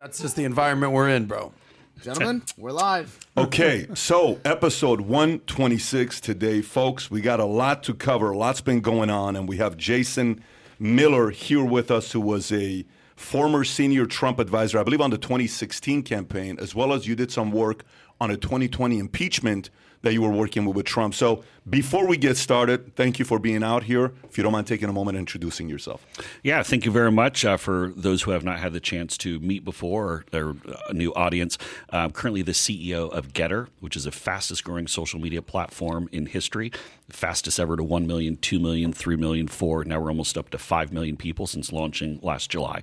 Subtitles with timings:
[0.00, 1.52] That's just the environment we're in, bro.
[2.00, 3.18] Gentlemen, we're live.
[3.36, 7.10] Okay, so episode 126 today, folks.
[7.10, 8.30] We got a lot to cover.
[8.30, 10.42] A lot's been going on, and we have Jason
[10.78, 15.18] Miller here with us, who was a former senior Trump advisor, I believe, on the
[15.18, 17.84] 2016 campaign, as well as you did some work
[18.22, 19.68] on a 2020 impeachment
[20.02, 21.14] that you were working with, with Trump.
[21.14, 24.12] So before we get started, thank you for being out here.
[24.24, 26.04] If you don't mind taking a moment and introducing yourself.
[26.42, 29.38] Yeah, thank you very much uh, for those who have not had the chance to
[29.40, 30.56] meet before or,
[30.88, 31.58] a new audience.
[31.90, 36.26] I'm currently the CEO of Gettr, which is the fastest growing social media platform in
[36.26, 36.72] history.
[37.10, 39.84] Fastest ever to 1 million, 2 million, 3 million, 4.
[39.84, 42.82] Now we're almost up to 5 million people since launching last July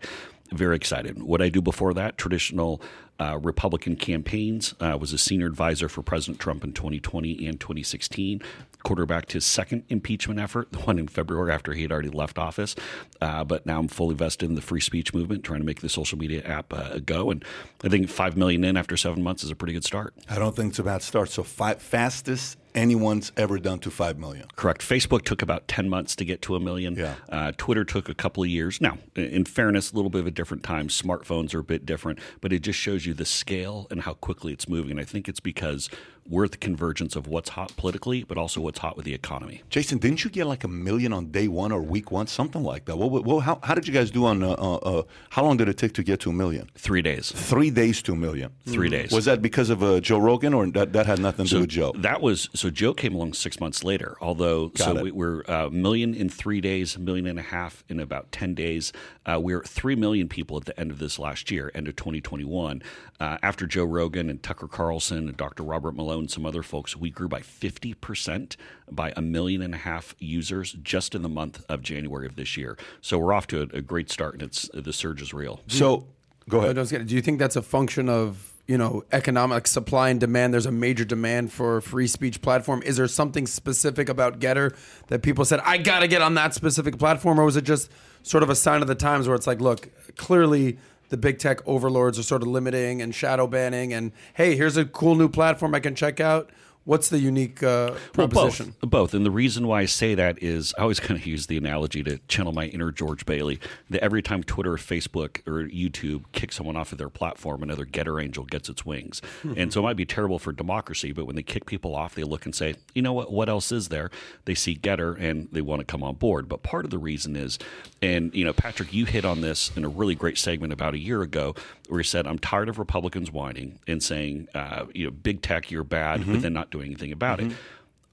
[0.51, 1.21] very excited.
[1.21, 2.81] What I do before that, traditional
[3.19, 4.75] uh, Republican campaigns.
[4.79, 8.41] Uh, was a senior advisor for President Trump in 2020 and 2016.
[8.83, 12.75] Quarterbacked his second impeachment effort, the one in February after he had already left office.
[13.19, 15.89] Uh, but now I'm fully vested in the free speech movement, trying to make the
[15.89, 17.31] social media app uh, go.
[17.31, 17.43] And
[17.83, 20.13] I think five million in after seven months is a pretty good start.
[20.29, 21.29] I don't think it's a bad start.
[21.29, 24.47] So five, fastest anyone's ever done to 5 million.
[24.55, 24.81] Correct.
[24.81, 26.95] Facebook took about 10 months to get to a million.
[26.95, 27.15] Yeah.
[27.27, 28.79] Uh, Twitter took a couple of years.
[28.79, 30.87] Now, in fairness, a little bit of a different time.
[30.87, 34.53] Smartphones are a bit different, but it just shows you the scale and how quickly
[34.53, 34.91] it's moving.
[34.91, 35.89] And I think it's because
[36.29, 39.63] we're at the convergence of what's hot politically, but also what's hot with the economy.
[39.69, 42.85] Jason, didn't you get like a million on day one or week one, something like
[42.85, 42.97] that?
[42.97, 44.43] What, what, how, how, did you guys do on?
[44.43, 46.69] Uh, uh, uh, how long did it take to get to a million?
[46.75, 47.31] Three days.
[47.31, 48.51] Three days to a million.
[48.65, 49.11] Three days.
[49.11, 51.61] Was that because of uh, Joe Rogan, or that, that had nothing to so do
[51.61, 51.93] with Joe?
[51.95, 52.69] That was so.
[52.69, 54.17] Joe came along six months later.
[54.21, 55.03] Although, Got so it.
[55.03, 58.53] we, we're a million in three days, a million and a half in about ten
[58.53, 58.91] days.
[59.25, 62.81] Uh, we're three million people at the end of this last year, end of 2021.
[63.19, 65.63] Uh, after Joe Rogan and Tucker Carlson and Dr.
[65.63, 68.55] Robert Malone, some other folks we grew by 50%
[68.89, 72.57] by a million and a half users just in the month of January of this
[72.57, 72.77] year.
[73.01, 75.61] So we're off to a, a great start, and it's the surge is real.
[75.67, 76.07] So
[76.49, 77.07] go ahead.
[77.07, 80.53] Do you think that's a function of you know economic supply and demand?
[80.53, 82.81] There's a major demand for a free speech platform.
[82.83, 84.75] Is there something specific about Gettr
[85.07, 87.91] that people said I got to get on that specific platform, or was it just
[88.23, 90.77] sort of a sign of the times where it's like, look, clearly
[91.09, 94.85] the big tech overlords are sort of limiting and shadow banning, and hey, here's a
[94.85, 96.49] cool new platform I can check out.
[96.87, 98.67] What's the unique uh, proposition?
[98.67, 99.13] Well, both, both.
[99.13, 102.01] And the reason why I say that is I always kind of use the analogy
[102.03, 103.59] to channel my inner George Bailey
[103.89, 107.85] that every time Twitter or Facebook or YouTube kicks someone off of their platform, another
[107.85, 109.21] Gettr angel gets its wings.
[109.43, 112.23] and so it might be terrible for democracy, but when they kick people off, they
[112.23, 114.09] look and say, you know what, what else is there?
[114.45, 116.47] They see Gettr and they want to come on board.
[116.47, 117.59] But part of the reason is,
[118.01, 120.99] and, you know, Patrick, you hit on this in a really great segment about a
[120.99, 121.53] year ago
[121.89, 125.69] where you said, I'm tired of Republicans whining and saying, uh, you know, big tech,
[125.69, 126.33] you're bad, mm-hmm.
[126.33, 127.51] but then not doing anything about mm-hmm.
[127.51, 127.57] it.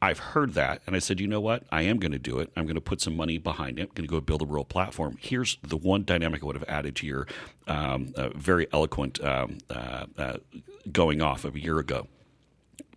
[0.02, 1.62] I've heard that, and I said, you know what?
[1.72, 2.50] I am going to do it.
[2.56, 3.82] I'm going to put some money behind it.
[3.82, 5.16] I'm going to go build a real platform.
[5.18, 7.26] Here's the one dynamic I would have added to your
[7.66, 10.36] um, uh, very eloquent um, uh, uh,
[10.92, 12.06] going off of a year ago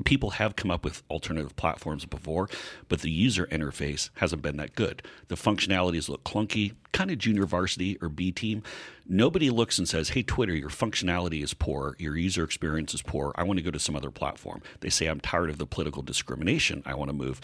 [0.05, 2.49] people have come up with alternative platforms before,
[2.87, 5.01] but the user interface hasn't been that good.
[5.27, 8.63] The functionalities look clunky, kind of junior varsity or B team.
[9.07, 13.33] Nobody looks and says, Hey, Twitter, your functionality is poor, your user experience is poor.
[13.35, 14.61] I want to go to some other platform.
[14.81, 16.83] They say, I'm tired of the political discrimination.
[16.85, 17.41] I want to move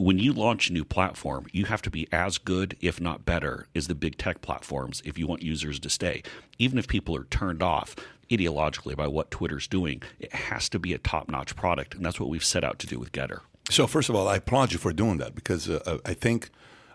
[0.00, 3.66] when you launch a new platform, you have to be as good, if not better,
[3.74, 6.22] as the big tech platforms if you want users to stay.
[6.58, 7.94] Even if people are turned off
[8.30, 11.94] ideologically by what Twitter's doing, it has to be a top notch product.
[11.94, 13.40] And that's what we've set out to do with Gettr.
[13.68, 16.50] So, first of all, I applaud you for doing that because uh, I think.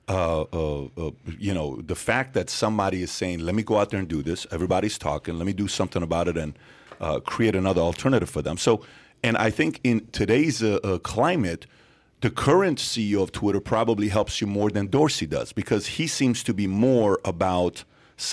[0.08, 3.90] Uh, uh, uh, you know, the fact that somebody is saying, let me go out
[3.90, 6.56] there and do this, everybody's talking, let me do something about it and
[7.02, 8.56] uh, create another alternative for them.
[8.56, 8.82] So,
[9.24, 11.66] and I think in today's uh, uh, climate,
[12.22, 16.44] the current CEO of Twitter probably helps you more than Dorsey does because he seems
[16.44, 17.84] to be more about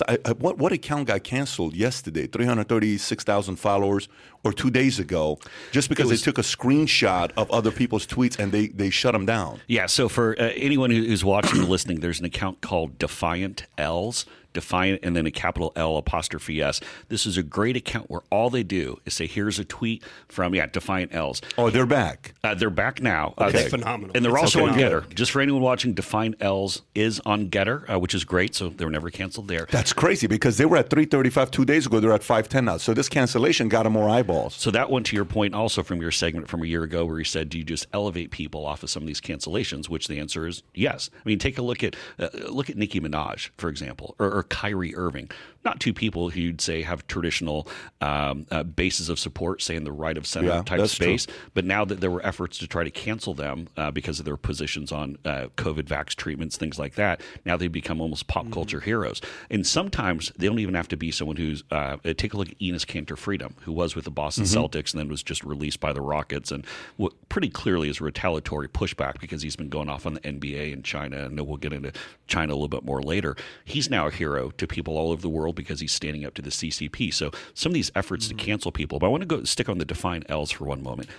[0.07, 2.27] uh, uh, what what account got canceled yesterday?
[2.27, 4.07] Three hundred thirty six thousand followers,
[4.43, 5.39] or two days ago,
[5.71, 9.13] just because was, they took a screenshot of other people's tweets and they they shut
[9.13, 9.59] them down.
[9.67, 9.87] Yeah.
[9.87, 14.25] So for uh, anyone who's watching or listening, there's an account called Defiant L's.
[14.53, 16.79] Defiant and then a capital L apostrophe S.
[17.09, 20.55] This is a great account where all they do is say, "Here's a tweet from
[20.55, 22.33] yeah Defiant L's." Oh, they're back.
[22.43, 23.33] Uh, they're back now.
[23.37, 23.45] Okay.
[23.45, 24.11] Uh, That's phenomenal.
[24.15, 25.13] And they're That's also on Gettr.
[25.13, 28.55] Just for anyone watching, Defiant L's is on Gettr, uh, which is great.
[28.55, 29.67] So they were never canceled there.
[29.71, 31.99] That's crazy because they were at 335 two days ago.
[31.99, 32.77] They're at 510 now.
[32.77, 34.55] So this cancellation got them more eyeballs.
[34.55, 37.17] So that went to your point also from your segment from a year ago where
[37.17, 40.19] you said, "Do you just elevate people off of some of these cancellations?" Which the
[40.19, 41.09] answer is yes.
[41.13, 44.42] I mean, take a look at uh, look at Nicki Minaj, for example, or, or
[44.43, 45.29] Kyrie Irving.
[45.65, 47.67] Not two people who you'd say have traditional
[48.01, 51.17] um, uh, bases of support, say in the right of center Yeah, type that's true.
[51.17, 51.27] space.
[51.53, 54.37] But now that there were efforts to try to cancel them uh, because of their
[54.37, 58.53] positions on uh, COVID vax treatments, things like that, now they become almost pop Mm-hmm.
[58.53, 59.21] culture heroes.
[59.49, 61.63] And sometimes they don't even have to be someone who's.
[61.71, 64.59] Uh, take a look at Enes Kanter Freedom, who was with the Boston Mm-hmm.
[64.59, 66.65] Celtics and then was just released by the Rockets, and
[66.97, 70.83] what pretty clearly is retaliatory pushback because he's been going off on the NBA and
[70.83, 71.91] China, and we'll get into
[72.27, 73.35] China a little bit more later.
[73.63, 76.41] He's now a hero to people all over the world because he's standing up to
[76.41, 77.13] the CCP.
[77.13, 78.37] So some of these efforts Mm-hmm.
[78.37, 80.81] to cancel people, but I want to go stick on the Defiant L's for one
[80.83, 81.09] moment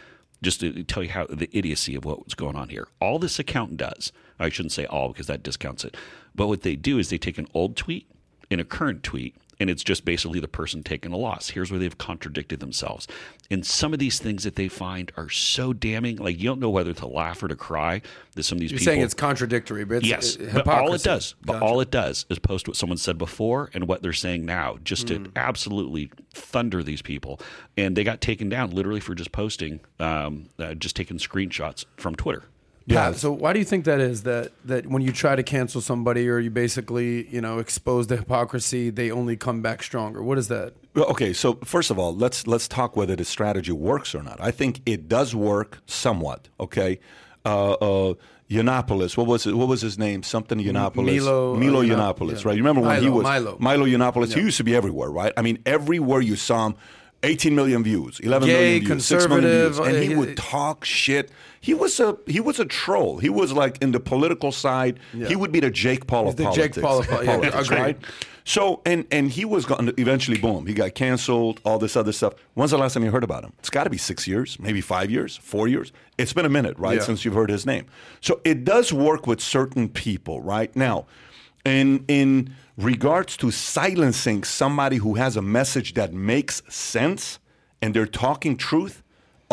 [0.43, 2.87] just to tell you how the idiocy of what's going on here.
[3.01, 5.97] All this account does, I shouldn't say all because that discounts it,
[6.35, 8.11] but what they do is they take an old tweet
[8.51, 11.51] and a current tweet, and it's just basically the person taking a loss.
[11.51, 13.07] Here's where they've contradicted themselves.
[13.51, 16.71] And some of these things that they find are so damning, like you don't know
[16.71, 18.01] whether to laugh or to cry.
[18.35, 20.95] That some of these You're people saying it's contradictory, but it's yes, uh, but all
[20.95, 21.05] it hypocrisy.
[21.05, 21.65] does, but Gotcha.
[21.65, 25.07] all it does is post what someone said before and what they're saying now, just
[25.07, 25.25] Mm.
[25.25, 27.41] to absolutely thunder these people.
[27.77, 32.15] And they got taken down literally for just posting, um, uh, just taking screenshots from
[32.17, 32.45] Twitter.
[32.87, 33.13] Yeah.
[33.13, 34.25] So why do you think that is?
[34.25, 38.17] That that when you try to cancel somebody or you basically you know expose the
[38.17, 40.23] hypocrisy, they only come back stronger.
[40.23, 40.75] What is that?
[40.97, 44.41] Okay, so first of all, let's let's talk whether the strategy works or not.
[44.41, 46.49] I think it does work somewhat.
[46.61, 47.01] Okay,
[47.45, 48.15] uh, uh,
[48.51, 49.55] Yiannopoulos, what was it?
[49.57, 50.23] What was his name?
[50.23, 51.07] Something Yiannopoulos.
[51.07, 52.49] Milo, uh, Milo Yiannop- Yiannopoulos, yeah.
[52.49, 52.57] right?
[52.57, 53.57] You remember when he was Milo.
[53.59, 54.35] Milo Yiannopoulos?
[54.35, 55.33] He used to be everywhere, right?
[55.37, 56.75] I mean, everywhere you saw him.
[57.23, 60.85] 18 million views, 11 Gay, million views, 6 million views, and he uh, would talk
[60.85, 61.31] shit.
[61.69, 63.19] He was a he was a troll.
[63.27, 64.95] He was like in the political side.
[65.31, 66.77] He would be the Jake Paul of politics.
[66.77, 66.83] the politics.
[66.83, 67.99] Jake Paul of pol- yeah, politics, right?
[68.45, 70.67] So and and he was going to eventually boom.
[70.67, 71.61] He got canceled.
[71.65, 72.35] All this other stuff.
[72.53, 73.53] When's the last time you heard about him?
[73.61, 75.91] It's got to be six years, maybe five years, four years.
[76.19, 77.05] It's been a minute, right, Yeah.
[77.05, 77.87] since you've heard his name.
[78.21, 81.07] So it does work with certain people, right now.
[81.65, 87.39] In in regards to silencing somebody who has a message that makes sense
[87.81, 89.03] and they're talking truth,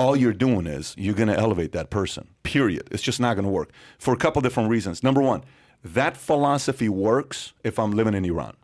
[0.02, 2.24] all you're doing is you're going to elevate that person.
[2.44, 2.86] Period.
[2.94, 3.70] It's just not going to work
[4.00, 5.04] for a couple different reasons.
[5.04, 5.42] Number one,
[5.98, 8.56] that philosophy works if I'm living in Iran.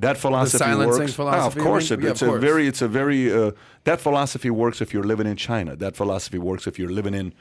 [0.00, 1.12] That philosophy works.
[1.14, 2.00] philosophy, Ah, of course, mean?
[2.00, 3.32] it, Yeah, it's of a very, it's a very.
[3.32, 3.52] Uh,
[3.84, 5.76] that philosophy works if you're living in China.
[5.76, 7.32] That philosophy works if you're living in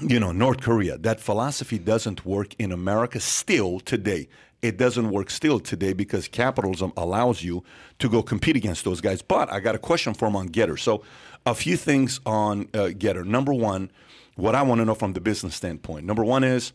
[0.00, 0.98] you know, North Korea.
[0.98, 4.28] That philosophy doesn't work in America still today.
[4.62, 7.62] It doesn't work still today because capitalism allows you
[7.98, 9.22] to go compete against those guys.
[9.22, 10.78] But I got a question for him on Gettr.
[10.78, 11.02] So,
[11.46, 13.24] a few things on uh, Gettr.
[13.24, 13.90] Number one,
[14.36, 16.06] what I want to know from the business standpoint.
[16.06, 16.72] Number one is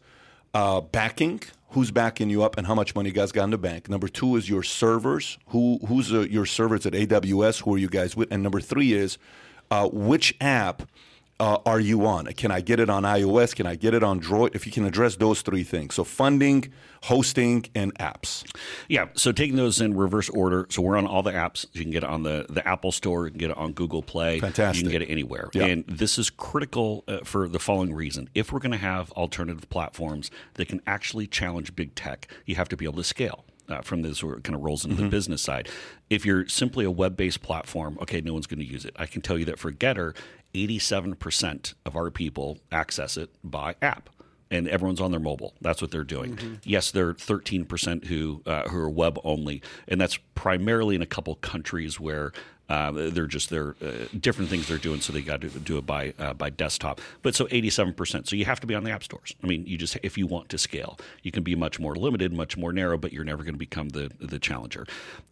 [0.54, 1.42] uh, backing.
[1.72, 3.90] Who's backing you up, and how much money you guys got in the bank?
[3.90, 5.38] Number two is your servers.
[5.50, 7.62] Who who's uh, your servers at AWS?
[7.62, 8.32] Who are you guys with?
[8.32, 9.20] And number three is
[9.70, 10.82] uh, which app
[11.40, 12.26] uh, are you on?
[12.34, 13.56] Can I get it on iOS?
[13.56, 14.56] Can I get it on Droid?
[14.56, 15.96] If you can address those three things.
[15.96, 16.72] So funding,
[17.04, 18.44] hosting, and apps.
[18.88, 20.68] Yeah, so taking those in reverse order.
[20.70, 21.66] So we're on all the apps.
[21.74, 23.26] You can get it on the, the Apple Store.
[23.26, 24.40] You can get it on Google Play.
[24.40, 24.84] Fantastic.
[24.84, 25.50] You can get it anywhere.
[25.54, 25.66] Yeah.
[25.66, 28.30] And this is critical uh, for the following reason.
[28.36, 32.70] If we're going to have alternative platforms that can actually challenge big tech, you have
[32.70, 33.46] to be able to scale.
[33.70, 35.04] Uh, from this, where it kind of rolls into Mm-hmm.
[35.06, 35.70] the business side.
[36.10, 38.96] If you're simply a web based platform, okay, no one's going to use it.
[38.98, 40.16] I can tell you that for Gettr,
[40.54, 44.10] 87% of our people access it by app
[44.52, 45.54] and everyone's on their mobile.
[45.62, 46.36] That's what they're doing.
[46.36, 46.54] Mm-hmm.
[46.64, 51.36] Yes, they're 13% who uh, who are web only, and that's primarily in a couple
[51.36, 52.32] countries where
[52.70, 55.86] uh, they're just they're uh, different things they're doing, so they got to do it
[55.86, 57.02] by uh, by desktop.
[57.24, 58.28] But so 87%.
[58.28, 59.36] So you have to be on the app stores.
[59.44, 62.32] I mean, you just if you want to scale, you can be much more limited,
[62.32, 64.86] much more narrow, but you're never going to become the the challenger.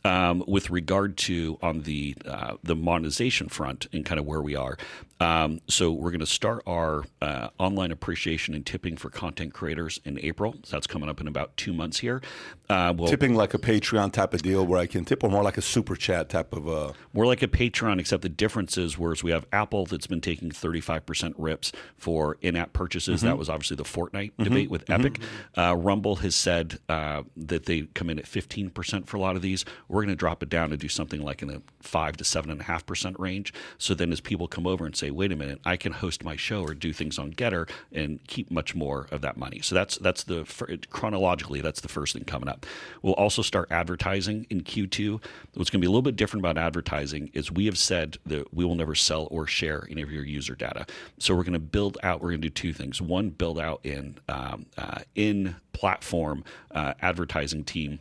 [0.03, 4.55] Um, with regard to on the uh, the monetization front and kind of where we
[4.55, 4.77] are,
[5.19, 9.99] um, so we're going to start our uh, online appreciation and tipping for content creators
[10.05, 10.53] in April.
[10.63, 12.21] So that's coming up in about two months here.
[12.69, 15.43] Uh, we'll, Tipping like a Patreon type of deal where I can tip, or more
[15.43, 16.67] like a super chat type of.
[16.67, 20.21] Uh, We're like a Patreon, except the difference is whereas we have Apple that's been
[20.21, 23.21] taking 35% rips for in app purchases.
[23.21, 25.19] That was obviously the Fortnite debate with Epic.
[25.57, 29.41] Uh, Rumble has said uh, that they come in at 15% for a lot of
[29.41, 29.65] these.
[29.87, 33.17] We're going to drop it down to do something like in the 5 to 7.5%
[33.17, 33.53] range.
[33.77, 36.35] So then as people come over and say, wait a minute, I can host my
[36.35, 39.61] show or do things on Gettr and keep much more of that money.
[39.61, 40.45] So that's, that's the
[40.89, 42.65] chronologically, that's the first thing coming up.
[43.01, 45.21] We'll also start advertising in Q2.
[45.53, 48.53] What's going to be a little bit different about advertising is we have said that
[48.53, 50.85] we will never sell or share any of your user data.
[51.19, 52.21] So we're going to build out.
[52.21, 53.01] We're going to do two things.
[53.01, 57.99] One, build out in um, uh, in platform uh, advertising team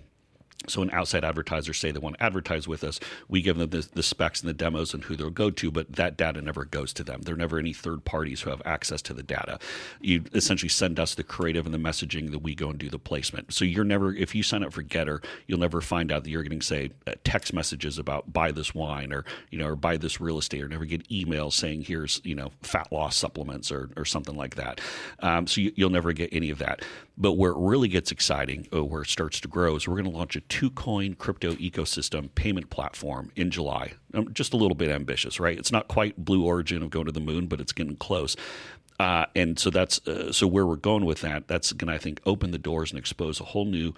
[0.68, 3.88] So when outside advertisers say they want to advertise with us, we give them the,
[3.94, 6.92] the, specs and the demos and who they'll go to, but that data never goes
[6.94, 7.22] to them.
[7.22, 9.58] There are never any third parties who have access to the data.
[10.00, 12.98] You essentially send us the creative and the messaging that we go and do the
[12.98, 13.52] placement.
[13.52, 16.42] So you're never, if you sign up for Gettr, you'll never find out that you're
[16.42, 20.20] getting say uh, text messages about buy this wine or you know or buy this
[20.20, 24.04] real estate, or never get emails saying here's you know fat loss supplements or or
[24.04, 24.80] something like that.
[25.20, 26.82] Um, so you, you'll never get any of that.
[27.18, 30.10] But where it really gets exciting, or where it starts to grow, is we're going
[30.10, 33.94] to launch a two coin crypto ecosystem payment platform in July.
[34.12, 35.58] I'm just a little bit ambitious, right?
[35.58, 38.36] It's not quite Blue Origin of going to the moon, but it's getting close.
[38.98, 41.48] Uh, and so that's uh, so where we're going with that.
[41.48, 43.94] That's going to I think open the doors and expose a whole new,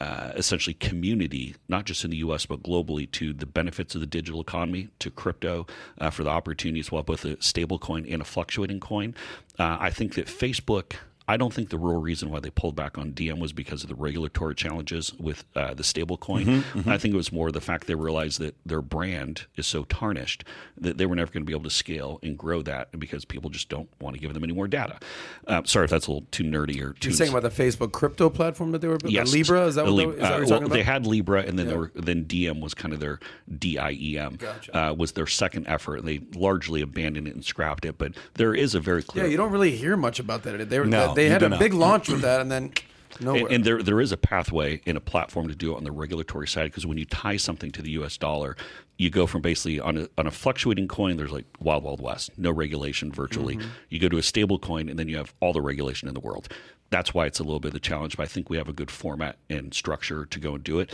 [0.00, 2.44] uh, essentially community, not just in the U.S.
[2.44, 5.66] but globally, to the benefits of the digital economy, to crypto,
[5.98, 9.14] uh, for the opportunities, well, both a stable coin and a fluctuating coin.
[9.58, 10.94] Uh, I think that Facebook
[11.32, 13.88] I don't think the real reason why they pulled back on Diem was because of
[13.88, 16.44] the regulatory challenges with uh, the stablecoin.
[16.44, 16.90] Mm-hmm, mm-hmm.
[16.90, 20.44] I think it was more the fact they realized that their brand is so tarnished
[20.76, 23.48] that they were never going to be able to scale and grow that because people
[23.48, 24.98] just don't want to give them any more data.
[25.46, 27.08] Uh, sorry if that's a little too nerdy or too.
[27.08, 29.14] You're saying about the Facebook crypto platform that they were building?
[29.14, 29.32] Yes.
[29.32, 29.64] Libra?
[29.64, 30.74] Is that what, Lib- is that what you're uh, talking about?
[30.74, 31.76] They had Libra and then yeah.
[31.76, 33.20] were, then Diem was kind of their
[33.58, 34.76] DIEM gotcha.
[34.76, 36.00] Uh, was their second effort.
[36.00, 37.96] And they largely abandoned it and scrapped it.
[37.96, 39.24] But there is a very clear.
[39.24, 40.68] Yeah, you don't really hear much about that.
[40.68, 42.72] They were, no they had a big launch with that, and then
[43.20, 43.42] nowhere.
[43.42, 45.92] And, and, there there is a pathway in a platform to do it on the
[45.92, 48.16] regulatory side because when you tie something to the U.S.
[48.16, 48.56] dollar,
[48.98, 51.16] you go from basically on a, on a fluctuating coin.
[51.16, 53.56] There's like wild wild west, no regulation virtually.
[53.56, 53.68] Mm-hmm.
[53.88, 56.20] You go to a stable coin, and then you have all the regulation in the
[56.20, 56.48] world.
[56.90, 58.16] That's why it's a little bit of a challenge.
[58.16, 60.92] But I think we have a good format and structure to go and do it.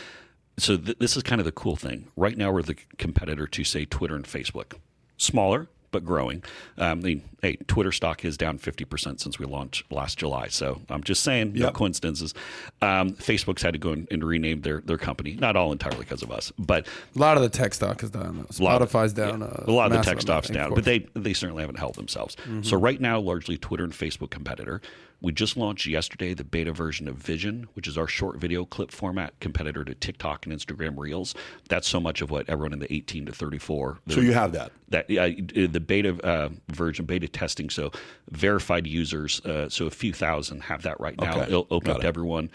[0.58, 2.08] So th- this is kind of the cool thing.
[2.16, 4.74] Right now, we're the competitor to say Twitter and Facebook.
[5.16, 6.42] Smaller, but growing.
[6.76, 10.48] Um, I mean, hey, Twitter stock is down 50% since we launched last July.
[10.48, 11.66] So I'm just saying, yep.
[11.66, 12.34] no coincidences.
[12.82, 16.22] Um, Facebook's had to go and, and, rename their, their company, not all entirely because
[16.22, 18.44] of us, but a lot of the tech stock is down.
[18.50, 19.40] Spotify's down.
[19.40, 22.36] Yeah, a lot of the tech stock's down, but they, they certainly haven't held themselves.
[22.36, 22.62] Mm-hmm.
[22.62, 24.80] So right now, largely Twitter and Facebook competitor.
[25.20, 28.92] We just launched yesterday the beta version of Vision, which is our short video clip
[28.92, 31.34] format competitor to TikTok and Instagram Reels.
[31.68, 33.98] That's so much of what everyone in the 18 to 34.
[34.08, 34.70] So you have that.
[34.90, 37.68] That uh, the beta uh, version, beta testing.
[37.68, 37.90] So
[38.30, 39.40] verified users.
[39.40, 41.32] Uh, so a few thousand have that right now.
[41.32, 41.48] Okay.
[41.48, 42.02] It'll open Got up it.
[42.02, 42.50] to everyone.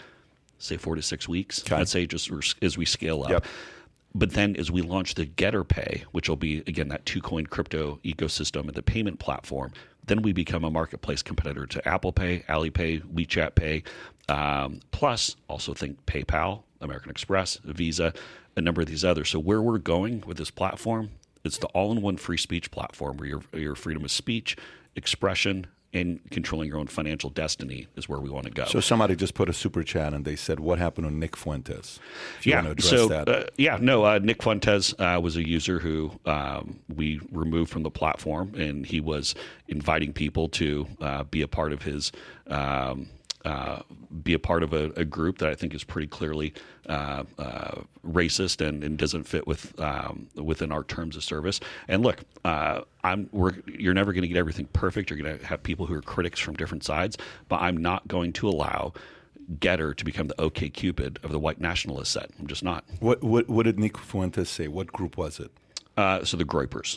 [0.58, 1.60] Say four to six weeks.
[1.60, 1.76] Okay.
[1.76, 2.30] I'd say just
[2.62, 3.30] as we scale up.
[3.30, 3.44] Yep.
[4.14, 7.46] But then as we launch the Gettr Pay, which will be again that two coin
[7.46, 9.72] crypto ecosystem and the payment platform,
[10.06, 13.82] then we become a marketplace competitor to Apple Pay, Alipay, WeChat Pay,
[14.28, 18.12] um, plus also think PayPal, American Express, Visa,
[18.56, 19.30] a number of these others.
[19.30, 21.10] So where we're going with this platform,
[21.44, 24.56] it's the all-in-one free speech platform where your your freedom of speech,
[24.96, 28.64] expression, and controlling your own financial destiny is where we want to go.
[28.64, 32.00] So somebody just put a super chat and they said, "What happened to Nick Fuentes?"
[32.38, 32.56] If you yeah.
[32.56, 36.12] Want to address so uh, yeah, no, uh, Nick Fuentes uh, was a user who
[36.26, 39.34] um, we removed from the platform, and he was
[39.68, 42.12] inviting people to uh, be a part of his.
[42.48, 43.08] Um,
[43.44, 43.80] uh,
[44.22, 46.54] be a part of a, a, group that I think is pretty clearly
[46.88, 51.60] uh, uh, racist and, and, doesn't fit with um, within our terms of service.
[51.86, 53.28] And look, uh, I'm
[53.66, 55.10] you're never going to get everything perfect.
[55.10, 58.32] You're going to have people who are critics from different sides, but I'm not going
[58.34, 58.92] to allow.
[59.58, 62.30] Gettr to become the OK Cupid of the white nationalist set.
[62.40, 62.82] I'm just not.
[63.00, 64.68] What what, what did Nick Fuentes say?
[64.68, 65.50] What group was it?
[65.98, 66.96] Uh, so the Groypers.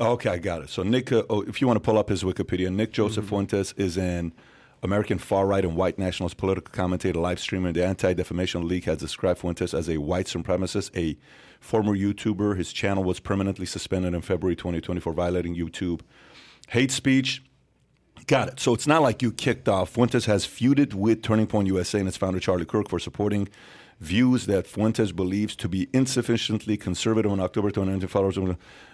[0.00, 0.70] Okay, I got it.
[0.70, 3.28] So Nick, uh, oh, if you want to pull up his Wikipedia, Nick Joseph mm-hmm.
[3.28, 4.32] Fuentes is in
[4.86, 8.98] American far right and white nationalist political commentator, live streamer, the Anti Defamation League has
[8.98, 11.18] described Fuentes as a white supremacist, a
[11.58, 12.56] former YouTuber.
[12.56, 16.02] His channel was permanently suspended in February 2020 for violating YouTube
[16.68, 17.42] hate speech.
[18.28, 18.60] Got it.
[18.60, 19.90] So it's not like you kicked off.
[19.90, 23.48] Fuentes has feuded with Turning Point USA and its founder Charlie Kirk for supporting
[23.98, 27.32] views that Fuentes believes to be insufficiently conservative.
[27.32, 28.50] On October 2019, followers of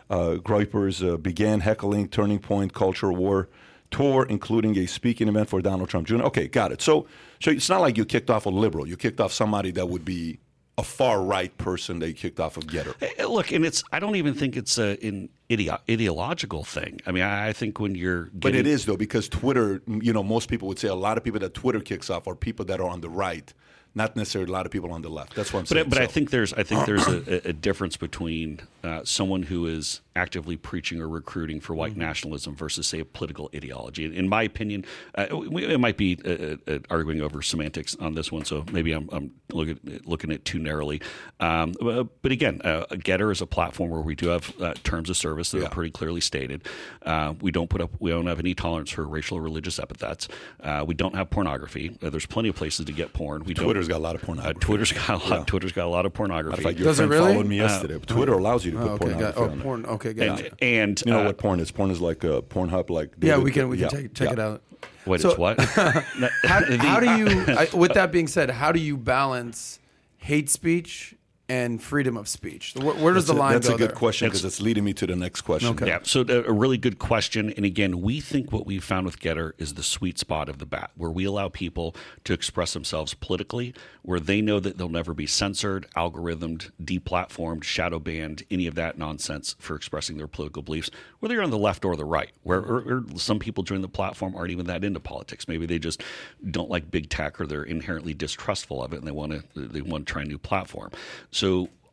[0.08, 3.50] uh, Groypers uh, began heckling Turning Point culture war
[3.92, 6.22] tour, including a speaking event for Donald Trump Jr.
[6.22, 6.82] Okay, got it.
[6.82, 7.06] So,
[7.40, 8.86] so it's not like you kicked off a liberal.
[8.86, 10.38] You kicked off somebody that would be
[10.78, 12.94] a far right person they kicked off of Gettr.
[12.98, 17.00] Hey, look, and it's I don't even think it's a, an ideo- ideological thing.
[17.06, 18.40] I mean, I, I think when you're getting...
[18.40, 19.82] but it is though because Twitter.
[19.86, 22.34] You know, most people would say a lot of people that Twitter kicks off are
[22.34, 23.52] people that are on the right
[23.94, 25.34] not necessarily a lot of people on the left.
[25.34, 25.84] That's what I'm saying.
[25.84, 26.02] But, but so.
[26.02, 30.56] I think there's I think there's a, a, difference between uh, someone who is actively
[30.56, 31.78] preaching or recruiting for Mm-hmm.
[31.78, 34.04] white nationalism versus, say, a political ideology.
[34.14, 34.84] In my opinion,
[35.14, 38.92] uh, we, it might be uh, uh, arguing over semantics on this one, so maybe
[38.92, 41.00] I'm, I'm looking, looking at it too narrowly.
[41.40, 45.08] Um, uh, but again, uh, Gettr is a platform where we do have uh, terms
[45.08, 45.66] of service that Yeah.
[45.66, 46.62] are pretty clearly stated.
[47.06, 50.28] Uh, we don't put up, we don't have any tolerance for racial or religious epithets.
[50.62, 51.96] Uh, we don't have pornography.
[52.02, 53.44] Uh, there's plenty of places to get porn.
[53.44, 54.60] We don't- Twitter's got a lot of uh, pornography.
[54.60, 55.38] Twitter's got a lot.
[55.38, 55.44] Yeah.
[55.46, 56.58] Twitter's got a lot of pornography.
[56.58, 57.32] In fact, your Does it friend really?
[57.34, 57.98] followed me yesterday.
[58.00, 59.86] Twitter allows you to put Oh, okay, got, pornography oh, porn.
[59.86, 60.50] Okay, and, gotcha.
[60.60, 61.70] and You know uh, what porn is?
[61.70, 64.32] Porn is like uh, Pornhub, like yeah, we can we can yeah, check check yeah.
[64.32, 64.62] it out.
[65.06, 65.60] Wait, So- it's what?
[66.44, 67.44] How, how do you?
[67.48, 69.80] I, with that being said, how do you balance
[70.18, 71.14] hate speech
[71.52, 72.74] and freedom of speech?
[72.74, 73.96] Where, where does That's the a, line that's go That's a good there?
[73.96, 75.68] question because it's leading me to the next question.
[75.70, 75.86] Okay.
[75.86, 77.52] Yeah, so a a really good question.
[77.56, 80.66] And again, we think what we've found with Gettr is the sweet spot of the
[80.66, 81.94] bat, where we allow people
[82.24, 87.98] to express themselves politically, where they know that they'll never be censored, algorithmed, deplatformed, shadow
[87.98, 90.90] banned, any of that nonsense for expressing their political beliefs,
[91.20, 92.32] whether you're on the left or the right.
[92.42, 95.46] Where or, or some people join the platform aren't even that into politics.
[95.48, 96.02] Maybe they just
[96.50, 99.82] don't like big tech or they're inherently distrustful of it, and they want to they
[99.82, 100.90] want to try a new platform.
[101.30, 101.41] So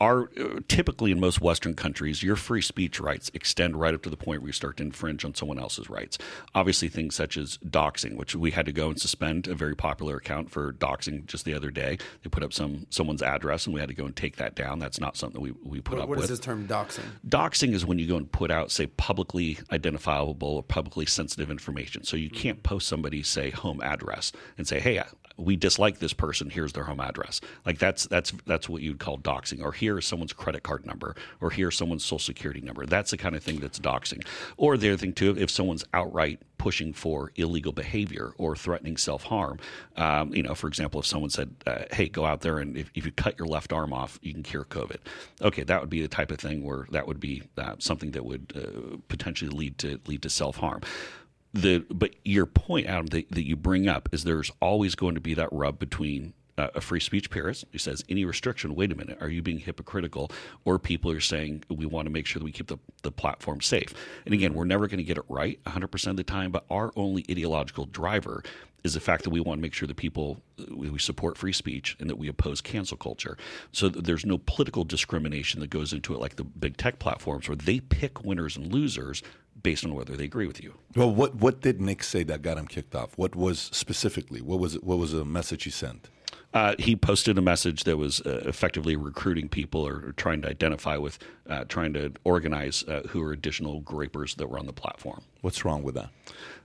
[0.01, 4.09] are uh, typically in most Western countries, your free speech rights extend right up to
[4.09, 6.17] the point where you start to infringe on someone else's rights.
[6.55, 10.15] Obviously, things such as doxing, which we had to go and suspend a very popular
[10.15, 11.97] account for doxing just the other day.
[12.23, 14.79] They put up some someone's address, and we had to go and take that down.
[14.79, 16.23] That's not something we, we put What, up what with.
[16.25, 17.03] is this term doxing?
[17.27, 22.05] Doxing is when you go and put out, say, publicly identifiable or publicly sensitive information.
[22.05, 25.03] So you can't post somebody's, say, home address and say, "Hey,
[25.39, 26.49] we dislike this person.
[26.49, 29.63] Here's their home address." Like that's that's that's what you'd call doxing.
[29.63, 32.85] Or here is someone's credit card number, or here's someone's social security number.
[32.85, 34.25] That's the kind of thing that's doxing.
[34.57, 39.23] Or the other thing too, if someone's outright pushing for illegal behavior or threatening self
[39.23, 39.57] harm.
[39.95, 42.91] Um, you know, for example, if someone said, uh, "Hey, go out there and if,
[42.93, 44.97] if you cut your left arm off, you can cure COVID,"
[45.41, 48.23] okay, that would be the type of thing where that would be uh, something that
[48.23, 50.81] would uh, potentially lead to lead to self harm.
[51.53, 55.21] The but your point, Adam, that, that you bring up is there's always going to
[55.21, 58.95] be that rub between uh, a free speech purist who says any restriction, wait a
[58.95, 60.29] minute, are you being hypocritical?
[60.65, 63.61] Or people are saying we want to make sure that we keep the, the platform
[63.61, 63.93] safe.
[64.25, 66.91] And again, we're never going to get it right 100% of the time, but our
[66.95, 68.43] only ideological driver
[68.83, 71.53] is the fact that we want to make sure that people we we support free
[71.53, 73.37] speech and that we oppose cancel culture.
[73.71, 77.55] So there's no political discrimination that goes into it like the big tech platforms where
[77.55, 79.21] they pick winners and losers
[79.61, 80.75] based on whether they agree with you.
[80.95, 83.17] Well, what what did Nick say that got him kicked off?
[83.17, 84.41] What was specifically?
[84.41, 86.09] What was what was the message he sent?
[86.51, 90.49] Uh, he posted a message that was uh, effectively recruiting people or, or trying to
[90.49, 94.73] identify with, uh, trying to organize uh, who are additional Groypers that were on the
[94.73, 95.21] platform.
[95.41, 96.09] What's wrong with that?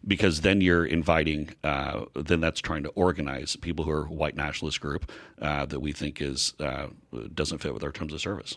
[0.07, 4.81] Because then you're inviting, uh, then that's trying to organize people who are white nationalist
[4.81, 6.87] group uh, that we think is uh,
[7.35, 8.57] doesn't fit with our terms of service.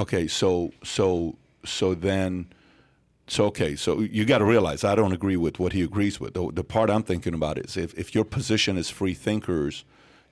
[0.00, 2.52] Okay, so so so then,
[3.32, 6.34] so okay, so you got to realize I don't agree with what he agrees with.
[6.34, 9.84] The, the part I'm thinking about is if if your position is free thinkers,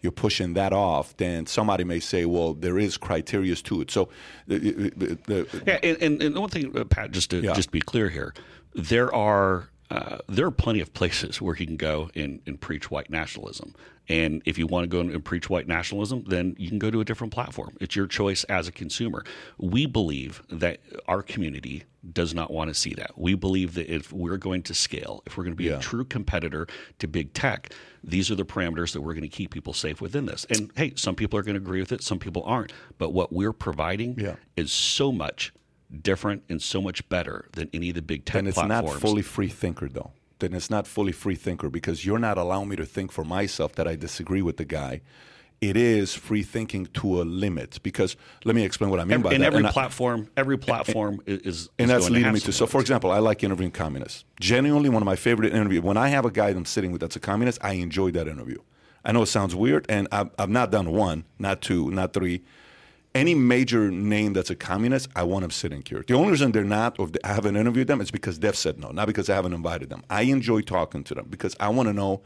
[0.03, 1.17] you're pushing that off.
[1.17, 3.91] Then somebody may say, well, there is criteria to it.
[3.91, 4.11] So
[4.47, 4.59] the,
[4.97, 7.55] the, the, Yeah, and, and, one thing, uh, Pat, just to Yeah.
[7.55, 8.35] just to be clear here,
[8.75, 12.91] there are uh, there are plenty of places where he can go and, and preach
[12.91, 13.75] white nationalism.
[14.11, 17.01] And if you want to go and preach white nationalism, then you can go to
[17.01, 17.77] a different platform.
[17.81, 19.25] It's your choice as a consumer.
[19.57, 23.17] We believe that our community does not want to see that.
[23.17, 25.77] We believe that if we're going to scale, if we're going to be Yeah.
[25.77, 26.67] a true competitor
[26.99, 30.27] to big tech, these are the parameters that we're going to keep people safe within
[30.27, 30.45] this.
[30.51, 32.73] And hey, some people are going to agree with it, some people aren't.
[32.99, 34.37] But what we're providing Yeah.
[34.57, 35.53] is so much
[36.03, 38.93] different and so much better than any of the big tech and it's platforms.
[38.95, 40.11] not fully free thinker though.
[40.41, 43.73] Then it's not fully free thinker because you're not allowing me to think for myself
[43.75, 45.01] that I disagree with the guy.
[45.61, 49.29] It is free thinking to a limit because let me explain what I mean by
[49.29, 49.35] that.
[49.35, 49.49] and that.
[49.49, 53.11] every I- platform, every platform is, is and that's leading me to so for example
[53.11, 56.49] i like interviewing communists genuinely one of my favorite interviews when i have a guy
[56.49, 58.59] i'm sitting with that's a communist i enjoy that interview
[59.05, 62.43] i know it sounds weird and i've, I've not done one not two not three
[63.15, 66.65] any major name that's a communist i want them sitting here the only reason they're
[66.65, 69.53] not or i haven't interviewed them is because they've said no not because i haven't
[69.53, 72.21] invited them i enjoy talking to them because i want to know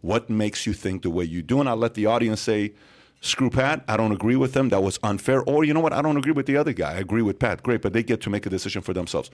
[0.00, 2.72] what makes you think the way you do and i let the audience say
[3.20, 3.84] screw Pat.
[3.86, 4.70] I don't agree with them.
[4.70, 5.42] That was unfair.
[5.42, 5.92] Or you know what?
[5.92, 6.92] I don't agree with the other guy.
[6.92, 7.62] I agree with Pat.
[7.62, 9.30] Great, but they get to make a decision for themselves.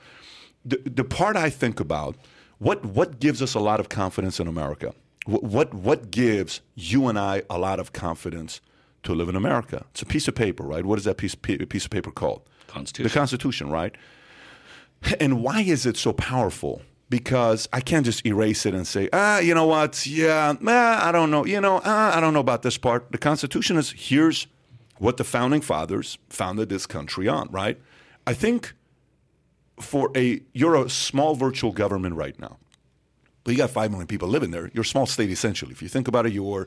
[0.64, 2.16] The, the part I think about
[2.59, 4.95] what what gives us a lot of confidence in America.
[5.27, 8.61] What, what what gives you and I a lot of confidence
[9.07, 9.87] to live in America?
[9.90, 10.85] It's a piece of paper, right?
[10.85, 12.42] What is that piece piece of paper called?
[12.66, 13.09] Constitution.
[13.09, 13.95] The Constitution, right?
[15.21, 16.83] And why is it so powerful?
[17.09, 20.07] Because I can't just erase it and say, ah, you know what?
[20.07, 21.47] Yeah, ah, I don't know.
[21.47, 23.12] You know, ah, I don't know about this part.
[23.12, 24.49] The Constitution is here's
[24.99, 27.79] what the founding fathers founded this country on, right?
[28.27, 28.75] I think
[29.81, 32.57] for a you're a small virtual government right now,
[33.45, 34.71] but you got five million people living there.
[34.75, 35.73] You're a small state essentially.
[35.73, 36.66] If you think about it, you're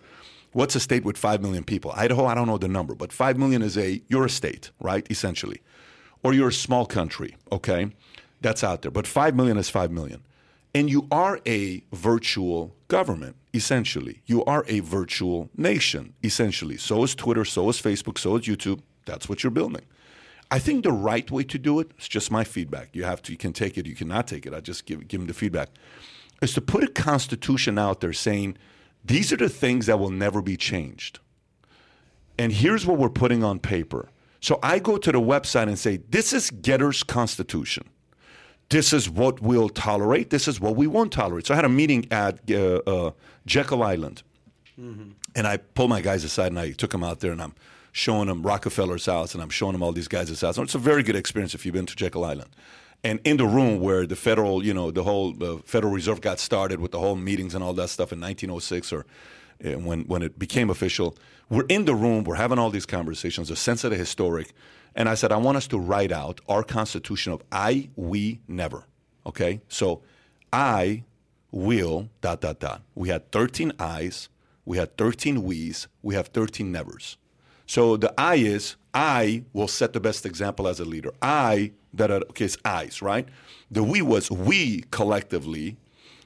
[0.52, 1.92] what's a state with five million people?
[1.96, 5.06] Idaho, I don't know the number, but five million is a you're a state, right?
[5.10, 5.62] Essentially,
[6.24, 7.36] or you're a small country.
[7.52, 7.92] Okay,
[8.42, 8.92] that's out there.
[8.92, 10.22] But five million is five million,
[10.74, 14.22] and you are a virtual government essentially.
[14.26, 16.78] You are a virtual nation essentially.
[16.78, 17.46] So is Twitter.
[17.46, 18.18] So is Facebook.
[18.18, 18.82] So is YouTube.
[19.06, 19.86] That's what you're building.
[20.52, 22.90] I think the right way to do it, it's just my feedback.
[22.94, 24.54] You have to, you can take it, you cannot take it.
[24.54, 25.70] I just give, give them the feedback.
[26.42, 28.58] Is to put a constitution out there saying
[29.04, 31.20] these are the things that will never be changed.
[32.38, 34.10] And here's what we're putting on paper.
[34.42, 37.90] So I go to the website and say, this is Gettr's constitution.
[38.70, 40.30] This is what we'll tolerate.
[40.30, 41.48] This is what we won't tolerate.
[41.48, 43.12] So I had a meeting at uh, uh,
[43.46, 44.24] Jekyll Island.
[44.80, 45.10] Mm-hmm.
[45.36, 47.56] And I pulled my guys aside and I took them out there and I'm
[47.92, 50.58] showing them Rockefeller's house and I'm showing them all these guys' house.
[50.58, 52.50] And it's a very good experience if you've been to Jekyll Island.
[53.04, 56.40] And in the room where the federal, you know, the whole uh, Federal Reserve got
[56.40, 59.06] started with the whole meetings and all that stuff in 1906 or
[59.64, 61.18] uh, when, when it became official,
[61.50, 64.52] we're in the room, we're having all these conversations, a sense of the historic.
[64.96, 68.86] And I said, I want us to write out our constitution of I, we, never.
[69.26, 69.62] Okay?
[69.70, 70.02] So
[70.52, 71.04] I
[71.52, 72.82] will, dot, dot, dot.
[72.96, 74.30] We had 13 I's,
[74.66, 77.18] we had 13 we's, we have 13 nevers.
[77.66, 81.12] So the I is I will set the best example as a leader.
[81.22, 83.28] I that are okay, it's I's, right?
[83.72, 85.78] The we was we collectively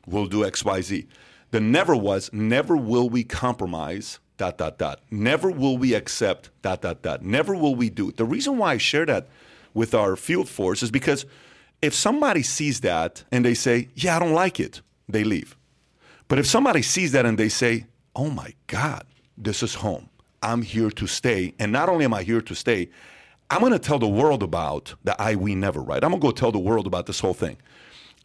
[0.05, 1.07] will do X, Y, Z.
[1.51, 4.19] The never was never will we compromise.
[4.37, 4.99] Dot dot dot.
[5.11, 6.49] Never will we accept.
[6.63, 7.21] Dot dot dot.
[7.21, 8.11] Never will we do.
[8.11, 9.27] The reason why I share that
[9.75, 11.25] with our field force is because
[11.83, 15.55] if somebody sees that and they say, "Yeah, I don't like it," they leave.
[16.27, 19.05] But if somebody sees that and they say, "Oh my God,
[19.37, 20.09] this is home,"
[20.41, 21.53] I'm here to stay.
[21.59, 22.89] And not only am I here to stay,
[23.49, 26.03] I'm going to tell the world about the I We Never, right?
[26.03, 27.57] I'm going to go tell the world about this whole thing.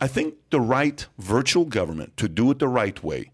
[0.01, 3.33] I think the right virtual government to do it the right way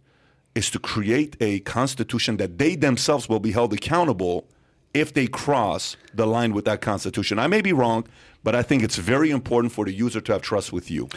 [0.55, 4.47] is to create a constitution that they themselves will be held accountable
[4.95, 7.39] if they cross the line with that constitution.
[7.39, 8.07] I may be wrong,
[8.45, 11.09] but I think it's very important for the user to have trust with you.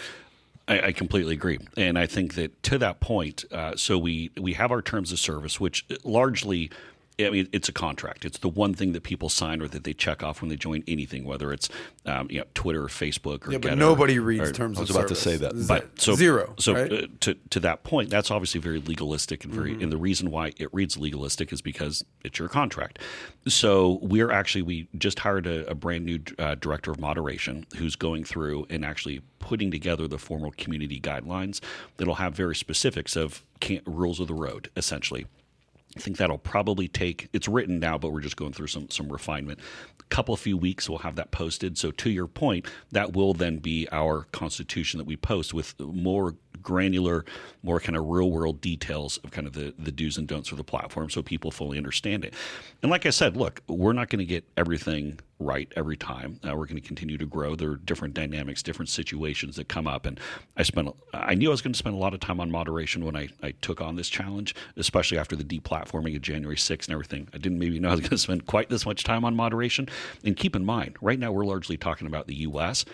[0.70, 4.70] I, completely agree, and I think that to that point, uh, so we we have
[4.70, 6.70] our terms of service, which largely
[7.20, 8.26] I mean, it's a contract.
[8.26, 10.84] It's the one thing that people sign or that they check off when they join
[10.88, 11.68] anything, whether it's
[12.06, 14.78] um, you know Twitter or Facebook or yeah, but Gettr nobody reads or, terms.
[14.78, 15.24] I was of about service.
[15.24, 16.54] to say that, but so zero.
[16.60, 16.94] So right?
[16.94, 19.72] uh, to to that point, that's obviously very legalistic and very.
[19.72, 19.84] Mm-hmm.
[19.84, 23.00] And the reason why it reads legalistic is because it's your contract.
[23.48, 27.96] So we're actually we just hired a, a brand new uh, director of moderation who's
[27.96, 31.62] going through and actually putting together the formal community guidelines
[31.98, 33.44] that'll have very specifics of
[33.86, 35.26] rules of the road essentially
[35.98, 37.28] I think that'll probably take.
[37.34, 39.60] It's written now, but we're just going through some some refinement.
[40.00, 41.78] A couple of few weeks, we'll have that posted.
[41.78, 46.36] So to your point, that will then be our constitution that we post with more
[46.62, 47.26] granular,
[47.64, 50.56] more kind of real world details of kind of the, the do's and don'ts for
[50.56, 52.34] the platform so people fully understand it.
[52.82, 56.40] And like I said, look, we're not going to get everything right every time.
[56.44, 57.56] Uh, we're going to continue to grow.
[57.56, 60.06] There are different dynamics, different situations that come up.
[60.06, 60.20] And
[60.56, 63.06] I spent, I knew I was going to spend a lot of time on moderation
[63.06, 66.94] when I, I took on this challenge, especially after the deplatforming of January 6th and
[66.94, 67.28] everything.
[67.34, 69.90] I didn't maybe know I was going to spend quite this much time on moderation.
[70.24, 72.86] And keep in mind, right now we're largely talking about the U.S.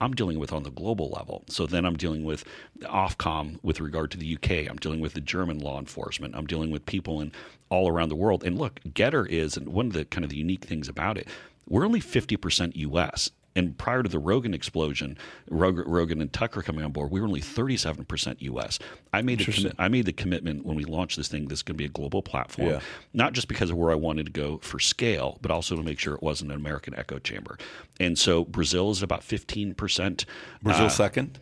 [0.00, 1.44] I'm dealing with on the global level.
[1.48, 2.44] So then I'm dealing with
[2.82, 4.68] Ofcom with regard to the UK.
[4.68, 6.34] I'm dealing with the German law enforcement.
[6.34, 7.32] I'm dealing with people in
[7.70, 8.44] all around the world.
[8.44, 11.28] And look, Gettr is, and one of the kind of the unique things about it,
[11.68, 13.30] we're only 50% US.
[13.56, 15.16] And prior to the Rogan explosion,
[15.48, 18.78] Rogan and Tucker coming on board, we were only 37% US.
[19.12, 21.62] I made a commi- I made the commitment when we launched this thing, this is
[21.62, 22.80] going to be a global platform, yeah.
[23.12, 26.00] not just because of where I wanted to go for scale, but also to make
[26.00, 27.56] sure it wasn't an American echo chamber.
[28.00, 30.24] And so Brazil is about 15%.
[30.62, 31.38] Brazil uh, second?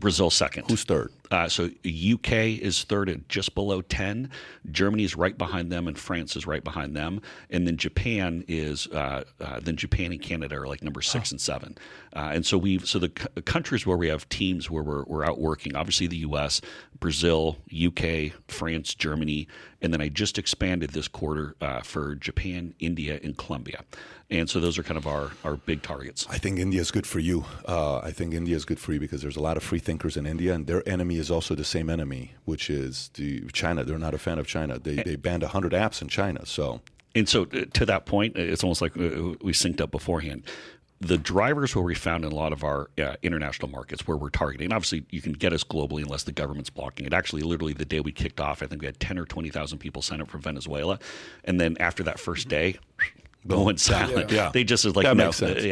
[0.00, 0.68] Brazil second.
[0.70, 1.12] Who's third?
[1.30, 4.30] Uh, so UK is third at just below 10.
[4.70, 7.20] Germany is right behind them, and France is right behind them.
[7.50, 11.40] And then Japan is uh, uh, then Japan and Canada are like number six and
[11.40, 11.76] seven.
[12.14, 15.24] Uh, and so we've so the c- countries where we have teams where we're, we're
[15.24, 16.60] out working, obviously the U.S.,
[17.00, 19.48] Brazil, UK, France, Germany,
[19.82, 23.84] and then I just expanded this quarter uh, for Japan, India, and Colombia.
[24.28, 26.26] And so those are kind of our, our big targets.
[26.28, 27.44] I think India is good for you.
[27.66, 30.16] Uh, I think India is good for you because there's a lot of free thinkers
[30.16, 33.84] in India, and their enemy is also the same enemy, which is the China.
[33.84, 34.80] They're not a fan of China.
[34.80, 36.44] They, they banned 100 apps in China.
[36.44, 36.80] So
[37.14, 40.42] and so uh, to that point, it's almost like uh, we synced up beforehand
[41.00, 44.30] the drivers where we found in a lot of our uh, international markets where we're
[44.30, 44.72] targeting.
[44.72, 47.12] Obviously, you can get us globally unless the government's blocking it.
[47.12, 49.78] Actually, literally the day we kicked off, I think we had ten or twenty thousand
[49.78, 50.98] people sign up for Venezuela,
[51.44, 52.76] and then after that first day,
[53.46, 54.30] going silent.
[54.30, 54.50] Yeah.
[54.52, 55.26] They just is like That no,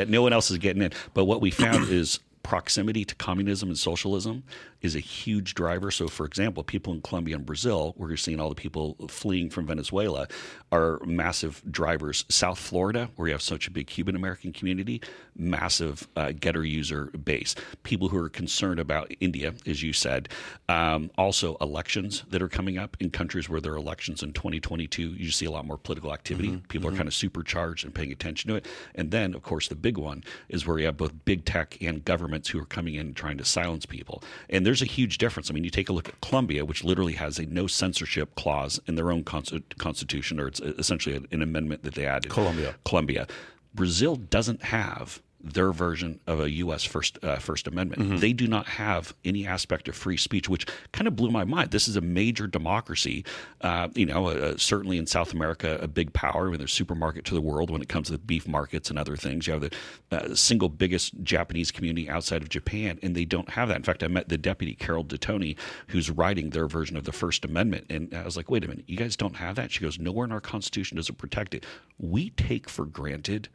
[0.08, 0.92] no one else is getting in.
[1.12, 4.44] But what we found is proximity to communism and socialism
[4.82, 5.90] is a huge driver.
[5.90, 9.48] So, for example, people in Colombia and Brazil, where you're seeing all the people fleeing
[9.48, 10.28] from Venezuela,
[10.70, 12.26] are massive drivers.
[12.28, 15.00] South Florida, where you have such a big Cuban American community,
[15.34, 17.54] massive uh, Gettr user base.
[17.82, 20.28] People who are concerned about India, as you said.
[20.68, 25.02] Um, also, elections that are coming up in countries where there are elections in 2022.
[25.02, 26.62] You see a lot more political activity.
[26.68, 28.66] People are kind of supercharged and paying attention to it.
[28.94, 32.04] And then, of course, the big one is where you have both big tech and
[32.34, 34.22] governments who are coming in and trying to silence people.
[34.50, 35.50] And there's a huge difference.
[35.50, 38.80] I mean, you take a look at Colombia, which literally has a no censorship clause
[38.86, 42.30] in their own consti- constitution, or it's uh, essentially an amendment that they added.
[42.32, 42.74] Colombia.
[42.84, 43.26] Colombia.
[43.74, 46.84] Brazil doesn't have their version of a U.S.
[46.84, 48.20] First uh, First Amendment.
[48.20, 51.70] They do not have any aspect of free speech, which kind of blew my mind.
[51.70, 53.24] This is a major democracy,
[53.60, 56.46] uh, you know, uh, certainly in South America, a big power.
[56.46, 58.98] I mean, they're supermarket to the world when it comes to the beef markets and
[58.98, 59.46] other things.
[59.46, 59.70] You have the
[60.10, 63.76] uh, single biggest Japanese community outside of Japan, and they don't have that.
[63.76, 65.56] In fact, I met the deputy Carol Detoni,
[65.88, 68.84] who's writing their version of the First Amendment, and I was like, "Wait a minute,
[68.88, 71.66] you guys don't have that?" She goes, "Nowhere in our Constitution does it protect it.
[71.98, 73.48] We take for granted."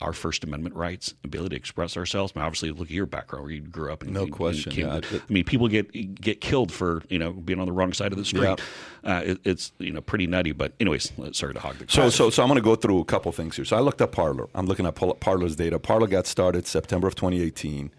[0.00, 2.32] Our First Amendment rights, ability to express ourselves.
[2.36, 4.02] I mean, obviously, look at your background where you grew up.
[4.02, 5.18] And, No and- question, and yeah.
[5.18, 8.18] I mean, people get get killed for you know being on the wrong side of
[8.18, 8.42] the street.
[8.42, 8.56] Yeah.
[9.04, 10.52] Uh, it, it's you know pretty nutty.
[10.52, 11.86] But anyways, sorry to hog the.
[11.88, 13.64] So, so, so I'm going to go through a couple things here.
[13.64, 14.48] So I looked at Parler.
[14.54, 15.78] I'm looking at Par- Parler's data.
[15.78, 17.90] Parler got started September of 2018.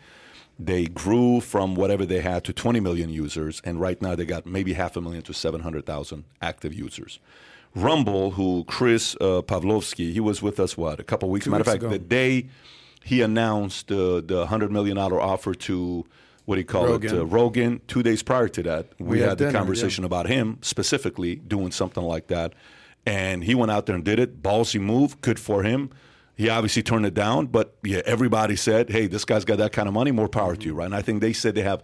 [0.60, 4.46] They grew from whatever they had to 20 million users, and right now they got
[4.48, 7.20] maybe half a million to 700,000 active users.
[7.78, 11.46] Rumble, who Chris uh, Pavlovski, he was with us what a couple weeks.
[11.46, 11.90] Two Matter of fact, ago.
[11.90, 12.48] the day
[13.04, 16.06] he announced uh, the hundred million dollar offer to
[16.46, 17.16] what do you call Rogan.
[17.16, 17.82] it, uh, Rogan.
[17.88, 21.36] Two days prior to that, we, We had, had the dinner, conversation about him specifically
[21.36, 22.54] doing something like that,
[23.06, 24.42] and he went out there and did it.
[24.42, 25.92] Ballsy move, good for him.
[26.36, 29.88] He obviously turned it down, but yeah, everybody said, "Hey, this guy's got that kind
[29.88, 30.12] of money.
[30.12, 31.84] More power to you, right?" And I think they said they have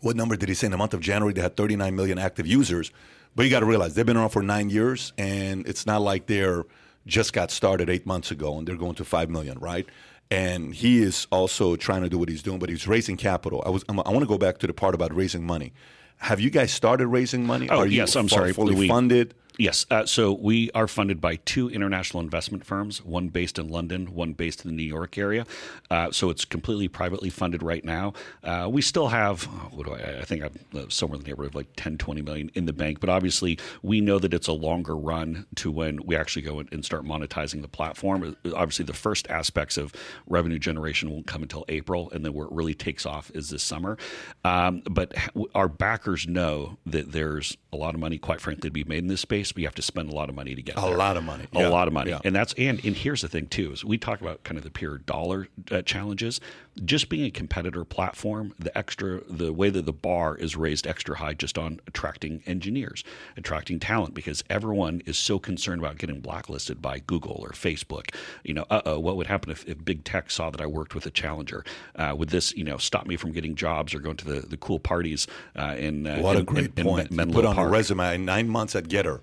[0.00, 1.32] what number did he say in the month of January?
[1.32, 2.90] They had 39 million active users.
[3.34, 6.26] But you got to realize they've been around for nine years, and it's not like
[6.26, 6.64] they're
[7.06, 9.86] just got started eight months ago and they're going to five million, right?
[10.30, 13.62] And he is also trying to do what he's doing, but he's raising capital.
[13.66, 15.72] I was I'm, I want to go back to the part about raising money.
[16.18, 17.68] Have you guys started raising money?
[17.68, 18.52] Oh, Are you yes, I'm sorry.
[18.52, 19.34] fully We- funded?
[19.62, 19.86] Yes.
[19.92, 24.32] Uh, so we are funded by two international investment firms, one based in London, one
[24.32, 25.46] based in the New York area.
[25.88, 28.12] Uh, so it's completely privately funded right now.
[28.42, 31.28] Uh, we still have, oh, what do I, I think I'm uh, somewhere in the
[31.28, 32.98] neighborhood of like 10, 20 million in the bank.
[32.98, 36.84] But obviously, we know that it's a longer run to when we actually go and
[36.84, 38.36] start monetizing the platform.
[38.44, 39.92] Uh, Obviously, the first aspects of
[40.26, 43.62] revenue generation won't come until April, and then where it really takes off is this
[43.62, 43.96] summer.
[44.42, 45.14] Um, but
[45.54, 49.06] our backers know that there's a lot of money, quite frankly, to be made in
[49.06, 49.51] this space.
[49.52, 50.96] But you have to spend a lot of money to get A there.
[50.96, 51.44] lot of money.
[51.54, 51.68] a Yeah.
[51.68, 52.20] lot of money, Yeah.
[52.24, 54.70] and that's and and here's the thing too: is we talk about kind of the
[54.70, 56.40] pure dollar uh, challenges.
[56.86, 61.18] Just being a competitor platform, the extra, the way that the bar is raised extra
[61.18, 63.04] high, just on attracting engineers,
[63.36, 68.14] attracting talent, because everyone is so concerned about getting blacklisted by Google or Facebook.
[68.42, 70.94] You know, uh oh, what would happen if, if big tech saw that I worked
[70.94, 71.62] with a challenger?
[71.94, 74.56] Uh, would this, you know, stop me from getting jobs or going to the, the
[74.56, 77.10] cool parties uh, in uh, What in, a great in, in point.
[77.10, 77.68] You Menlo put on Park?
[77.68, 79.20] a resume nine months at Gettr.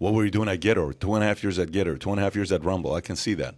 [0.00, 0.98] What were you doing at Gettr?
[0.98, 2.00] Two and a half years at Gettr.
[2.00, 2.94] Two and a half years at Rumble.
[2.94, 3.54] I can see that.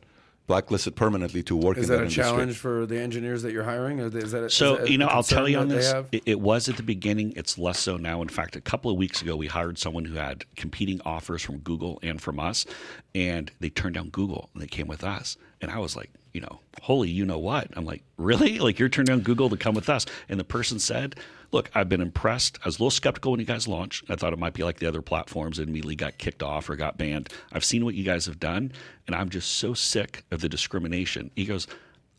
[0.48, 2.24] Blacklisted permanently to work Is in that a industry.
[2.24, 4.00] challenge for the engineers that you're hiring?
[4.00, 5.94] Or is that a, So is that a you know, I'll tell you on this.
[6.10, 7.32] It, it was at the beginning.
[7.36, 8.22] It's less so now.
[8.22, 11.58] In fact, a couple of weeks ago, we hired someone who had competing offers from
[11.58, 12.66] Google and from us,
[13.14, 15.36] and they turned down Google and they came with us.
[15.60, 17.68] And I was like, you know, holy, you know what?
[17.76, 18.58] I'm like, really?
[18.58, 20.06] Like you're turning down Google to come with us?
[20.28, 21.14] And the person said,
[21.52, 22.58] look, I've been impressed.
[22.64, 24.10] I was a little skeptical when you guys launched.
[24.10, 26.76] I thought it might be like the other platforms and immediately got kicked off or
[26.76, 27.28] got banned.
[27.52, 28.72] I've seen what you guys have done,
[29.06, 31.30] and I'm just so sick of the discrimination.
[31.36, 31.66] He goes,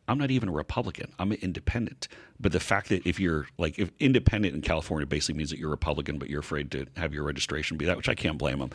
[0.07, 1.11] I'm not even a Republican.
[1.17, 2.07] I'm an independent.
[2.43, 5.69] But the fact that if you're like if independent in California basically means that you're
[5.69, 8.69] Republican, but you're afraid to have your registration be that, which I can't blame him.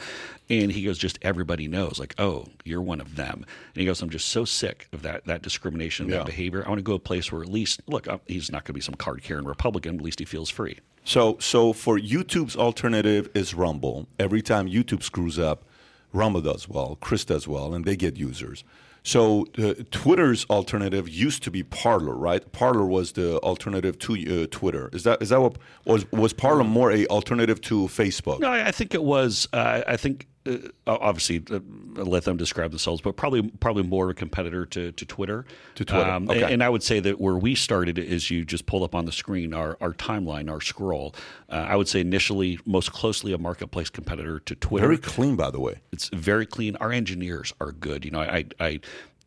[0.51, 3.45] And he goes, just everybody knows, like, oh, you're one of them.
[3.75, 6.19] And he goes, I'm just so sick of that that discrimination, Yeah.
[6.19, 6.65] that behavior.
[6.65, 8.73] I want to go to a place where at least look, he's not going to
[8.73, 10.79] be some card carrying Republican, but at least he feels free.
[11.05, 14.09] So, so for YouTube's alternative is Rumble.
[14.19, 15.65] Every time YouTube screws up,
[16.13, 18.65] Rumble does well, Chris does well, and they get users.
[19.09, 22.53] So, uh, Twitter's alternative used to be Parler, right?
[22.53, 24.91] Parler was the alternative to uh, Twitter.
[24.93, 28.39] Is that is that what was was Parler more a alternative to Facebook?
[28.41, 29.49] No, I I think it was.
[29.51, 31.61] Uh, I think uh, obviously uh,
[32.03, 35.45] let them describe themselves, but probably probably more of a competitor to, to Twitter.
[35.77, 36.43] To Twitter, Um, okay.
[36.43, 39.05] and, and I would say that where we started is you just pull up on
[39.05, 41.15] the screen our, our timeline, our scroll.
[41.51, 44.87] Uh, I would say initially most closely a marketplace competitor to Twitter.
[44.87, 45.81] Very clean, by the way.
[45.93, 46.77] It's very clean.
[46.77, 48.05] Our engineers are good.
[48.05, 48.81] You know, I, I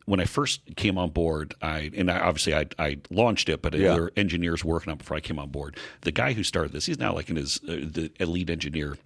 [0.06, 3.74] when I first came on board, I and I, obviously I, I launched it, but
[3.74, 3.92] Yeah.
[3.92, 5.76] there were engineers working on it before I came on board.
[6.02, 8.96] The guy who started this, he's now like in his uh, the elite engineer.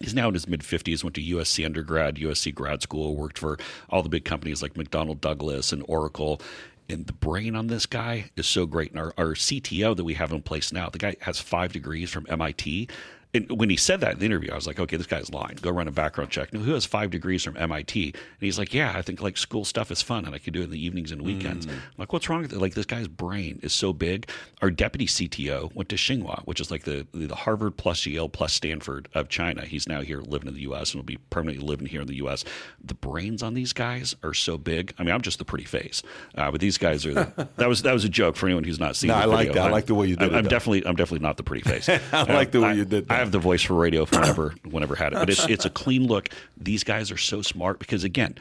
[0.00, 3.58] He's now in his mid 50s, went to USC undergrad, USC grad school, worked for
[3.88, 6.40] all the big companies like McDonnell Douglas and Oracle.
[6.88, 8.90] And the brain on this guy is so great.
[8.90, 12.10] And our, our CTO that we have in place now, the guy has five degrees
[12.10, 12.88] from MIT.
[13.34, 15.58] And when he said that in the interview, I was like, okay, this guy's lying.
[15.60, 16.52] Go run a background check.
[16.54, 18.04] No, who has five degrees from MIT?
[18.14, 20.60] And he's like, yeah, I think like school stuff is fun and I can do
[20.60, 21.66] it in the evenings and weekends.
[21.66, 22.58] I'm like, what's wrong with it?
[22.58, 24.30] Like this guy's brain is so big.
[24.62, 28.54] Our deputy CTO went to Tsinghua, which is like the, the Harvard plus Yale plus
[28.54, 29.66] Stanford of China.
[29.66, 30.92] He's now here living in the U.S.
[30.92, 32.42] and will be permanently living here in the U.S.
[32.82, 34.94] The brains on these guys are so big.
[34.98, 36.02] I mean, I'm just the pretty face,
[36.36, 37.12] uh, but these guys are.
[37.12, 39.08] The, that was that was a joke for anyone who's not seen.
[39.08, 39.54] No, I like video.
[39.54, 39.60] that.
[39.60, 40.50] I I'm- like the way you did I'm, it, I'm though.
[40.50, 41.88] definitely I'm definitely not the pretty face.
[42.12, 43.15] I like the way I- you did that.
[43.16, 45.64] I have the voice for radio if I whenever whenever had it, but it's it's
[45.64, 46.28] a clean look.
[46.56, 48.36] These guys are so smart because again,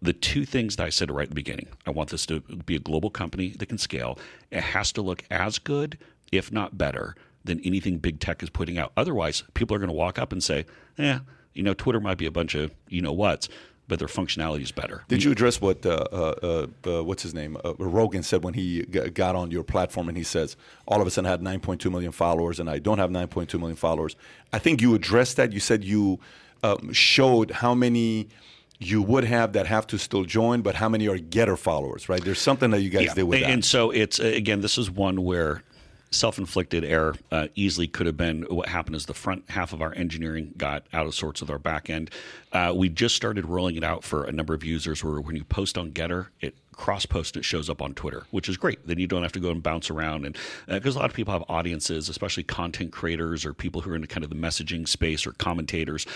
[0.00, 1.68] the two things that I said right at the beginning.
[1.86, 4.18] I want this to be a global company that can scale.
[4.50, 5.98] It has to look as good,
[6.32, 8.92] if not better, than anything big tech is putting out.
[8.96, 10.66] Otherwise, people are going to walk up and say,
[10.98, 11.20] "Yeah,
[11.54, 13.48] you know, Twitter might be a bunch of you know what's."
[13.88, 15.04] But their functionality is better.
[15.08, 18.54] Did you address what uh, uh, uh, uh, what's his name uh, Rogan said when
[18.54, 21.42] he g- got on your platform and he says all of a sudden I had
[21.42, 24.16] 9.2 million followers and I don't have 9.2 million followers.
[24.52, 25.52] I think you addressed that.
[25.52, 26.20] You said you
[26.62, 28.28] um, showed how many
[28.78, 32.24] you would have that have to still join, but how many are Gettr followers, right?
[32.24, 33.50] There's something that you guys did with and, that.
[33.52, 35.62] and so it's uh, again, this is one where
[36.12, 39.94] self-inflicted error uh, easily could have been what happened is the front half of our
[39.94, 42.10] engineering got out of sorts with our back end.
[42.52, 45.44] Uh, we just started rolling it out for a number of users where when you
[45.44, 48.86] post on Gettr, it cross post it shows up on Twitter, which is great.
[48.86, 51.32] Then you don't have to go and bounce around and because a lot of people
[51.32, 55.26] have audiences, especially content creators or people who are in kind of the messaging space
[55.26, 56.06] or commentators.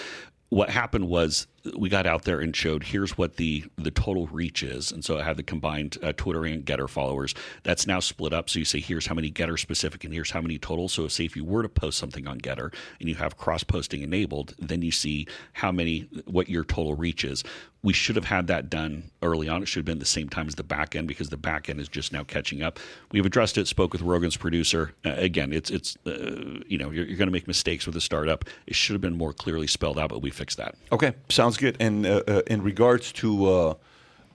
[0.51, 4.63] What happened was we got out there and showed here's what the the total reach
[4.63, 7.35] is, and so I have the combined uh, Twitter and Gettr followers.
[7.63, 8.51] That's now split up.
[8.51, 10.89] So you say here's how many Gettr specific, and here's how many total.
[10.89, 14.03] So say if you were to post something on Gettr and you have cross posting
[14.03, 17.43] enabled, then you see how many what your total reach is.
[17.83, 19.63] We should have had that done early on.
[19.63, 21.79] It should have been the same time as the back end because the back end
[21.79, 22.81] is just now catching up.
[23.13, 23.69] We've addressed it.
[23.69, 24.93] Spoke with Rogan's producer.
[25.05, 28.01] Uh, again, it's it's uh, you know you're, you're going to make mistakes with a
[28.01, 28.45] startup.
[28.67, 30.75] It should have been more clearly spelled out, but we fixed that.
[30.91, 31.77] Okay, sounds good.
[31.81, 33.75] And uh, uh, in regards to uh,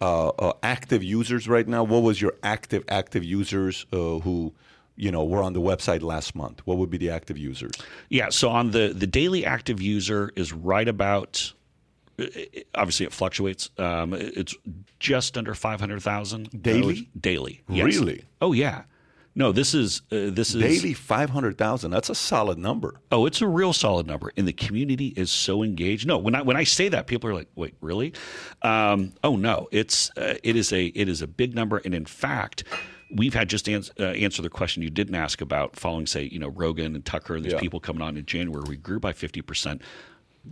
[0.02, 4.54] uh, uh, active users right now, what was your active active users uh, who
[4.96, 6.62] you know were on the website last month?
[6.66, 7.74] What would be the active users?
[8.10, 8.30] Yeah.
[8.30, 11.54] So on the the daily active user is right about.
[12.76, 13.72] Obviously, it fluctuates.
[13.80, 14.54] Um, it's
[15.00, 17.10] just under five hundred thousand Daily?
[17.20, 17.86] Daily, yes.
[17.86, 18.26] Really?
[18.40, 18.84] Oh yeah.
[19.34, 21.92] No, this is uh, this is Daily five hundred thousand.
[21.92, 23.00] That's a solid number.
[23.12, 26.06] Oh, it's a real solid number, and the community is so engaged.
[26.06, 28.14] No, when I when I say that, people are like, "Wait, really?"
[28.62, 32.06] Um, oh no, it's uh, it is a it is a big number, and in
[32.06, 32.66] fact,
[33.16, 36.40] we've had just ans- uh, answer the question you didn't ask about following, say, you
[36.40, 37.60] know, Rogan and Tucker and these Yeah.
[37.60, 38.64] people coming on in January.
[38.68, 39.82] We grew by fifty percent.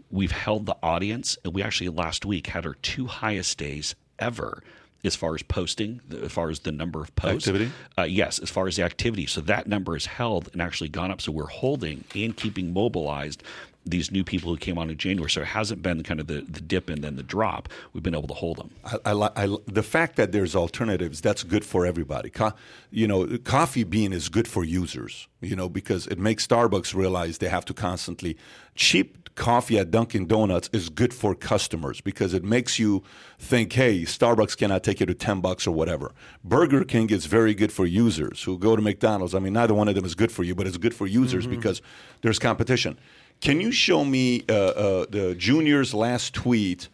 [0.10, 4.64] We've held the audience, and we actually last week had our two highest days ever.
[5.04, 7.72] As far as posting, as far as the number of posts, Activity?
[7.98, 9.26] uh, yes, as far as the activity.
[9.28, 11.22] So that number is held and actually gone up.
[11.22, 13.42] So we're holding and keeping mobilized
[13.86, 15.30] these new people who came on in January.
[15.30, 17.70] So it hasn't been kind of the, the dip and then the drop.
[17.94, 18.72] We've been able to hold them.
[18.84, 22.30] I, I, I the fact that there's alternatives that's good for everybody.
[22.30, 22.54] Co-
[22.92, 25.28] you know, coffee bean is good for users.
[25.42, 28.36] You know, because it makes Starbucks realize they have to constantly
[28.80, 33.04] cheap coffee at Dunkin' Donuts is good for customers because it makes you
[33.38, 36.12] think, hey, Starbucks cannot take you to ten bucks or whatever.
[36.44, 39.36] Burger King is very good for users who go to McDonald's.
[39.36, 41.46] I mean, neither one of them is good for you, but it's good for users
[41.46, 41.82] because
[42.22, 42.98] there's competition.
[43.42, 46.90] Can you show me uh, uh, the junior's last tweet?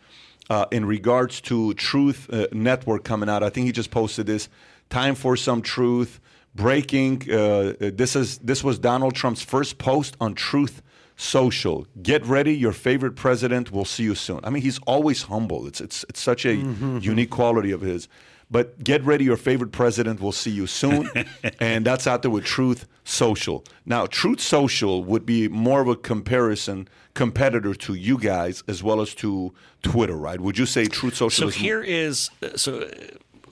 [0.49, 3.43] uh, in regards to Truth uh, Network coming out.
[3.43, 4.49] I think he just posted this.
[4.89, 6.19] Time for some truth.
[6.53, 7.21] Breaking.
[7.29, 10.81] Uh, this is this was Donald Trump's first post on Truth
[11.15, 11.87] Social.
[12.01, 12.55] Get ready.
[12.55, 13.71] Your favorite president.
[13.71, 14.39] We'll see you soon.
[14.43, 15.67] I mean, he's always humble.
[15.67, 18.07] It's it's it's such a unique quality of his.
[18.51, 19.23] But get ready.
[19.23, 20.19] Your favorite president.
[20.21, 21.09] We'll see you soon.
[21.59, 23.65] and that's out there with Truth Social.
[23.85, 29.01] Now, Truth Social would be more of a comparison competitor to you guys as well
[29.01, 30.39] as to Twitter, right?
[30.39, 32.91] Would you say Truth Social So is here is so uh,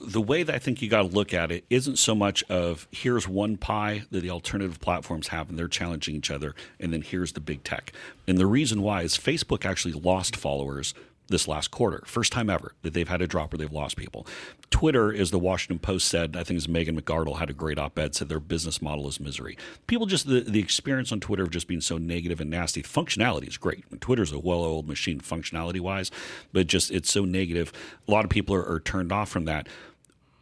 [0.06, 2.86] the way that I think you got to look at it isn't so much of
[2.90, 7.02] here's one pie that the alternative platforms have and they're challenging each other, and then
[7.02, 7.92] here's the big tech.
[8.26, 10.94] And the reason why is Facebook actually lost followers
[11.28, 12.02] this last quarter.
[12.04, 14.26] First time ever that they've had a drop where they've lost people.
[14.70, 17.98] Twitter, as the Washington Post said, I think it's Megan McArdle had a great op
[17.98, 19.56] ed, said their business model is misery.
[19.86, 22.82] People just, the, the experience on Twitter of just being so negative and nasty.
[22.82, 23.84] Functionality is great.
[24.00, 26.10] Twitter's a well oiled machine functionality wise,
[26.52, 27.72] but just it's so negative.
[28.06, 29.68] A lot of people are, are turned off from that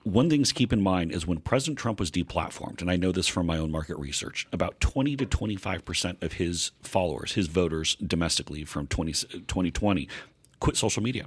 [0.05, 3.13] one thing to keep in mind is when President Trump was deplatformed, and I know
[3.13, 7.97] this from my own market research, about 20 to 25% of his followers, his voters
[7.97, 10.09] domestically from 20, 2020,
[10.61, 11.27] quit social media.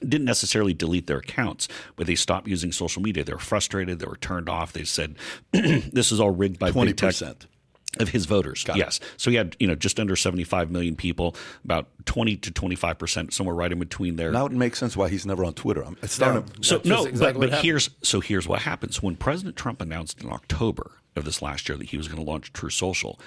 [0.00, 3.24] Didn't necessarily delete their accounts, but they stopped using social media.
[3.24, 4.00] They were frustrated.
[4.00, 4.72] They were turned off.
[4.72, 5.14] They said,
[5.52, 7.36] "This is all rigged by Twenty big tech."
[7.94, 8.08] Percent.
[8.08, 8.80] Of his voters, Got it.
[8.80, 9.00] yes.
[9.16, 11.34] So he had, you know, just under 75 million people,
[11.64, 14.30] about 20 to 25 percent, somewhere right in between there.
[14.32, 15.84] Now it makes sense why he's never on Twitter.
[15.84, 16.44] I'm- It's starting.
[16.44, 20.22] to- So no, exactly but, but here's so here's what happens when President Trump announced
[20.22, 23.18] in October of this last year that he was going to launch True Social.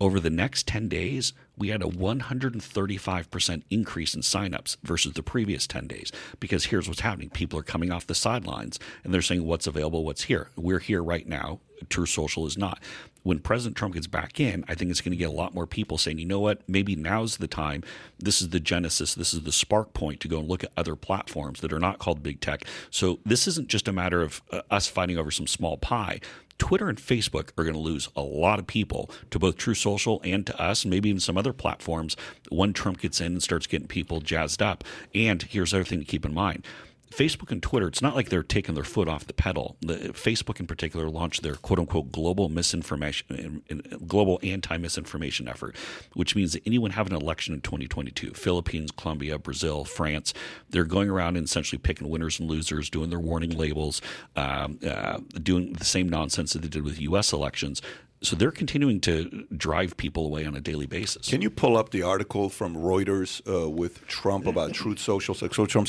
[0.00, 5.66] Over the next 10 days, we had a 135% increase in signups versus the previous
[5.66, 6.12] 10 days.
[6.40, 10.04] Because here's what's happening people are coming off the sidelines and they're saying, What's available?
[10.04, 10.48] What's here?
[10.56, 11.60] We're here right now.
[11.88, 12.80] True Social is not.
[13.22, 15.66] When President Trump gets back in, I think it's going to get a lot more
[15.66, 17.84] people saying, you know what, maybe now's the time.
[18.18, 20.96] This is the genesis, this is the spark point to go and look at other
[20.96, 22.64] platforms that are not called big tech.
[22.90, 26.20] So this isn't just a matter of uh, us fighting over some small pie.
[26.58, 30.20] Twitter and Facebook are going to lose a lot of people to both True Social
[30.24, 32.16] and to us, and maybe even some other platforms
[32.50, 34.84] when Trump gets in and starts getting people jazzed up.
[35.14, 36.64] And here's the other thing to keep in mind.
[37.10, 39.76] Facebook and Twitter, it's not like they're taking their foot off the pedal.
[39.80, 43.62] The, Facebook, in particular, launched their "quote unquote" global misinformation,
[44.06, 45.74] global anti-misinformation effort,
[46.14, 50.34] which means that anyone having an election in 2022, Philippines, Colombia, Brazil, France,
[50.70, 54.00] they're going around and essentially picking winners and losers, doing their warning labels,
[54.36, 57.32] um, uh, doing the same nonsense that they did with U.S.
[57.32, 57.82] elections.
[58.20, 61.28] So they're continuing to drive people away on a daily basis.
[61.28, 65.34] Can you pull up the article from Reuters uh, with Trump about Truth Social?
[65.34, 65.88] So, Trump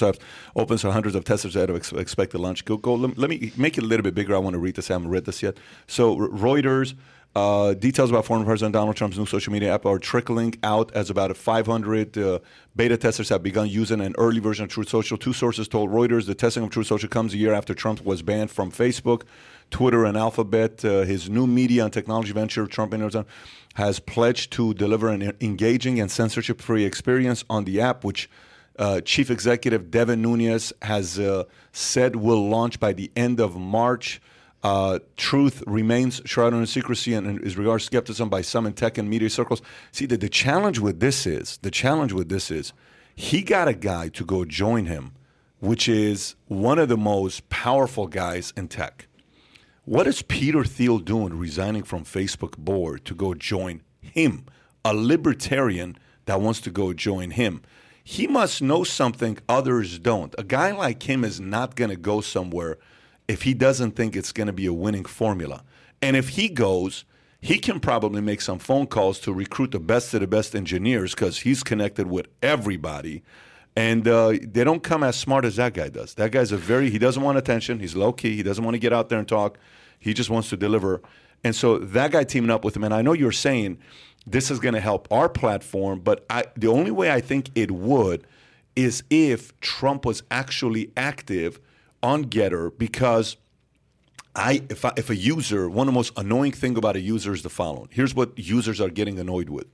[0.55, 2.65] opens hundreds of testers ahead of ex- expected launch.
[2.65, 2.93] Go, go.
[2.93, 4.35] Let, me make it a little bit bigger.
[4.35, 4.91] I want to read this.
[4.91, 5.57] I haven't read this yet.
[5.87, 6.95] So, Reuters.
[7.35, 11.11] Uh, details about former President Donald Trump's new social media app are trickling out as
[11.11, 12.39] about 500 uh,
[12.75, 15.15] beta testers have begun using an early version of Truth Social.
[15.15, 18.23] Two sources told Reuters the testing of Truth Social comes a year after Trump was
[18.23, 19.23] banned from Facebook.
[19.69, 23.27] Twitter and Alphabet, uh, his new media and technology venture, Trump Internet,
[23.75, 28.27] has pledged to deliver an engaging and censorship free experience on the app, which
[28.79, 34.19] uh, Chief Executive Devin Nunes has uh, said will launch by the end of March.
[34.61, 38.97] Uh, truth remains shrouded in secrecy and, and is regarded skepticism by some in tech
[38.97, 39.61] and media circles.
[39.91, 42.73] See, the, the challenge with this is the challenge with this is
[43.15, 45.13] he got a guy to go join him,
[45.59, 49.07] which is one of the most powerful guys in tech.
[49.85, 54.45] What is Peter Thiel doing resigning from Facebook board to go join him,
[54.83, 57.61] a libertarian that wants to go join him?
[58.03, 60.35] He must know something others don't.
[60.37, 62.77] A guy like him is not going to go somewhere
[63.29, 65.63] if he doesn't think it's going to be a winning formula.
[66.01, 67.05] And if he goes,
[67.39, 71.13] he can probably make some phone calls to recruit the best of the best engineers
[71.13, 73.23] because he's connected with everybody.
[73.75, 76.15] And uh, they don't come as smart as that guy does.
[76.15, 77.79] That guy's a very, he doesn't want attention.
[77.79, 78.35] He's low key.
[78.35, 79.59] He doesn't want to get out there and talk.
[79.99, 80.99] He just wants to deliver.
[81.43, 83.77] And so that guy teaming up with him, and I know you're saying
[84.25, 87.69] this is going to help our platform, but I, the only way I think it
[87.69, 88.25] would
[88.75, 91.59] is if Trump was actually active
[92.01, 93.37] on Gettr because
[94.35, 97.33] I if I, if a user, one of the most annoying thing about a user
[97.33, 97.89] is the following.
[97.91, 99.67] Here's what users are getting annoyed with.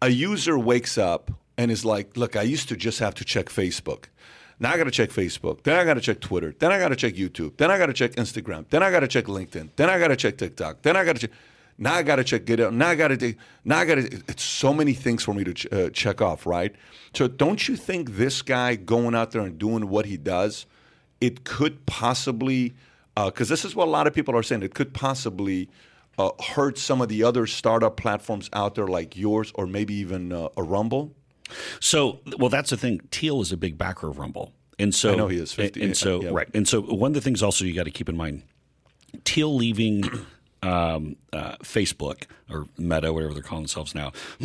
[0.00, 3.46] A user wakes up and is like, "Look, I used to just have to check
[3.46, 4.06] Facebook.
[4.58, 5.64] Now I got to check Facebook.
[5.64, 6.54] Then I got to check Twitter.
[6.56, 7.56] Then I got to check YouTube.
[7.56, 8.64] Then I got to check Instagram.
[8.70, 9.70] Then I got to check LinkedIn.
[9.74, 10.82] Then I got to check TikTok.
[10.82, 11.36] Then I got to check.
[11.78, 12.72] Now I got to check GitHub.
[12.72, 13.34] Now I got to.
[13.64, 14.22] Now I got to.
[14.28, 16.74] It's so many things for me to ch- uh, check off, right?
[17.12, 20.66] So don't you think this guy going out there and doing what he does,
[21.22, 22.74] it could possibly,
[23.16, 25.70] because this is what a lot of people are saying, it could possibly
[26.18, 30.32] uh, hurt some of the other startup platforms out there like yours, or maybe even
[30.32, 31.14] uh, a Rumble.
[31.78, 33.00] So, well, that's the thing.
[33.12, 35.90] Thiel is a big backer of Rumble, and so I know he is, 50 and,
[35.90, 36.30] and so yeah.
[36.32, 38.42] right, and so one of the things also you got to keep in mind,
[39.24, 40.02] Thiel leaving
[40.62, 44.12] um, uh, Facebook or Meta, whatever they're calling themselves now.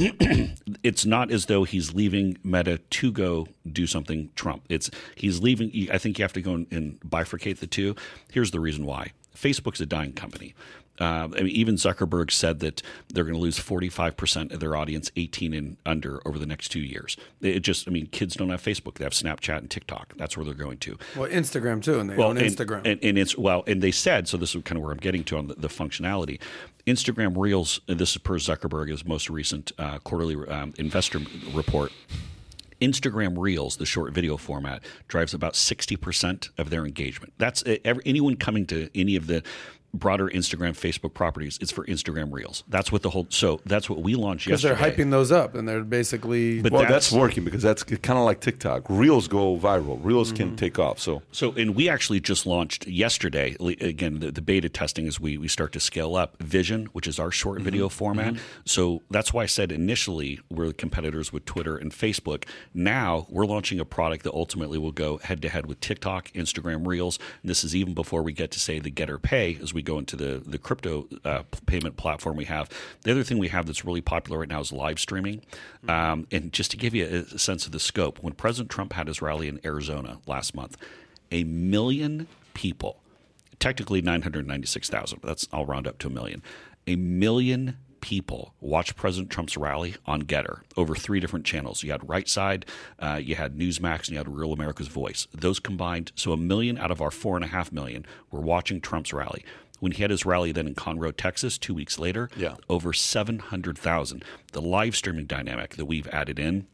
[0.84, 4.64] it's not as though he's leaving Meta to go do something Trump.
[4.70, 5.90] It's he's leaving.
[5.92, 7.96] I think you have to go and, and bifurcate the two.
[8.32, 9.12] Here's the reason why.
[9.36, 10.56] Facebook's a dying company.
[11.00, 15.12] Uh, I mean, even Zuckerberg said that they're going to lose 45% of their audience
[15.16, 17.18] 18 and under over the next two years.
[17.42, 18.96] It just, I mean, kids don't have Facebook.
[18.96, 20.14] They have Snapchat and TikTok.
[20.18, 20.98] That's where they're going to.
[21.16, 22.82] Well, Instagram too, and they own and, Instagram.
[22.86, 25.24] And, and it's, well, and they said, so this is kind of where I'm getting
[25.26, 26.40] to on the, the functionality.
[26.86, 31.20] Instagram Reels, this is per Zuckerberg, his most recent uh, quarterly um, investor
[31.54, 31.92] report.
[32.82, 37.34] Instagram Reels, the short video format, drives about 60% of their engagement.
[37.38, 39.44] That's every, anyone coming to any of the
[39.94, 41.58] broader Instagram, Facebook properties.
[41.62, 42.64] It's for Instagram Reels.
[42.68, 43.28] That's what the whole.
[43.30, 46.62] So that's what we launched because they're hyping those up, and they're basically.
[46.62, 48.86] But Well, that's- that's, working because that's kind of like TikTok.
[48.90, 50.00] Reels go viral.
[50.04, 50.56] Reels can mm-hmm.
[50.56, 51.00] take off.
[51.00, 53.56] So So, and we actually just launched yesterday.
[53.60, 57.08] le- Again, the, the beta testing as we we start to scale up Vision, which
[57.08, 57.66] is our short mm-hmm.
[57.66, 58.34] video format.
[58.34, 58.62] Mm-hmm.
[58.66, 62.46] So that's why I said initially we're competitors with Twitter and Facebook.
[62.74, 66.86] Now we're launching a product that ultimately will go head to head with TikTok, Instagram
[66.86, 67.20] Reels.
[67.42, 69.98] And this is even before we get to say the Gettr Pay as we go
[69.98, 72.70] into the the crypto uh, payment platform we have.
[73.04, 75.42] The other thing we have that's really popular right now is live streaming.
[75.88, 78.94] Um, and just to give you a, a sense of the scope, when President Trump
[78.94, 80.78] had his rally in Arizona last month,
[81.32, 83.00] a million people,
[83.60, 86.42] technically 996,000, but that's I'll round up to a million.
[86.88, 91.84] A million people watched President Trump's rally on Gettr over three different channels.
[91.84, 92.66] You had Right Side,
[93.00, 95.28] uh, you had Newsmax, and you had Real America's Voice.
[95.34, 98.80] Those combined, so a million out of our four and a half million were watching
[98.80, 99.44] Trump's rally.
[99.80, 102.56] When he had his rally then in Conroe, Texas, two weeks later, Yeah.
[102.70, 104.24] over 700,000.
[104.54, 106.66] The live streaming dynamic that we've added in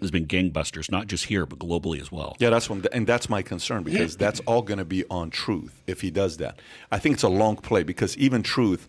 [0.00, 2.36] has been gangbusters, not just here, but globally as well.
[2.38, 5.82] yeah, that's one, and that's my concern because that's all going to be on Truth
[5.86, 6.60] if he does that.
[6.92, 8.88] I think it's a long play because even Truth,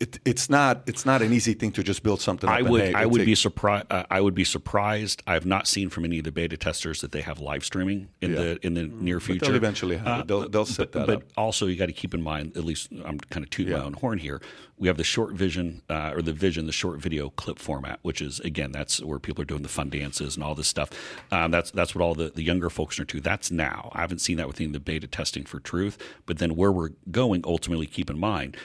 [0.00, 2.48] it, it's not it's not an easy thing to just build something.
[2.48, 3.86] Up I and, would hey, I would take- be surprised.
[3.90, 5.22] Uh, I would be surprised.
[5.26, 8.08] I have not seen from any of the beta testers that they have live streaming
[8.20, 8.36] in Yeah.
[8.36, 9.46] the in the near future.
[9.46, 10.28] they'll eventually have it.
[10.28, 11.22] They'll- they'll set but, that but up.
[11.36, 12.56] also, you got to keep in mind.
[12.56, 13.78] At least I'm kind of tooting Yeah.
[13.80, 14.40] my own horn here.
[14.76, 18.20] We have the short vision uh, or the vision, the short video clip format, which
[18.20, 20.90] is again that's where people are doing the fun dances and all this stuff.
[21.32, 23.20] Um, that's that's what all the, the younger folks are to.
[23.20, 23.90] That's now.
[23.94, 25.98] I haven't seen that within the beta testing for Truth.
[26.26, 28.56] But then where we're going, ultimately, keep in mind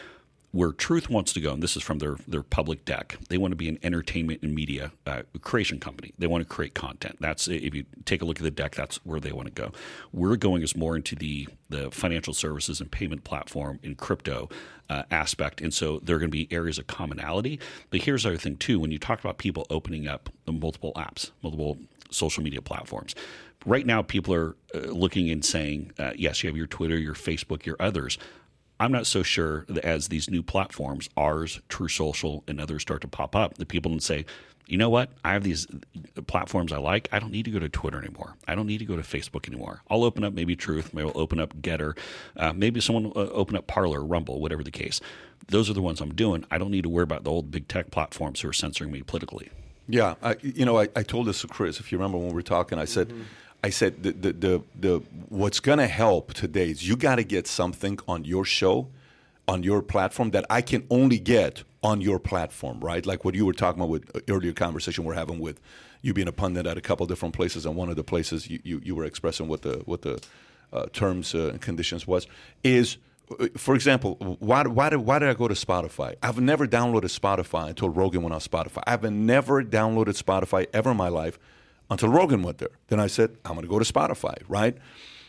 [0.53, 3.17] where Truth wants to go, and this is from their their public deck.
[3.27, 6.13] They want to be an entertainment and media uh, creation company.
[6.17, 7.17] They want to create content.
[7.19, 9.71] That's if you take a look at the deck, that's where they want to go.
[10.11, 14.47] We're going as more into the the financial services and payment platform in crypto
[14.89, 17.59] uh, aspect, and so there are going to be areas of commonality.
[17.89, 21.31] But here's the other thing too: when you talk about people opening up multiple apps,
[21.41, 21.79] multiple
[22.11, 23.15] social media platforms.
[23.65, 27.13] Right now, people are uh, looking and saying, uh, yes, you have your Twitter, your
[27.13, 28.17] Facebook, your others.
[28.79, 33.01] I'm not so sure that as these new platforms, ours, True Social, and others start
[33.01, 34.25] to pop up, that people can say,
[34.65, 35.11] you know what?
[35.23, 35.67] I have these
[36.27, 37.09] platforms I like.
[37.11, 38.35] I don't need to go to Twitter anymore.
[38.47, 39.81] I don't need to go to Facebook anymore.
[39.89, 40.93] I'll open up maybe Truth.
[40.93, 41.97] Maybe I'll open up Gettr.
[42.37, 45.01] Uh, maybe someone will uh, open up Parler, Rumble, whatever the case.
[45.47, 46.45] Those are the ones I'm doing.
[46.49, 49.01] I don't need to worry about the old big tech platforms who are censoring me
[49.01, 49.49] politically.
[49.89, 51.81] Yeah, I, you know, I, I told this to Chris.
[51.81, 53.13] If you remember when we were talking, I said,
[53.63, 57.23] I said the the the, the what's going to help today is you got to
[57.23, 58.89] get something on your show,
[59.47, 63.05] on your platform that I can only get on your platform, right?
[63.05, 65.59] Like what you were talking about with uh, earlier conversation we're having with
[66.01, 68.59] you being a pundit at a couple different places, and one of the places you,
[68.63, 70.21] you, you were expressing what the what the
[70.73, 72.27] uh, terms uh, and conditions was
[72.63, 72.97] is.
[73.39, 76.15] uh, For example, why, why, did, why did I go to Spotify?
[76.21, 78.83] I've never downloaded Spotify until Rogan went on Spotify.
[78.85, 81.39] I've never downloaded Spotify ever in my life
[81.93, 82.77] until Rogan went there.
[82.87, 84.77] Then I said, I'm going to go to Spotify, right?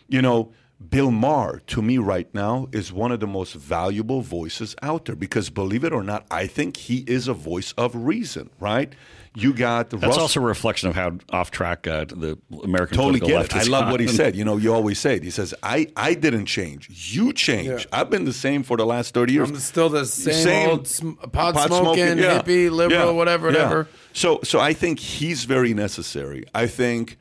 [0.09, 0.53] You know,
[0.91, 5.17] Bill Maher, to me right now, is one of the most valuable voices out there
[5.17, 8.93] because believe it or not, I think he is a voice of reason, right?
[9.37, 13.19] You got That's Russ- also a reflection of how off track uh, the American totally
[13.19, 13.55] political get left it.
[13.55, 14.37] I has love what he said.
[14.37, 15.25] You know, you always say it.
[15.25, 16.89] He says, I, I didn't change.
[17.13, 17.87] You changed.
[17.91, 18.01] Yeah.
[18.01, 19.51] I've been the same for the last 30 years.
[19.51, 22.43] I'm still the same, Same old sm- pot, smoking, yeah.
[22.43, 23.11] hippie, liberal, Yeah.
[23.11, 23.63] whatever, Yeah.
[23.65, 23.89] whatever.
[24.13, 26.45] So, so I think he's very necessary.
[26.55, 27.17] I think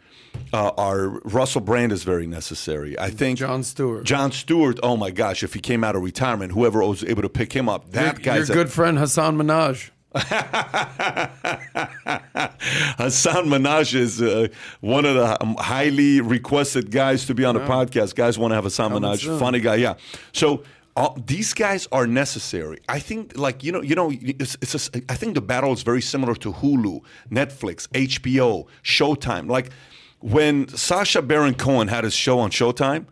[0.54, 2.98] uh, our Russell Brand is very necessary.
[3.00, 4.04] I think Jon Stewart.
[4.04, 4.80] Jon Stewart.
[4.84, 5.44] Oh my gosh!
[5.44, 8.36] If he came out of retirement, whoever was able to pick him up, that your,
[8.36, 9.90] guy's your a- good friend Hasan Minhaj.
[12.98, 14.48] Hasan Minhaj is uh,
[14.82, 18.16] one of the um, highly requested guys to be on the podcast.
[18.16, 19.40] Guys want to have Hasan Coming Minhaj, soon.
[19.40, 19.76] funny guy.
[19.76, 19.96] Yeah.
[20.32, 20.64] So
[20.96, 22.80] uh, these guys are necessary.
[22.88, 25.82] I think, like you know, you know, it's, it's just, I think the battle is
[25.82, 29.50] very similar to Hulu, Netflix, HBO, Showtime.
[29.50, 29.72] Like
[30.24, 33.06] when Sacha Baron Cohen had his show on Showtime,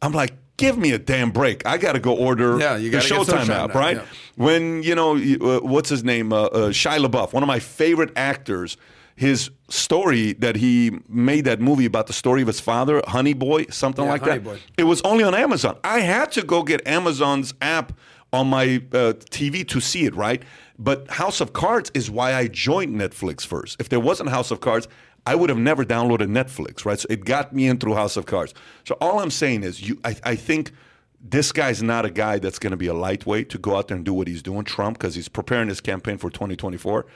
[0.00, 0.34] I'm like.
[0.58, 1.66] Give me a damn break!
[1.66, 3.96] I got to go order Yeah, you the Showtime app, now, right?
[3.96, 4.04] yeah.
[4.36, 8.12] when you know uh, what's his name, uh, uh, Shia LaBeouf, one of my favorite
[8.14, 8.76] actors,
[9.16, 13.64] his story that he made that movie about the story of his father, Honey Boy,
[13.70, 14.44] something Yeah, like Honey that.
[14.44, 14.58] Boy.
[14.76, 15.78] It was only on Amazon.
[15.82, 17.92] I had to go get Amazon's app
[18.32, 20.42] on my uh, TV to see it, right?
[20.78, 23.80] But House of Cards is why I joined Netflix first.
[23.80, 24.86] If there wasn't House of Cards,
[25.26, 26.98] I would have never downloaded Netflix, right?
[26.98, 28.54] So it got me in through House of Cards.
[28.84, 30.72] So all I'm saying is, you, I, I think
[31.24, 33.96] this guy's not a guy that's going to be a lightweight to go out there
[33.96, 37.06] and do what he's doing, Trump, because he's preparing his campaign for 2024.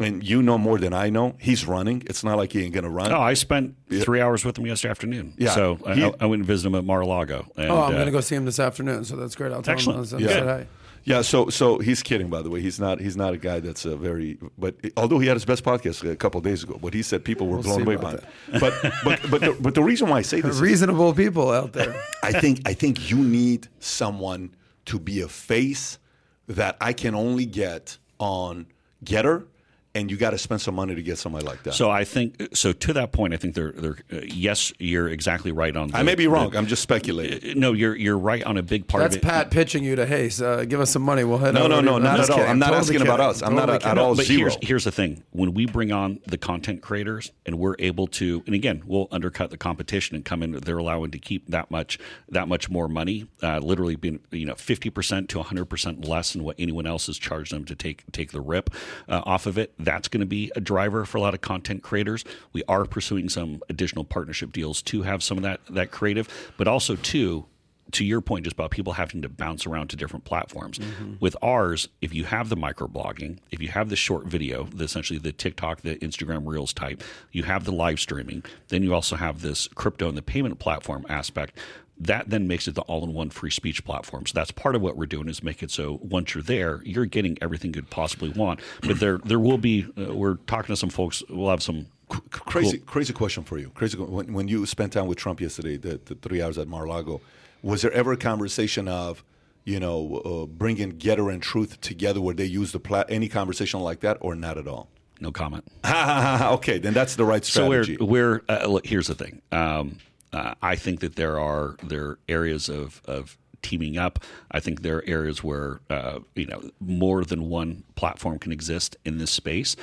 [0.00, 1.36] And you know more than I know.
[1.38, 2.02] He's running.
[2.06, 3.10] It's not like he ain't going to run.
[3.10, 5.34] No, I spent three hours with him yesterday afternoon.
[5.38, 5.50] Yeah.
[5.54, 7.46] So I, He- I went and visited him at Mar-a-Lago.
[7.56, 9.52] And, Oh, I'm uh, gonna go see him this afternoon, so that's great.
[9.52, 10.10] I'll tell Excellent.
[10.10, 10.16] him.
[10.16, 10.28] I'll Yeah.
[10.28, 10.66] say hi.
[11.04, 12.30] Yeah, so so he's kidding.
[12.30, 14.38] By the way, he's not he's not a guy that's a very.
[14.56, 17.46] But although he had his best podcast a couple days ago, but he said people
[17.46, 18.24] were We'll blown away by it.
[18.58, 18.74] But
[19.04, 21.94] but but the, but the reason why I say this, is Reasonable people out there.
[22.22, 24.54] I think I think you need someone
[24.86, 25.98] to be a face
[26.46, 28.66] that I can only get on
[29.04, 29.46] Gettr,
[29.94, 31.74] and you got to spend some money to get somebody like that.
[31.74, 32.72] So I think so.
[32.72, 35.88] To that point, I think they're they're uh, yes, you're exactly right on.
[35.90, 36.50] The, I may be wrong.
[36.50, 37.50] the- I'm just speculating.
[37.50, 39.24] uh, no, you're you're right on a big part That's of it.
[39.24, 41.22] Pat pitching you to hey, uh, give us some money.
[41.24, 42.40] We'll head No, over no, no, not at all.
[42.40, 43.42] I'm not Totally asking about us.
[43.42, 43.98] I'm not Totally at kidding.
[43.98, 44.38] all But zero.
[44.50, 48.42] here's here's the thing: when we bring on the content creators and we're able to,
[48.46, 50.52] and again, we'll undercut the competition and come in.
[50.52, 51.98] They're allowing to keep that much
[52.30, 56.32] that much more money, uh, literally being you know fifty percent to hundred percent less
[56.32, 58.70] than what anyone else has charged them to take take the rip
[59.08, 59.72] uh, off of it.
[59.84, 62.24] That's going to be a driver for a lot of content creators.
[62.52, 66.68] We are pursuing some additional partnership deals to have some of that that creative, but
[66.68, 67.46] also too
[67.92, 70.78] to your point just about people having to bounce around to different platforms.
[70.78, 71.14] Mm-hmm.
[71.20, 75.18] With ours if you have the microblogging if you have the short video the, essentially
[75.18, 79.42] the tiktok the instagram reels type you have the live streaming then you also have
[79.42, 81.56] this crypto and the payment platform aspect
[81.98, 85.06] that then makes it the all-in-one free speech platform so that's part of what we're
[85.06, 88.60] doing is make it so once you're there you're getting everything you could possibly want
[88.82, 91.86] but there there will be uh, we're talking to some folks we'll have some
[92.30, 93.70] crazy crazy question for you.
[93.70, 97.20] Crazy when, when you spent time with Trump yesterday, the, the three hours at Mar-a-Lago,
[97.62, 99.24] was there ever a conversation of
[99.64, 103.80] you know uh, bringing Gettr and Truth together where they use the plat- any conversation
[103.80, 104.88] like that or not at all?
[105.20, 107.96] no comment okay, then that's the right strategy.
[107.96, 108.84] So we're, we're uh, look.
[108.84, 109.40] Here's the thing.
[109.52, 109.98] Um,
[110.34, 114.18] uh, I think that there are there are areas of of teaming up.
[114.50, 118.96] I think there are areas where uh, you know more than one platform can exist
[119.04, 119.76] in this space.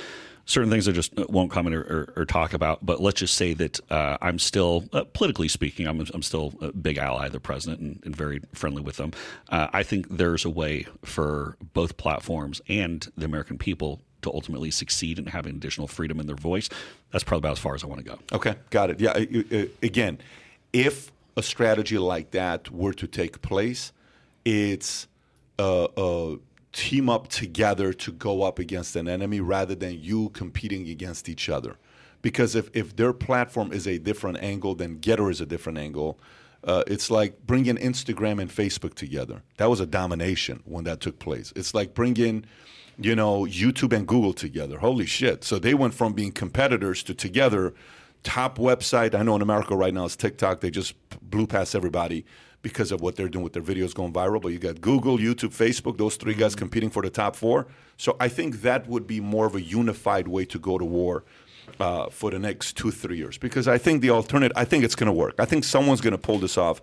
[0.44, 3.54] Certain things I just won't comment or, or, or talk about, but let's just say
[3.54, 7.38] that uh, I'm still, uh, politically speaking, I'm, I'm still a big ally of the
[7.38, 9.12] president and, and very friendly with them.
[9.50, 14.72] Uh, I think there's a way for both platforms and the American people to ultimately
[14.72, 16.68] succeed in having additional freedom in their voice.
[17.12, 18.18] That's probably about as far as I want to go.
[18.32, 18.98] Okay, got it.
[18.98, 20.18] Yeah, uh, uh, again,
[20.72, 23.92] if a strategy like that were to take place,
[24.44, 25.06] it's
[25.58, 26.36] uh, uh,
[26.72, 31.48] team up together to go up against an enemy rather than you competing against each
[31.48, 31.76] other.
[32.22, 36.18] Because if, if their platform is a different angle, then Gettr is a different angle.
[36.64, 39.42] Uh, it's like bringing Instagram and Facebook together.
[39.56, 41.52] That was a domination when that took place.
[41.56, 42.44] It's like bringing,
[42.96, 44.78] you know, YouTube and Google together.
[44.78, 45.42] Holy shit!
[45.42, 47.74] So they went from being competitors to together.
[48.22, 50.60] Top website I know in America right now is TikTok.
[50.60, 52.24] They just blew past everybody
[52.62, 54.40] because of what they're doing with their videos going viral.
[54.40, 57.66] But you got Google, YouTube, Facebook; those three guys competing for the top four.
[57.96, 61.24] So I think that would be more of a unified way to go to war
[61.80, 63.38] uh, for the next two, three years.
[63.38, 65.34] Because I think the alternative, I think it's going to work.
[65.38, 66.80] I think someone's going to pull this off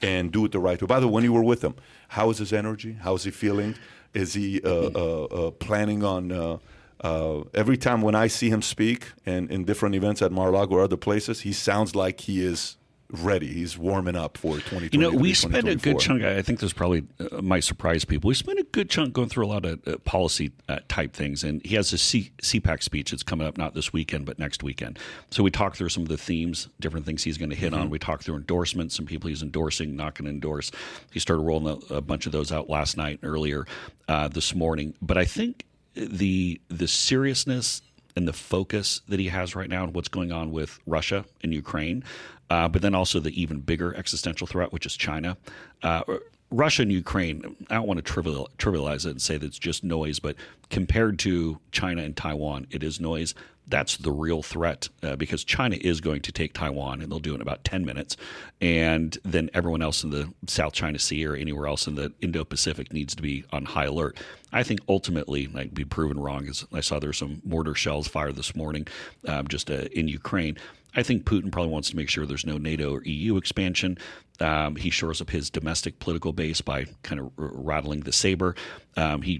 [0.00, 0.86] and do it the right way.
[0.86, 1.74] By the way, when you were with him,
[2.08, 2.94] how is his energy?
[2.94, 3.74] How is he feeling?
[4.14, 6.60] Is he uh, uh, uh, planning on?
[7.00, 10.82] Uh, every time when I see him speak and in different events at Mar-a-Lago or
[10.82, 12.76] other places, he sounds like he is
[13.10, 13.46] ready.
[13.46, 14.88] He's warming up for 2020.
[14.92, 16.22] You know, we spent a good chunk.
[16.22, 18.28] I think this probably uh, might surprise people.
[18.28, 21.42] We spent a good chunk going through a lot of uh, policy uh, type things,
[21.42, 24.62] and he has a C- CPAC speech that's coming up not this weekend but next
[24.62, 24.98] weekend.
[25.30, 27.88] So we talked through some of the themes, different things he's going to hit on.
[27.90, 30.70] We talked through endorsements, some people he's endorsing, not going to endorse.
[31.10, 33.66] He started rolling a, a bunch of those out last night and earlier
[34.08, 34.94] uh, this morning.
[35.00, 35.64] But I think
[35.98, 37.82] the the seriousness
[38.16, 41.54] and the focus that he has right now and what's going on with Russia and
[41.54, 42.02] Ukraine,
[42.50, 45.36] uh, but then also the even bigger existential threat, which is China.
[45.82, 46.02] Uh,
[46.50, 49.84] Russia and Ukraine, I don't want to trivial, trivialize it and say that it's just
[49.84, 50.34] noise, but
[50.70, 53.34] compared to China and Taiwan, it is noise.
[53.68, 57.32] That's the real threat uh, because China is going to take Taiwan and they'll do
[57.32, 58.16] it in about 10 minutes.
[58.60, 62.44] And then everyone else in the South China Sea or anywhere else in the Indo
[62.44, 64.18] Pacific needs to be on high alert.
[64.52, 68.36] I think ultimately, I'd be proven wrong, as I saw there's some mortar shells fired
[68.36, 68.86] this morning
[69.26, 70.56] um, just uh, in Ukraine.
[70.94, 73.98] I think Putin probably wants to make sure there's no NATO or EU expansion.
[74.40, 78.54] Um, he shores up his domestic political base by kind of r- rattling the saber.
[78.96, 79.38] Um, he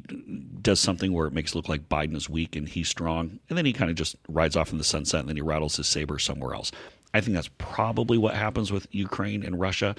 [0.61, 3.57] does something where it makes it look like Biden is weak and he's strong, and
[3.57, 5.87] then he kind of just rides off in the sunset and then he rattles his
[5.87, 6.71] saber somewhere else.
[7.15, 9.95] I think that's probably what happens with Ukraine and Russia.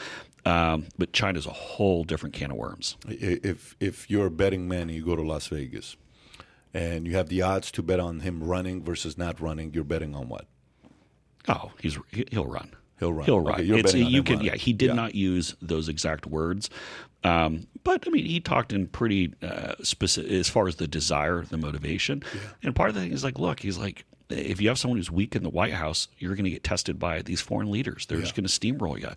[0.45, 2.95] Um, but China's a whole different can of worms.
[3.07, 5.97] If if you're a betting man and you go to Las Vegas,
[6.73, 10.15] and you have the odds to bet on him running versus not running, you're betting
[10.15, 10.45] on what?
[11.49, 12.71] Oh, he's he- he'll run.
[12.99, 13.25] He'll run.
[13.25, 13.55] He'll run.
[13.61, 13.63] Okay,
[13.99, 14.47] you can, running.
[14.51, 14.55] yeah.
[14.55, 14.93] He did Yeah.
[14.93, 16.69] not use those exact words,
[17.23, 21.43] um, but I mean, he talked in pretty uh, specific as far as the desire,
[21.43, 22.23] the motivation,
[22.63, 25.09] and part of the thing is like, look, he's like, if you have someone who's
[25.09, 28.05] weak in the White House, you're going to get tested by these foreign leaders.
[28.05, 29.09] They're just going to steamroll you.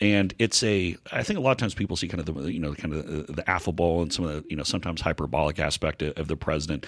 [0.00, 2.58] And it's a, I think a lot of times people see kind of the, you
[2.60, 6.00] know, kind of the, the affable and some of the, you know, sometimes hyperbolic aspect
[6.02, 6.86] of, of the president,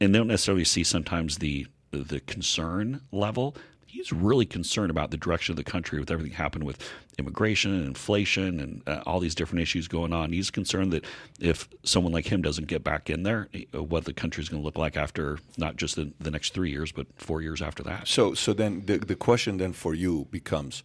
[0.00, 3.56] and they don't necessarily see sometimes the the concern level
[3.98, 6.78] he's really concerned about the direction of the country with everything happened with
[7.18, 10.32] immigration and inflation and uh, all these different issues going on.
[10.32, 11.04] He's concerned that
[11.40, 14.64] if someone like him doesn't get back in there, uh, what the country's going to
[14.64, 18.06] look like after not just the, the next three years, but four years after that.
[18.06, 20.84] So, so then the, the question then for you becomes,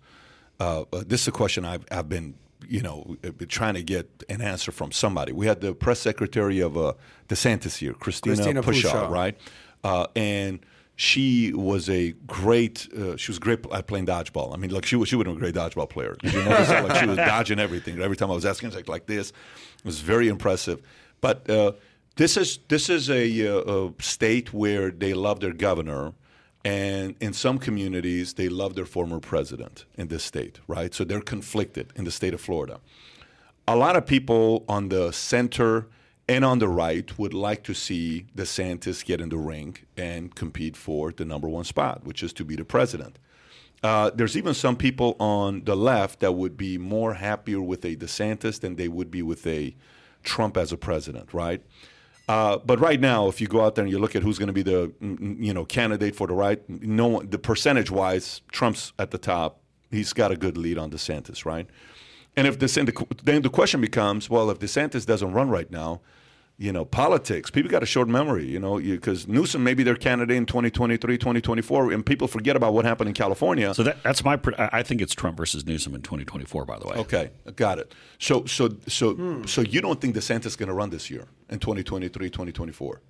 [0.60, 2.34] uh, uh, this is a question I've, I've been,
[2.68, 5.34] you know, uh, trying to get an answer from somebody.
[5.34, 6.94] We had the press secretary of uh,
[7.30, 9.10] DeSantis here, Christina, Christina Pushaw, Pushaw.
[9.12, 9.38] right?
[9.84, 10.66] Uh, and
[10.96, 12.88] she was a great.
[12.94, 14.54] Uh, she was great at playing dodgeball.
[14.54, 15.10] I mean, like she was.
[15.10, 16.16] She was a great dodgeball player.
[16.20, 16.88] Did you notice that?
[16.88, 18.00] Like she was dodging everything.
[18.02, 20.82] Every time I was asking, like like this, it was very impressive.
[21.22, 21.74] But uh,
[22.16, 26.14] this is this is a, uh, a state where they love their governor.
[26.66, 30.94] And in some communities, they love their former president in this state, right?
[30.94, 32.80] So they're conflicted in the state of Florida.
[33.68, 35.88] A lot of people on the center
[36.28, 40.78] and on the right would like to see DeSantis get in the ring and compete
[40.78, 43.20] for the number one spot, which is to be the president.
[43.84, 47.96] Uh, there's even some people on the left that would be more happier with a
[47.98, 49.76] DeSantis than they would be with a
[50.24, 51.62] Trump as a president, right?
[52.30, 54.48] Uh, but right now, if you go out there and you look at who's going
[54.48, 57.92] to be the mm, mm, you know candidate for the right, no one, the percentage
[57.92, 59.60] wise, Trump's at the top.
[59.92, 61.68] He's got a good lead on DeSantis, right?
[62.36, 66.02] And if DeSantis, then the question becomes, well, if DeSantis doesn't run right now,
[66.58, 69.96] you know, politics, people got a short memory, you know, because Newsom may be their
[69.96, 73.74] candidate in 2023, 2024, and people forget about what happened in California.
[73.74, 74.40] So that, that's my.
[74.58, 76.66] I think it's Trump versus Newsom in 2024.
[76.66, 77.94] By the way, Okay, got it.
[78.20, 81.60] So, so, so, so you don't think DeSantis is going to run this year in
[81.60, 83.02] 2023, 2024?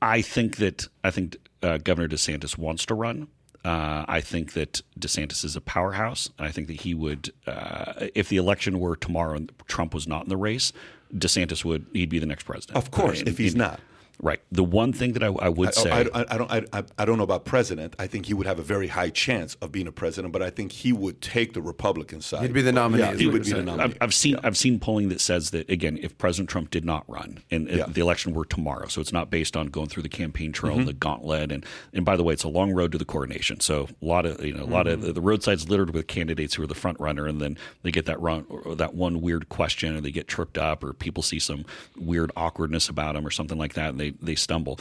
[0.00, 3.28] I think that I think uh, Governor DeSantis wants to run.
[3.64, 8.06] Uh, I think that DeSantis is a powerhouse, and I think that he would, uh,
[8.14, 10.72] if the election were tomorrow and Trump was not in the race,
[11.14, 12.76] DeSantis would he'd be the next president.
[12.76, 13.80] Of course, if he's and- not.
[14.22, 14.40] Right.
[14.50, 16.50] The one thing that I, I would say, I, I, I don't.
[16.50, 17.94] I, I- I don't know about president.
[17.98, 20.50] I think he would have a very high chance of being a president, but I
[20.50, 22.42] think he would take the Republican side.
[22.42, 23.84] He'd be the nominee, Yeah, he would be the nominee.
[23.84, 27.04] I've, I've seen I've seen polling that says that again, if President Trump did not
[27.08, 27.86] run and Yeah.
[27.86, 30.86] the election were tomorrow, so it's not based on going through the campaign trail, Mm-hmm.
[30.86, 33.60] the gauntlet, and and by the way, it's a long road to the coronation.
[33.60, 35.04] So a lot of you know a lot Mm-hmm.
[35.04, 38.06] of the roadsides littered with candidates who are the front runner, and then they get
[38.06, 41.38] that run or that one weird question, or they get tripped up, or people see
[41.38, 41.64] some
[41.96, 44.78] weird awkwardness about them, or something like that, and they they stumble.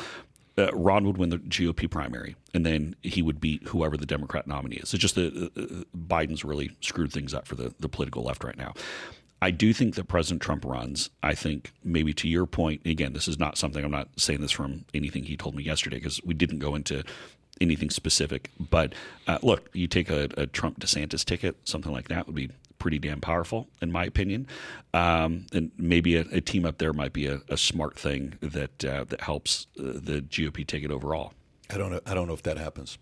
[0.57, 4.47] Uh, Ron would win the GOP primary, and then he would beat whoever the Democrat
[4.47, 4.93] nominee is.
[4.93, 8.43] It's just that uh, uh, Biden's really screwed things up for the, the political left
[8.43, 8.73] right now.
[9.39, 11.11] I do think that President Trump runs.
[11.21, 14.51] I think maybe to your point, again, this is not something I'm not saying this
[14.51, 17.03] from anything he told me yesterday because we didn't go into
[17.61, 18.49] anything specific.
[18.59, 18.93] But
[19.27, 22.49] uh, look, you take a, a Trump DeSantis ticket, something like that would be
[22.79, 24.47] pretty damn powerful, in my opinion.
[24.93, 28.83] Um, and maybe a, a team up there might be a, a smart thing that
[28.85, 31.33] uh, that helps uh, the GOP take it overall.
[31.69, 32.01] I don't know.
[32.05, 32.97] I don't know if that happens.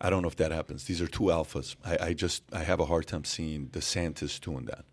[0.00, 0.84] I don't know if that happens.
[0.84, 1.74] These are two alphas.
[1.84, 4.84] I, I just I have a hard time seeing DeSantis doing that.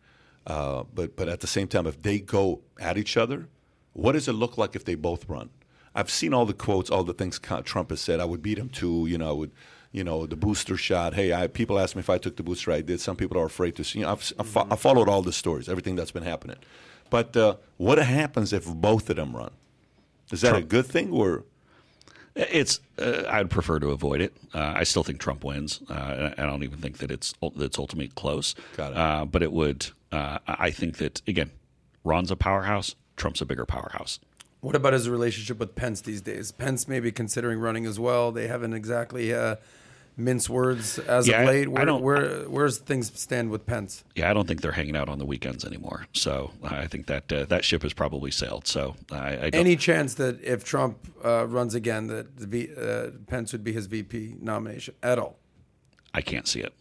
[0.47, 3.47] Uh, but but at the same time, if they go at each other,
[3.93, 5.49] what does it look like if they both run?
[5.93, 8.19] I've seen all the quotes, all the things Trump has said.
[8.19, 9.05] I would beat him too.
[9.07, 9.51] You know, I would.
[9.95, 11.13] You know, the booster shot.
[11.13, 12.69] Hey, I, people ask me if I took the booster.
[12.73, 12.99] I did.
[12.99, 13.99] Some people are afraid to see.
[13.99, 16.57] You know, I've, I've, fo- I followed all the stories, everything that's been happening.
[17.09, 19.51] But uh, what happens if both of them run?
[20.33, 21.45] Is that a good thing or?
[22.35, 22.81] It's.
[22.99, 24.35] Uh, I'd prefer to avoid it.
[24.53, 25.79] Uh, I still think Trump wins.
[25.89, 28.53] Uh, I don't even think that it's that it's ultimately close.
[28.75, 28.97] Got it.
[28.97, 29.87] Uh, but it would.
[30.11, 31.51] Uh, I think that again,
[32.03, 32.95] Ron's a powerhouse.
[33.15, 34.19] Trump's a bigger powerhouse.
[34.59, 36.51] What about his relationship with Pence these days?
[36.51, 38.33] Pence may be considering running as well.
[38.33, 39.31] They haven't exactly
[40.17, 41.67] minced words as Yeah, of late.
[41.67, 44.03] I Where, don't- where where's things stand with Pence?
[44.15, 46.07] Yeah, I don't think they're hanging out on the weekends anymore.
[46.13, 48.67] So I think that uh, that ship has probably sailed.
[48.67, 52.69] So I, I don't, Any chance that if Trump uh, runs again, that the v,
[52.77, 55.37] uh, Pence would be his VP nomination at all?
[56.13, 56.73] I can't see it.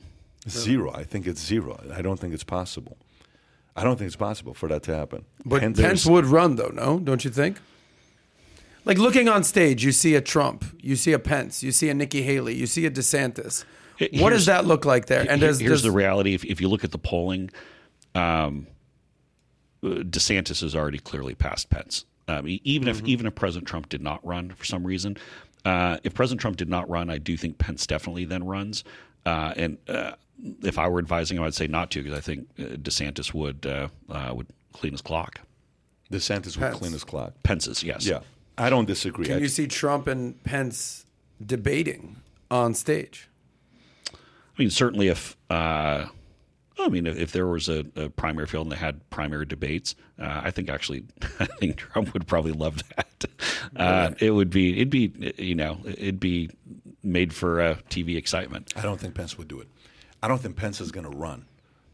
[0.49, 0.93] Zero.
[0.95, 1.81] I think it's zero.
[1.93, 2.97] I don't think it's possible.
[3.75, 5.25] I don't think it's possible for that to happen.
[5.45, 7.01] But Pence- Pence would run, though, no?
[7.01, 7.57] Don't you think?
[8.85, 11.95] Like looking on stage, you see a Trump, you see a Pence, you see a
[11.95, 13.65] Nikki Haley, you see a DeSantis.
[13.97, 15.21] Here- What does that look like there?
[15.21, 17.51] And Here- does, here's does the reality: if, if you look at the polling,
[18.15, 18.67] um,
[19.83, 22.05] uh, DeSantis is already clearly past Pence.
[22.29, 23.05] Um, even Mm-hmm.
[23.05, 25.17] if even if President Trump did not run for some reason,
[25.65, 28.83] uh, if President Trump did not run, I do think Pence definitely then runs.
[29.27, 30.13] Uh, and uh,
[30.63, 33.67] if I were advising him, I'd say not to because I think uh, DeSantis would
[33.67, 35.41] uh, uh, would clean his clock.
[36.11, 36.79] DeSantis would Pence.
[36.79, 37.35] clean his clock.
[37.43, 38.07] Pence's, yes.
[38.07, 38.21] Yeah,
[38.57, 39.27] I don't disagree.
[39.27, 41.07] can I- you see Trump and Pence
[41.45, 42.17] debating
[42.51, 43.29] on stage?
[44.13, 44.17] I
[44.63, 46.07] mean, certainly if uh,
[46.79, 49.97] I mean if, if there was a, a primary field and they had primary debates,
[50.21, 51.05] uh, I think actually
[51.41, 53.25] I think Trump would probably love that.
[53.75, 56.51] Uh, it would be it'd be you know it'd be
[57.03, 58.73] made for uh, TV excitement.
[58.77, 59.69] I don't think Pence would do it.
[60.23, 61.47] I don't think Pence is going to run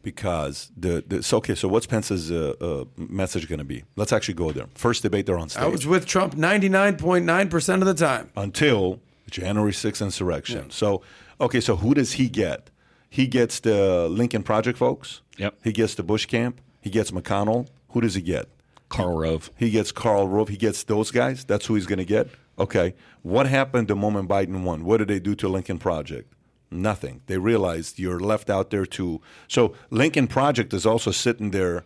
[0.03, 1.55] because the, the so okay.
[1.55, 3.85] So what's Pence's uh, uh, message going to be?
[3.97, 4.67] Let's actually go there.
[4.75, 8.31] First debate, they're on stage I was with Trump 99.9% of the time.
[8.37, 10.71] until January 6th insurrection.
[10.71, 11.03] So
[11.41, 12.71] okay, so who does he get?
[13.09, 15.21] He gets the Lincoln Project folks.
[15.39, 15.55] Yep.
[15.65, 16.61] He gets the Bush camp.
[16.81, 17.67] He gets McConnell.
[17.91, 18.49] Who does he get?
[18.89, 19.51] Karl Rove.
[19.57, 20.49] He gets Karl Rove.
[20.49, 21.45] He gets those guys.
[21.45, 22.29] That's who he's going to get.
[22.59, 22.95] Okay.
[23.23, 24.85] What happened the moment Biden won?
[24.85, 26.33] What did they do to Lincoln Project?
[26.71, 27.23] Nothing.
[27.27, 29.21] They realized you're left out there too.
[29.49, 31.85] So Lincoln Project is also sitting there.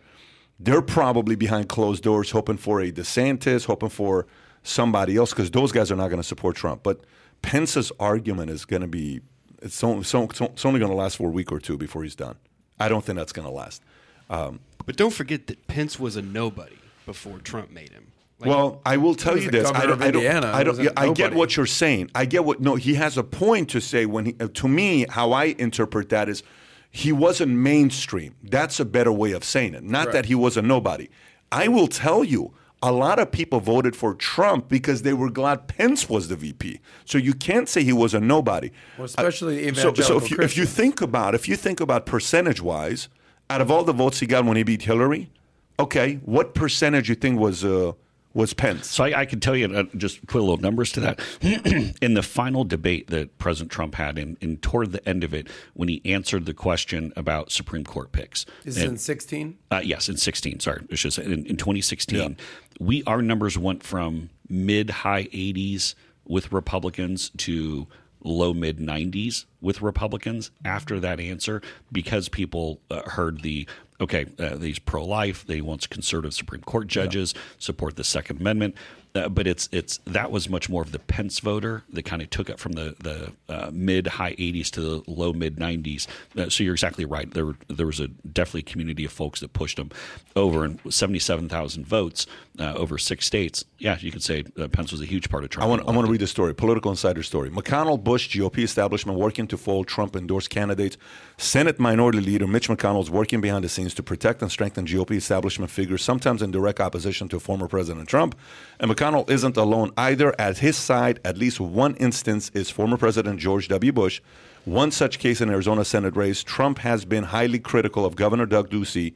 [0.59, 4.25] They're probably behind closed doors, hoping for a DeSantis, hoping for
[4.63, 6.83] somebody else, because those guys are not going to support Trump.
[6.83, 7.01] But
[7.41, 9.21] Pence's argument is going to be
[9.61, 12.15] it's only, so, it's only going to last for a week or two before he's
[12.15, 12.35] done.
[12.79, 13.81] I don't think that's going to last.
[14.29, 18.11] Um, but don't forget that Pence was a nobody before Trump made him.
[18.39, 19.69] Like, Well, I will tell you this.
[19.71, 20.01] I don't.
[20.01, 20.25] I don't.
[20.25, 22.11] I, don't I get what you're saying.
[22.13, 22.59] I get what.
[22.59, 24.05] No, he has a point to say.
[24.05, 26.43] When he, uh, to me, how I interpret that is,
[26.91, 28.35] he wasn't mainstream.
[28.43, 29.83] That's a better way of saying it.
[29.83, 31.09] Not that he was a nobody.
[31.51, 32.53] I will tell you.
[32.83, 36.81] A lot of people voted for Trump because they were glad Pence was the VP.
[37.05, 38.69] So you can't say he was a nobody.
[38.97, 42.05] Well, especially Uh, so, so if you, if you think about if you think about
[42.05, 43.07] percentage wise,
[43.49, 45.31] out of all the votes he got when he beat Hillary,
[45.79, 47.93] okay, what percentage you think was uh,
[48.35, 48.87] was Pence?
[48.89, 51.19] So I, I can tell you, uh, just put a little numbers to that.
[52.01, 55.47] in the final debate that President Trump had, in, in toward the end of it,
[55.73, 59.57] when he answered the question about Supreme Court picks, Is and- it in 16?
[59.71, 60.59] Uh, yes, in 16.
[60.59, 62.37] Sorry, I should say in, in 2016,
[62.79, 65.95] we our numbers went from mid high 80s
[66.27, 67.87] with Republicans to
[68.21, 71.61] low mid 90s with Republicans after that answer
[71.91, 73.67] because people uh, heard the
[73.99, 78.75] okay, uh, these pro life, they want conservative Supreme Court judges, support the Second Amendment.
[79.15, 82.29] Uh, but it's it's that was much more of the Pence voter that kind of
[82.29, 86.05] took it from the the uh, mid high 80s to the low mid 90s.
[86.37, 87.33] Uh, so you're exactly right.
[87.33, 89.89] There there was a definitely community of folks that pushed him
[90.35, 92.27] over, and 77,000 votes
[92.59, 93.63] uh, over six states.
[93.79, 95.65] Yeah, you could say uh, Pence was a huge part of Trump.
[95.65, 97.49] I want, I want to read the story, political insider story.
[97.49, 100.97] McConnell, Bush, GOP establishment working to fold Trump endorsed candidates.
[101.37, 105.11] Senate Minority Leader Mitch McConnell is working behind the scenes to protect and strengthen GOP
[105.11, 108.35] establishment figures, sometimes in direct opposition to former President Trump.
[108.79, 110.33] And McConnell isn't alone either.
[110.39, 113.91] At his side, at least one instance is former President George W.
[113.91, 114.21] Bush.
[114.63, 118.69] One such case in Arizona Senate race, Trump has been highly critical of Governor Doug
[118.69, 119.13] Ducey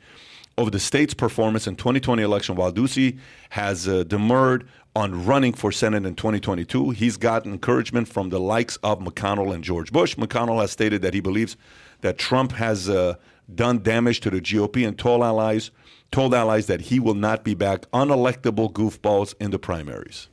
[0.57, 3.17] of the state's performance in 2020 election while Ducey
[3.51, 6.89] has uh, demurred on running for Senate in 2022.
[6.89, 10.15] He's gotten encouragement from the likes of McConnell and George Bush.
[10.15, 11.55] McConnell has stated that he believes
[12.01, 13.15] that Trump has uh,
[13.53, 15.71] done damage to the GOP and told allies
[16.11, 20.27] told allies that he will not be back unelectable goofballs in the primaries.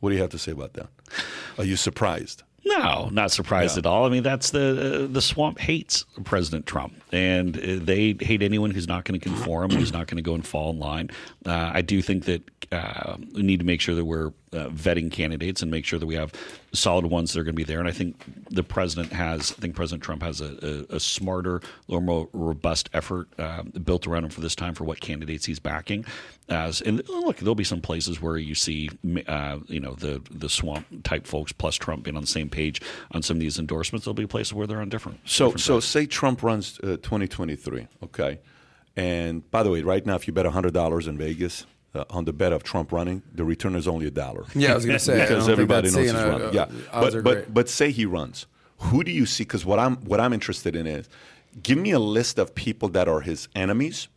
[0.00, 0.88] What do you have to say about that?
[1.58, 2.42] Are you surprised?
[2.64, 4.04] No, not surprised at all.
[4.04, 8.70] I mean, that's the uh, the swamp hates President Trump, and uh, they hate anyone
[8.70, 11.10] who's not going to conform, who's not going to go and fall in line.
[11.46, 15.10] Uh, I do think that uh, we need to make sure that we're uh, vetting
[15.10, 16.32] candidates and make sure that we have
[16.72, 17.78] solid ones that are going to be there.
[17.78, 21.56] And I think the president has, I think President Trump has a, a, a smarter,
[21.56, 25.46] a little more robust effort uh, built around him for this time for what candidates
[25.46, 26.04] he's backing.
[26.48, 28.90] As and look, there'll be some places where you see,
[29.28, 32.82] uh, you know, the the swamp type folks plus Trump being on the same page
[33.12, 34.04] on some of these endorsements.
[34.04, 35.20] There'll be places where they're on different.
[35.24, 38.40] So, different so say Trump runs uh, 2023, okay?
[38.96, 42.32] And by the way, right now, if you bet $100 in Vegas uh, on the
[42.32, 44.44] bet of Trump running, the return is only a dollar.
[44.54, 45.20] Yeah, I was going to say.
[45.20, 46.48] Because everybody knows he's running.
[46.48, 48.46] uh, yeah, but but but say he runs.
[48.78, 49.44] Who do you see?
[49.44, 51.08] Because what I'm what I'm interested in is,
[51.62, 54.08] give me a list of people that are his enemies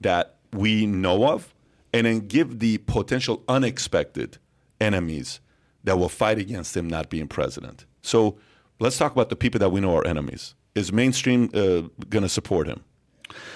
[0.00, 1.54] that we know of,
[1.92, 4.38] and then give the potential unexpected
[4.80, 5.40] enemies
[5.84, 7.86] that will fight against him not being president.
[8.02, 8.38] So
[8.80, 10.54] let's talk about the people that we know are enemies.
[10.74, 12.82] Is mainstream uh, going to support him?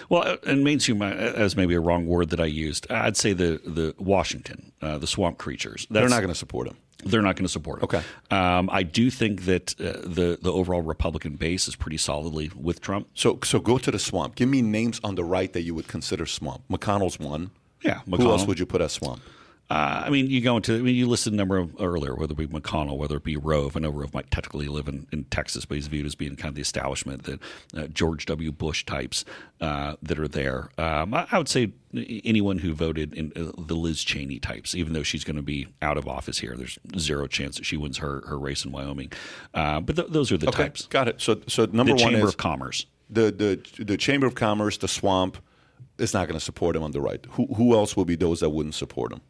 [0.09, 2.91] Well, and mainstream uh, as maybe a wrong word that I used.
[2.91, 5.87] I'd say the the Washington, uh, the swamp creatures.
[5.91, 6.77] They're not going to support him.
[7.05, 7.85] They're not going to support him.
[7.85, 8.03] Okay.
[8.31, 12.81] Um, I do think that uh, the the overall Republican base is pretty solidly with
[12.81, 13.09] Trump.
[13.15, 14.35] So, so go to the swamp.
[14.35, 16.63] Give me names on the right that you would consider swamp.
[16.71, 17.51] McConnell's one.
[17.83, 19.21] Yeah, Who else would you put as swamp?
[19.69, 20.77] Uh, I mean, you go into.
[20.77, 23.37] I mean, you listed a number of earlier, whether it be McConnell, whether it be
[23.37, 23.77] Rove.
[23.77, 26.51] I know Rove might technically live in, in Texas, but he's viewed as being kind
[26.51, 27.41] of the establishment, that
[27.77, 28.53] uh, George W.
[28.53, 29.25] Bush types
[29.61, 30.71] uh, that are there.
[30.79, 31.73] Um, I, I would say
[32.25, 35.67] anyone who voted in uh, the Liz Cheney types, even though she's going to be
[35.83, 39.11] out of office here, there's zero chance that she wins her, her race in Wyoming.
[39.53, 40.87] Uh, but th- those are the Okay, types.
[40.87, 41.21] got it.
[41.21, 42.87] So, so number The one Chamber of Commerce.
[43.11, 45.39] the the the Chamber of Commerce, the swamp,
[45.99, 47.27] is not going to support him on the right.
[47.31, 49.23] Who who else will be those that wouldn't support him,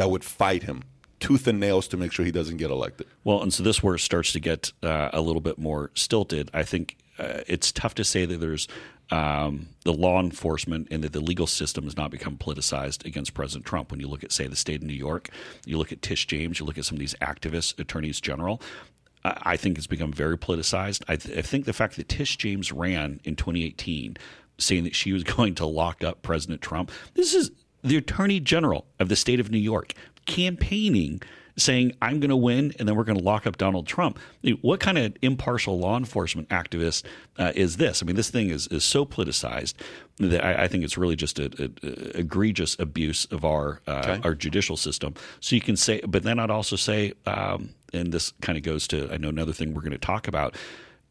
[0.00, 0.82] that would fight him
[1.18, 3.06] tooth and nails to make sure he doesn't get elected?
[3.22, 6.50] Well, and so this where it starts to get uh, a little bit more stilted.
[6.54, 8.66] I think uh, it's tough to say that there's
[9.10, 13.66] um, the law enforcement and that the legal system has not become politicized against President
[13.66, 13.90] Trump.
[13.90, 15.28] When you look at, say, the state of New York,
[15.66, 18.62] you look at Tish James, you look at some of these activists, attorneys general.
[19.22, 21.02] I I think it's become very politicized.
[21.08, 24.16] I, th- I think the fact that Tish James ran in 2018
[24.56, 27.50] saying that she was going to lock up President Trump, this is
[27.82, 29.94] the attorney general of the state of New York
[30.26, 31.20] campaigning
[31.56, 34.18] saying I'm going to win and then we're going to lock up Donald Trump.
[34.62, 37.04] What kind of impartial law enforcement activist
[37.38, 38.02] uh, is this?
[38.02, 39.74] I mean, this thing is, is so politicized
[40.18, 44.00] that I, I think it's really just a, a, a egregious abuse of our uh,
[44.00, 44.20] Okay.
[44.24, 45.14] our judicial system.
[45.40, 48.86] So you can say, but then I'd also say, um, and this kind of goes
[48.88, 50.54] to I know another thing we're going to talk about.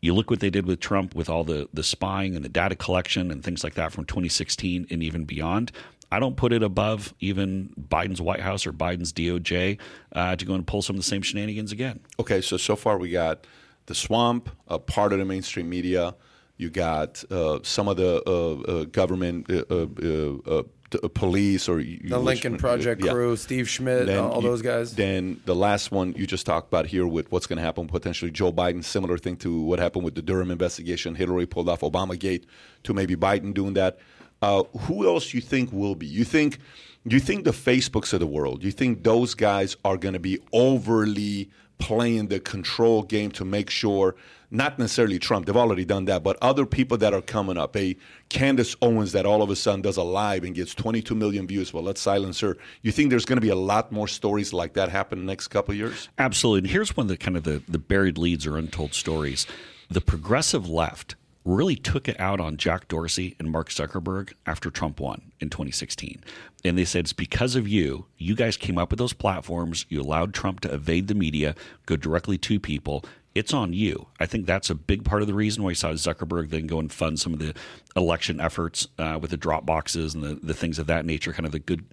[0.01, 2.75] You look what they did with Trump with all the the spying and the data
[2.75, 5.71] collection and things like that from 2016 and even beyond.
[6.11, 9.77] I don't put it above even Biden's White House or Biden's DOJ
[10.13, 11.99] uh, to go and pull some of the same shenanigans again.
[12.19, 13.45] Okay, so so far we got
[13.85, 16.15] the swamp, a part of the mainstream media.
[16.57, 21.69] You got uh, some of the uh, uh, government, uh, uh, uh, the, uh, police,
[21.69, 23.11] or you, The Lincoln Project yeah.
[23.13, 24.95] crew, Steve Schmidt, Then all you- those guys.
[24.95, 28.31] Then the last one you just talked about here with what's going to happen potentially
[28.31, 31.15] Joe Biden, similar thing to what happened with the Durham investigation.
[31.15, 32.43] Hillary pulled off Obamagate
[32.83, 33.99] to maybe Biden doing that.
[34.41, 36.07] Uh, who else you think will be?
[36.07, 36.59] You think
[37.05, 38.63] you think the Facebooks of the world?
[38.63, 43.69] You think those guys are going to be overly playing the control game to make
[43.69, 44.15] sure?
[44.51, 47.75] Not necessarily Trump; they've already done that, but other people that are coming up.
[47.77, 47.95] A
[48.29, 51.71] Candace Owens that all of a sudden does a live and gets 22 million views.
[51.71, 52.57] Well, let's silence her.
[52.81, 55.31] You think there's going to be a lot more stories like that happen in the
[55.31, 56.09] next couple of years?
[56.17, 56.59] Absolutely.
[56.59, 59.45] And here's one of the kind of the, the buried leads or untold stories.
[59.89, 61.15] The progressive left
[61.49, 66.23] really took it out on Jack Dorsey and Mark Zuckerberg after Trump won in 2016.
[66.63, 68.05] And they said, it's because of you.
[68.17, 69.85] You guys came up with those platforms.
[69.89, 73.03] You allowed Trump to evade the media, go directly to people.
[73.33, 74.07] It's on you.
[74.19, 76.79] I think that's a big part of the reason why you saw Zuckerberg then go
[76.79, 77.53] and fund some of the
[77.95, 81.45] election efforts uh, with the drop boxes and the, the things of that nature, kind
[81.45, 81.85] of the good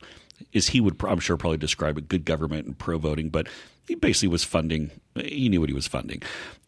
[0.53, 3.49] is he would I'm sure probably describe it good government and pro voting, but
[3.87, 4.91] he basically was funding.
[5.15, 6.23] He knew what he was funding.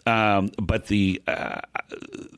[0.06, 1.60] Um, but the uh,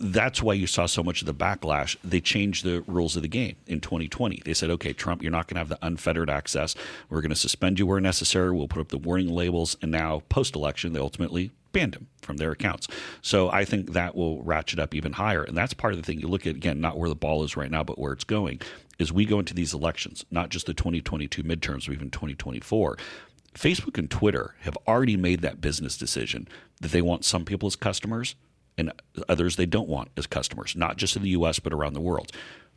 [0.01, 1.97] that's why you saw so much of the backlash.
[2.03, 4.43] They changed the rules of the game in 2020.
[4.45, 6.75] They said, "Okay, Trump, you're not going to have the unfettered access.
[7.09, 8.51] We're going to suspend you where necessary.
[8.53, 12.39] We'll put up the warning labels." And now, post election, they ultimately banned him from
[12.39, 12.89] their accounts.
[13.23, 15.45] So I think that will ratchet up even higher.
[15.45, 17.57] And that's part of the thing you look at again, not where the ball is
[17.57, 18.61] right now, but where it's going.
[18.99, 22.99] Is we go into these elections, not just the 2022 midterms, but even 2024.
[23.55, 26.47] Facebook and Twitter have already made that business decision
[26.81, 28.37] that they want some people as customers
[28.79, 28.93] and
[29.29, 32.33] others they don't want as customers, not just in the US, but around the world.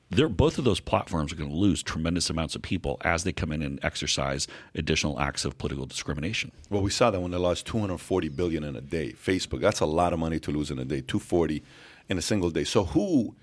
[0.10, 3.32] They're, both of those platforms are going to lose tremendous amounts of people as they
[3.32, 6.52] come in and exercise additional acts of political discrimination.
[6.70, 9.14] Well, we saw that when they lost 240 billion in a day.
[9.14, 11.02] Facebook, that's a lot of money to lose in a day.
[11.02, 11.64] 240
[12.10, 12.64] in a single day.
[12.64, 13.36] So who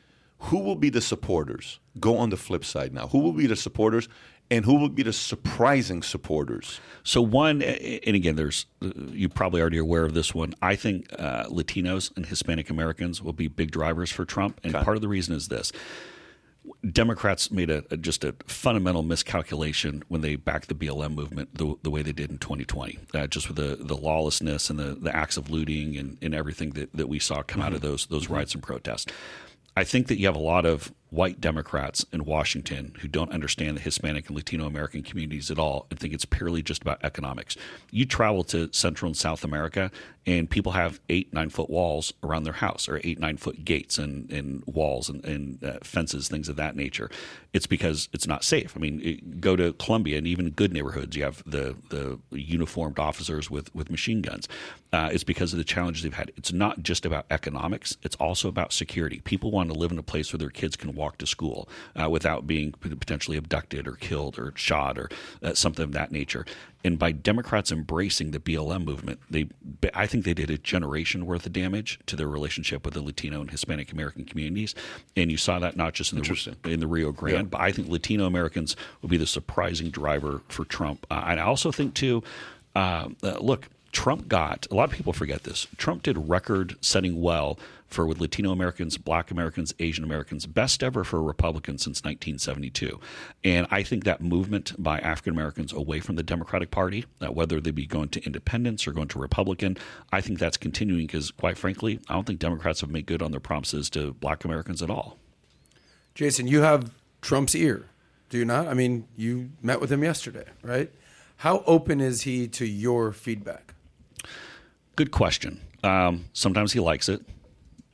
[0.44, 1.80] who will be the supporters?
[1.98, 3.08] Go on the flip side now.
[3.08, 4.08] Who will be the supporters,
[4.50, 6.80] and who will be the surprising supporters?
[7.04, 10.54] So one, and again, there's you probably already aware of this one.
[10.60, 14.84] I think uh, Latinos and Hispanic Americans will be big drivers for Trump, and Okay.
[14.84, 15.72] part of the reason is this:
[16.92, 21.74] Democrats made a, a- just a fundamental miscalculation when they backed the BLM movement the,
[21.82, 25.14] the way they did in 2020, uh, just with the, the lawlessness and the, the
[25.14, 28.28] acts of looting and, and everything that, that we saw come out of those those
[28.28, 29.06] riots and protests.
[29.76, 33.76] I think that you have a lot of white Democrats in Washington who don't understand
[33.76, 37.56] the Hispanic and Latino American communities at all and think it's purely just about economics.
[37.90, 39.90] You travel to Central and South America,
[40.26, 43.98] and people have eight, nine foot walls around their house, or eight, nine foot gates
[43.98, 47.10] and, and walls and, and uh, fences, things of that nature.
[47.52, 48.76] It's because it's not safe.
[48.76, 52.98] I mean, it, go to Colombia, and even good neighborhoods, you have the, the uniformed
[52.98, 54.46] officers with, with machine guns.
[54.92, 56.32] Uh, it's because of the challenges they've had.
[56.36, 59.20] It's not just about economics, it's also about security.
[59.20, 61.68] People want to live in a place where their kids can walk to school
[62.00, 65.08] uh, without being potentially abducted or killed or shot or
[65.42, 66.44] uh, something of that nature.
[66.84, 69.48] And by Democrats embracing the BLM movement, they
[69.94, 73.40] I think they did a generation worth of damage to their relationship with the Latino
[73.40, 74.74] and Hispanic American communities.
[75.16, 77.42] And you saw that not just in the in the Rio Grande, yeah.
[77.44, 81.06] but I think Latino Americans will be the surprising driver for Trump.
[81.10, 82.22] Uh, and I also think too,
[82.74, 85.66] uh, uh, look Trump got a lot of people forget this.
[85.76, 91.02] Trump did record setting well for with Latino Americans, Black Americans, Asian Americans, best ever
[91.02, 93.00] for a Republican since 1972.
[93.42, 97.72] And I think that movement by African Americans away from the Democratic Party, whether they
[97.72, 99.76] be going to independence or going to Republican,
[100.12, 103.32] I think that's continuing because, quite frankly, I don't think Democrats have made good on
[103.32, 105.18] their promises to Black Americans at all.
[106.14, 107.86] Jason, you have Trump's ear,
[108.28, 108.68] do you not?
[108.68, 110.92] I mean, you met with him yesterday, right?
[111.38, 113.74] How open is he to your feedback?
[115.00, 115.62] Good question.
[115.82, 117.22] Um, sometimes he likes it.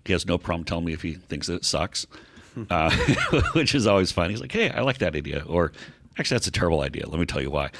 [0.06, 2.04] He has no problem telling me if he thinks that it sucks,
[2.68, 2.90] uh,
[3.52, 4.28] which is always fun.
[4.28, 5.70] He's like, "Hey, I like that idea," or
[6.18, 7.70] "Actually, that's a terrible idea." Let me tell you why.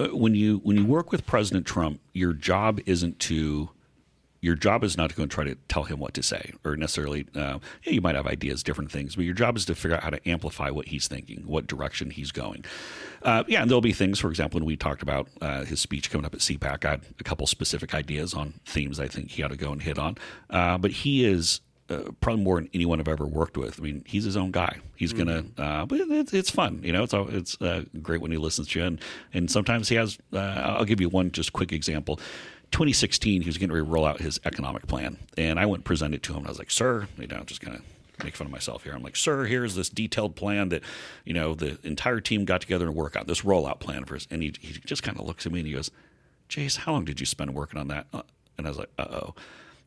[0.00, 3.70] Uh, when you when you work with President Trump, your job isn't to
[4.42, 6.76] your job is not to go and try to tell him what to say or
[6.76, 9.96] necessarily uh, yeah, you might have ideas different things but your job is to figure
[9.96, 12.64] out how to amplify what he's thinking what direction he's going
[13.22, 16.10] uh, yeah and there'll be things for example when we talked about uh, his speech
[16.10, 19.42] coming up at cpac i had a couple specific ideas on themes i think he
[19.42, 20.16] ought to go and hit on
[20.50, 23.78] uh, but he is uh, probably more than anyone I've ever worked with.
[23.78, 24.78] I mean, he's his own guy.
[24.96, 25.60] He's gonna, mm-hmm.
[25.60, 26.80] uh, but it's, it's fun.
[26.82, 29.00] You know, it's it's uh, great when he listens to you, and
[29.34, 30.16] and sometimes he has.
[30.32, 32.18] Uh, I'll give you one just quick example.
[32.72, 35.84] 2016, he was getting ready to roll out his economic plan, and I went and
[35.84, 36.38] presented it to him.
[36.38, 37.82] And I was like, "Sir, you know, just kind of
[38.24, 38.92] make fun of myself here.
[38.92, 40.82] I'm like, sir, here's this detailed plan that,
[41.24, 44.26] you know, the entire team got together and work on this rollout plan for us.
[44.30, 45.90] And he, he just kind of looks at me and he goes,
[46.48, 48.06] Jace, how long did you spend working on that?
[48.12, 48.22] Uh,
[48.58, 49.34] and I was like, uh oh.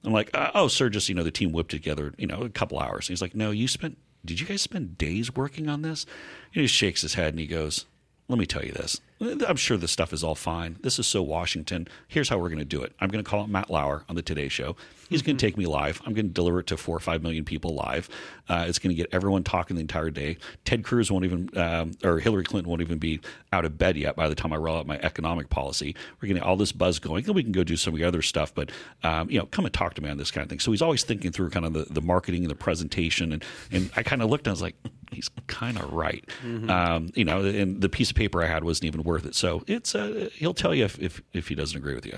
[0.03, 2.49] I'm like, uh, oh, sir, just, you know, the team whipped together, you know, a
[2.49, 3.07] couple hours.
[3.07, 6.05] And he's like, no, you spent, did you guys spend days working on this?
[6.53, 7.85] And he shakes his head and he goes,
[8.27, 9.01] let me tell you this.
[9.47, 10.77] I'm sure this stuff is all fine.
[10.81, 11.87] This is so Washington.
[12.07, 12.93] Here's how we're going to do it.
[12.99, 14.75] I'm going to call it Matt Lauer on the Today Show.
[15.09, 16.01] He's going to take me live.
[16.05, 18.09] I'm going to deliver it to four or five million people live.
[18.49, 20.37] Uh, it's going to get everyone talking the entire day.
[20.63, 23.19] Ted Cruz won't even, um, or Hillary Clinton won't even be
[23.53, 25.95] out of bed yet by the time I roll out my economic policy.
[26.19, 27.25] We're going to get all this buzz going.
[27.25, 28.53] and we can go do some of the other stuff.
[28.53, 28.71] But
[29.03, 30.59] um, you know, come and talk to me on this kind of thing.
[30.59, 33.31] So he's always thinking through kind of the, the marketing and the presentation.
[33.31, 34.75] And and I kind of looked and I was like,
[35.11, 36.27] he's kind of right.
[36.43, 36.69] Mm-hmm.
[36.69, 39.35] Um, you know, and the piece of paper I had wasn't even worth it.
[39.35, 42.17] So it's uh, he'll tell you if, if if he doesn't agree with you.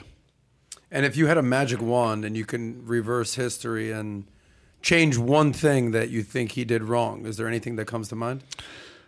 [0.89, 4.25] And if you had a magic wand and you can reverse history and
[4.81, 8.15] change one thing that you think he did wrong, is there anything that comes to
[8.15, 8.41] mind?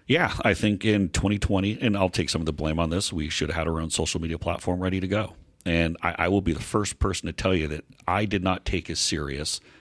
[0.05, 3.29] Yeah, I think in 2020, and I'll take some of the blame on this, we
[3.29, 5.35] should have had our own social media platform ready to go.
[5.65, 8.65] And I, I will be the first person to tell you that I did not
[8.65, 9.61] take as serious–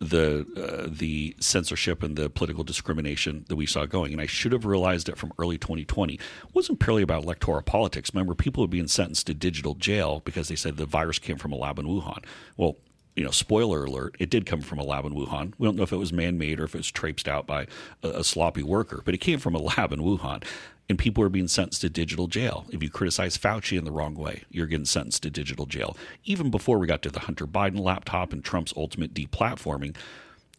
[0.00, 4.12] the uh, the censorship and the political discrimination that we saw going.
[4.12, 6.14] And I should have realized it from early 2020.
[6.14, 6.20] It
[6.54, 8.10] wasn't purely about electoral politics.
[8.14, 11.52] Remember, people were being sentenced to digital jail because they said the virus came from
[11.52, 12.24] a lab in Wuhan.
[12.56, 12.76] Well,
[13.14, 15.52] you know, spoiler alert, it did come from a lab in Wuhan.
[15.58, 17.66] We don't know if it was man made or if it was traipsed out by
[18.02, 20.42] a, a, sloppy worker, but it came from a lab in Wuhan
[20.90, 22.66] and people are being sentenced to digital jail.
[22.70, 25.96] If you criticize Fauci in the wrong way, you're getting sentenced to digital jail.
[26.24, 29.94] Even before we got to the Hunter Biden laptop and Trump's ultimate deplatforming,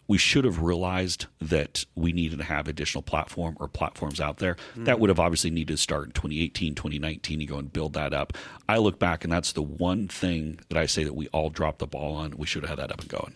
[0.07, 4.55] we should have realized that we needed to have additional platform or platforms out there.
[4.55, 4.85] Mm-hmm.
[4.85, 7.41] That would have obviously needed to start in 2018, 2019.
[7.41, 8.31] You go and build that up.
[8.69, 11.79] I look back, and that's the one thing that I say that we all dropped
[11.79, 12.37] the ball on.
[12.37, 13.35] We should have had that up and going.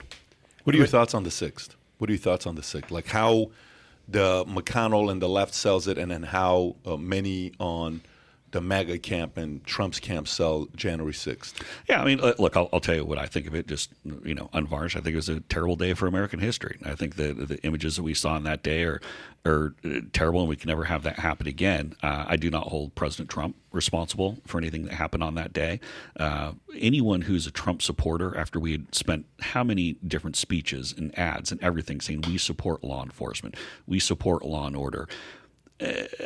[0.63, 1.75] What are your thoughts on the sixth?
[1.97, 2.89] What are your thoughts on the sixth?
[2.89, 3.51] Like how
[4.07, 8.01] the McConnell and the left sells it, and then how uh, many on
[8.55, 11.61] the MAGA camp and Trump's camp sell January 6th.
[11.89, 13.91] Yeah, I mean, look, I'll, I'll, tell you what I think of it, just,
[14.23, 14.95] you know, unvarnished.
[14.95, 16.79] I think it was a terrible day for American history.
[16.85, 19.01] I think the, the images that we saw on that day are,
[19.45, 21.97] are uh, terrible, and we can never have that happen again.
[22.01, 25.81] Uh, I do not hold President Trump responsible for anything that happened on that day.
[26.17, 31.17] Uh, anyone who's a Trump supporter, after we had spent how many different speeches and
[31.19, 35.09] ads and everything saying we support law enforcement, we support law and order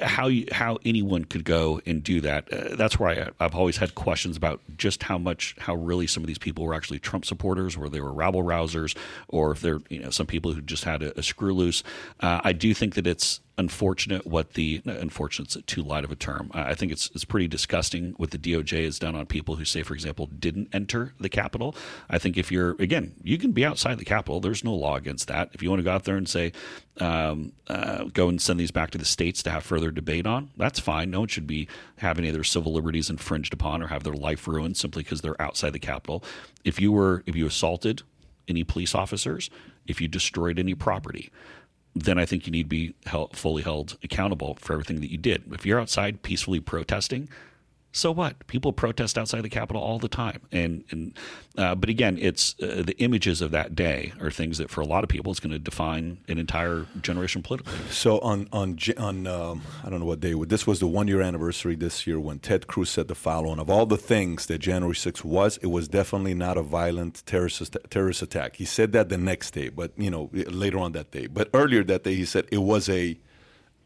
[0.03, 2.51] how you, how anyone could go and do that.
[2.53, 6.21] Uh, that's where I, I've always had questions about just how much, how really some
[6.21, 8.95] of these people were actually Trump supporters, or they were rabble rousers,
[9.27, 11.83] or if they're you know some people who just had a, a screw loose.
[12.19, 16.15] Uh, I do think that it's unfortunate what the unfortunate is too light of a
[16.15, 16.49] term.
[16.53, 19.83] I think it's it's pretty disgusting what the DOJ has done on people who say,
[19.83, 21.75] for example, didn't enter the Capitol.
[22.09, 24.39] I think if you're again, you can be outside the Capitol.
[24.39, 25.49] There's no law against that.
[25.53, 26.53] If you want to go out there and say,
[27.01, 30.51] um, uh, go and send these back to the states to have further debate on,
[30.55, 31.11] that's fine.
[31.11, 34.47] No one should be having any their civil liberties infringed upon or have their life
[34.47, 36.23] ruined simply because they're outside the Capitol.
[36.63, 38.03] If you were if you assaulted
[38.47, 39.49] any police officers,
[39.85, 41.29] if you destroyed any property,
[41.95, 45.17] then I think you need to be held, fully held accountable for everything that you
[45.17, 45.43] did.
[45.51, 47.29] If you're outside peacefully protesting,
[47.91, 48.45] so what?
[48.45, 51.17] People protest outside the Capitol all the time, and and
[51.57, 54.85] uh, but again, it's uh, the images of that day are things that for a
[54.85, 57.73] lot of people it's going to define an entire generation politically.
[57.89, 60.33] So on on on um, I don't know what day.
[60.33, 63.71] This was the one year anniversary this year when Ted Cruz said the following: of
[63.71, 68.21] all the things that January 6th was, it was definitely not a violent terrorist terrorist
[68.21, 68.57] attack.
[68.57, 71.25] He said that the next day, but you know later on that day.
[71.25, 73.17] But earlier that day, he said it was a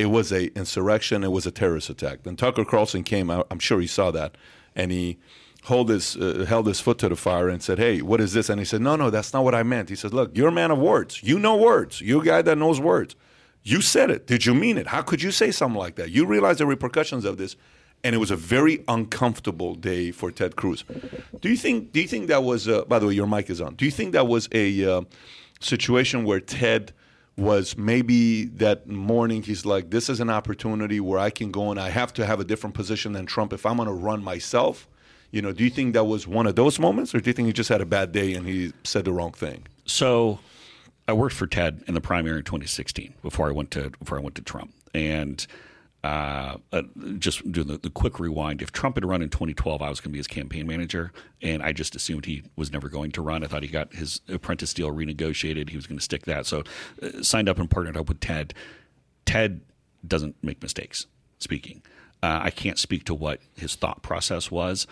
[0.04, 1.24] it was a insurrection.
[1.24, 2.24] It was a terrorist attack.
[2.24, 3.48] Then Tucker Carlson came out.
[3.50, 4.36] I'm sure he saw that,
[4.76, 5.18] and he
[5.64, 8.50] hold his uh, held his foot to the fire and said, "Hey, what is this?"
[8.50, 10.52] And he said, "No, no, that's not what I meant." He said, "Look, you're a
[10.52, 11.24] man of words.
[11.24, 12.02] You know words.
[12.02, 13.16] You're a guy that knows words.
[13.64, 14.28] You said it.
[14.28, 14.88] Did you mean it?
[14.88, 16.10] How could you say something like that?
[16.12, 17.56] You realize the repercussions of this."
[18.06, 20.84] And it was a very uncomfortable day for Ted Cruz.
[21.40, 21.94] Do you think?
[21.94, 22.68] Do you think that was?
[22.68, 23.76] Uh, by the way, your mic is on.
[23.76, 25.02] Do you think that was a uh,
[25.62, 26.92] situation where Ted?
[27.36, 31.80] Was maybe that morning he's like, this is an opportunity where I can go and
[31.80, 34.88] I have to have a different position than Trump if I'm going to run myself.
[35.32, 37.48] You know, do you think that was one of those moments, or do you think
[37.48, 39.66] he just had a bad day and he said the wrong thing?
[39.86, 40.40] So,
[41.08, 44.22] I worked for Ted in the primary in 2016 before I went to before I
[44.22, 45.46] went to Trump, and
[46.04, 46.82] uh, uh,
[47.18, 48.62] just doing the, the, quick rewind.
[48.62, 51.64] If Trump had run in 2012, I was going to be his campaign manager, and
[51.64, 53.42] I just assumed he was never going to run.
[53.42, 55.70] I thought he got his apprentice deal renegotiated.
[55.70, 56.46] He was going to stick that.
[56.46, 56.64] So,
[57.02, 58.54] uh, signed up and partnered up with Ted.
[59.26, 59.62] Ted
[60.06, 61.08] doesn't make mistakes
[61.40, 61.82] speaking.
[62.22, 64.88] Uh, I can't speak to what his thought process was.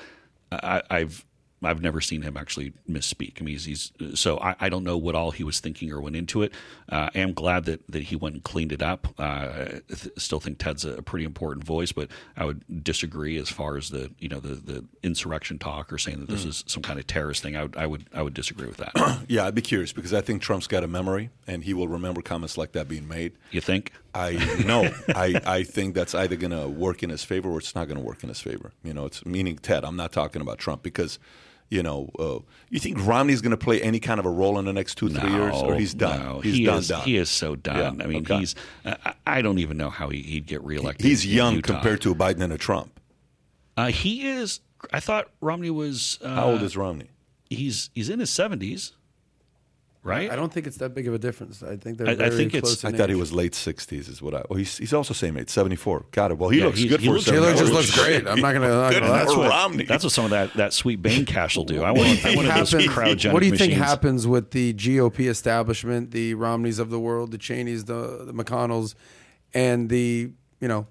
[0.52, 1.26] I, I've
[1.64, 3.40] I've never seen him actually misspeak.
[3.40, 3.66] I mean, he's,
[4.00, 6.54] he's so I, I, don't know what all he was thinking or went into it.
[6.90, 9.08] Uh, I am glad that, that he went and cleaned it up.
[9.20, 13.50] Uh, I th- still think Ted's a, pretty important voice, but I would disagree as
[13.50, 16.50] far as the you know the, the insurrection talk or saying that this mm.
[16.50, 17.56] is some kind of terrorist thing.
[17.56, 19.22] I would I would I would disagree with that.
[19.28, 22.22] yeah, I'd be curious because I think Trump's got a memory and he will remember
[22.22, 23.34] comments like that being made.
[23.52, 23.92] You think?
[24.14, 24.32] I
[24.66, 27.88] no, I, I think that's either going to work in his favor or it's not
[27.88, 28.72] going to work in his favor.
[28.84, 29.86] You know, it's meaning Ted.
[29.86, 31.20] I'm not talking about Trump because
[31.72, 32.40] you know, uh,
[32.70, 35.10] you think Romney's going to play any kind of a role in the next two,
[35.10, 36.22] three no, years, or he's done?
[36.22, 37.02] No, he's he done, is, done.
[37.04, 37.98] He is so done.
[37.98, 38.40] Yeah, I mean, okay.
[38.40, 38.56] he's.
[38.86, 38.96] Uh,
[39.26, 41.06] I don't even know how he, would get reelected.
[41.06, 43.00] He's young compared to a Biden and a Trump.
[43.78, 44.60] Uh, he is.
[44.92, 46.20] I thought Romney was.
[46.22, 47.10] how old is Romney?
[47.50, 48.92] He's he's in his seventies
[50.04, 50.32] right?
[50.32, 51.62] I don't think it's that big of a difference.
[51.62, 52.84] I think they're I, I think it's.
[52.84, 54.44] I thought he was late sixties, is what I.
[54.50, 56.06] Well, he's, he's also same age, seventy four.
[56.12, 56.38] Got it.
[56.38, 58.28] Well, he yeah, looks good he for looks, Taylor just looks oh, great.
[58.28, 59.00] I'm not going to.
[59.00, 59.84] That's what Romney.
[59.86, 61.84] That's what some of that that sweet Bain cash will do.
[61.84, 62.26] I want.
[62.26, 63.72] I want those cryogenic What do you machines.
[63.72, 68.34] think happens with the GOP establishment, the Romneys of the world, the Cheneys, the the
[68.34, 68.96] McConnells,
[69.54, 70.88] and the you know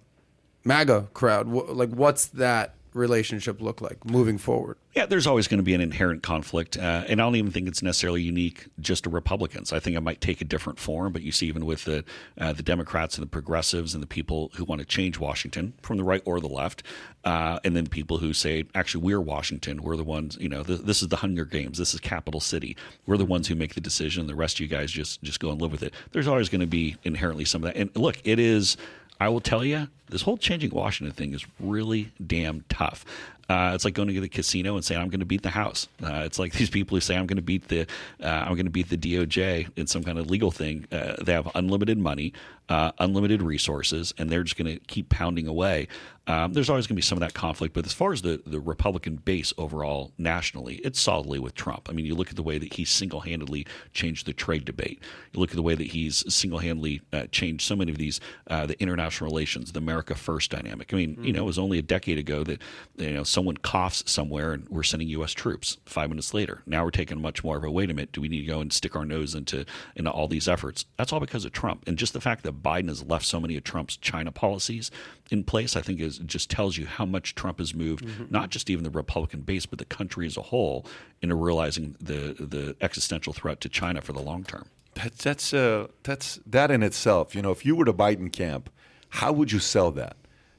[0.64, 1.48] MAGA crowd?
[1.48, 4.76] Like, what's that relationship look like moving forward?
[4.94, 7.68] Yeah, there's always going to be an inherent conflict, uh, and I don't even think
[7.68, 9.72] it's necessarily unique just to Republicans.
[9.72, 12.04] I think it might take a different form, but you see even with the
[12.38, 15.96] uh, the Democrats and the progressives and the people who want to change Washington from
[15.96, 16.82] the right or the left,
[17.24, 20.80] uh, and then people who say, actually, we're Washington, we're the ones, you know, th-
[20.80, 22.76] this is the Hunger Games, this is capital city,
[23.06, 24.26] we're the ones who make the decision.
[24.26, 25.94] The rest of you guys just just go and live with it.
[26.10, 28.76] There's always going to be inherently some of that, and look, it is.
[29.20, 33.04] I will tell you, this whole changing Washington thing is really damn tough.
[33.50, 35.88] Uh, it's like going to the casino and saying I'm going to beat the house.
[36.00, 37.80] Uh, it's like these people who say I'm going to beat the
[38.22, 40.86] uh, I'm going to beat the DOJ in some kind of legal thing.
[40.92, 42.32] Uh, they have unlimited money,
[42.68, 45.88] uh, unlimited resources, and they're just going to keep pounding away.
[46.26, 48.40] Um, there's always going to be some of that conflict, but as far as the,
[48.46, 51.88] the Republican base overall nationally, it's solidly with Trump.
[51.90, 55.02] I mean, you look at the way that he single handedly changed the trade debate.
[55.32, 58.20] You look at the way that he's single handedly uh, changed so many of these
[58.46, 60.92] the international relations, the America First dynamic.
[60.92, 61.24] I mean, mm-hmm.
[61.24, 62.60] you know, it was only a decade ago that
[62.96, 65.32] you know someone coughs somewhere and we're sending U.S.
[65.32, 65.78] troops.
[65.86, 68.12] Five minutes later, now we're taking much more of a wait a minute.
[68.12, 69.64] Do we need to go and stick our nose into
[69.96, 70.84] into all these efforts?
[70.98, 73.56] That's all because of Trump and just the fact that Biden has left so many
[73.56, 74.90] of Trump's China policies
[75.30, 75.74] in place.
[75.74, 78.24] I think is just tells you how much Trump has moved, mm-hmm.
[78.28, 80.84] not just even the Republican base, but the country as a whole
[81.22, 84.66] into realizing the the existential threat to China for the long term.
[84.94, 87.34] That's that's uh, that's that in itself.
[87.34, 88.68] You know, if you were the Biden camp
[89.08, 90.16] How would you sell that?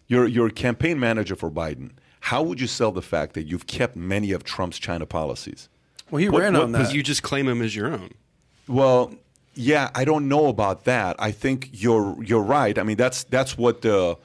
[0.08, 1.92] You're you're a campaign manager for Biden.
[2.22, 5.70] How would you sell the fact that you've kept many of Trump's China policies?
[6.10, 6.96] Well, he What- ran what- on Because that.
[6.96, 8.12] you just claim him as your own.
[8.68, 9.14] Well,
[9.56, 11.16] yeah, I don't know about that.
[11.20, 12.78] I think you're you're right.
[12.78, 14.18] I mean, that's that's what the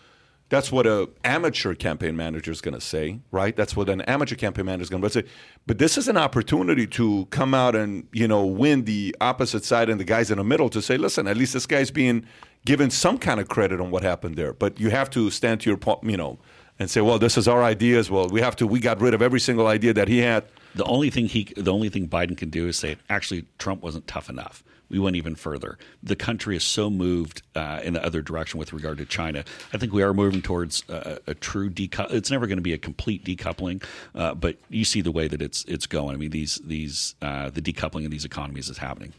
[0.48, 3.56] that's what a amateur campaign manager is going to say, right?
[3.56, 5.24] That's what an amateur campaign manager is going to say.
[5.66, 9.88] But this is an opportunity to come out and you know win the opposite side
[9.88, 12.24] and the guys in the middle to say, listen, at least this guy's being
[12.64, 14.52] given some kind of credit on what happened there.
[14.52, 16.38] But you have to stand to your po- you know
[16.78, 18.10] and say, well, this is our ideas.
[18.10, 20.44] Well, we have to we got rid of every single idea that he had.
[20.74, 24.06] The only thing he, the only thing Biden can do is say, actually, Trump wasn't
[24.06, 24.62] tough enough.
[24.88, 25.78] We went even further.
[26.02, 29.42] The country is so moved uh, in the other direction with regard to China.
[29.72, 32.12] I think we are moving towards uh, a true decoupling.
[32.12, 33.82] It's never going to be a complete decoupling,
[34.14, 36.14] uh, but you see the way that it's it's going.
[36.14, 39.12] I mean, these these uh, the decoupling of these economies is happening.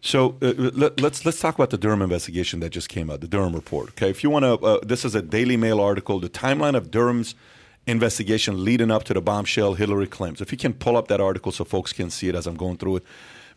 [0.00, 3.28] So uh, let, let's let's talk about the Durham investigation that just came out, the
[3.28, 3.90] Durham report.
[3.90, 6.90] Okay, if you want to, uh, this is a Daily Mail article, the timeline of
[6.90, 7.34] Durham's
[7.86, 10.40] investigation leading up to the bombshell Hillary claims.
[10.40, 12.76] If you can pull up that article so folks can see it as I'm going
[12.76, 13.04] through it,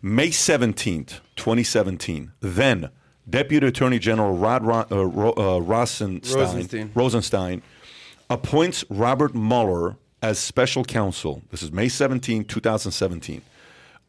[0.02, 2.32] May seventeenth, 2017.
[2.40, 2.90] Then
[3.30, 6.92] Deputy Attorney General Rod Ro- uh, Ro- uh, Rosenstein, Rosenstein.
[6.96, 7.62] Rosenstein
[8.32, 11.44] appoints Robert Mueller as special counsel.
[11.52, 13.42] This is May 17, 2017.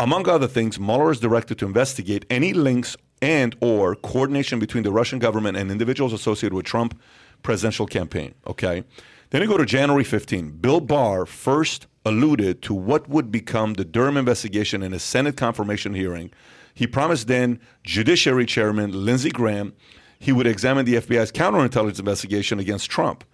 [0.00, 4.92] Among other things, Mueller is directed to investigate any links and or coordination between the
[4.92, 7.00] Russian government and individuals associated with Trump
[7.42, 8.34] presidential campaign.
[8.46, 8.84] Okay.
[9.30, 10.58] Then we go to January 15.
[10.58, 15.94] Bill Barr first alluded to what would become the Durham investigation in a Senate confirmation
[15.94, 16.32] hearing.
[16.74, 19.72] He promised then Judiciary Chairman Lindsey Graham
[20.22, 23.24] he would examine the FBI's counterintelligence investigation against Trump.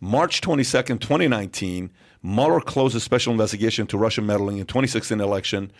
[0.00, 1.90] March 22nd, 2019,
[2.22, 5.70] Mueller closed a special investigation into Russian meddling in 2016 election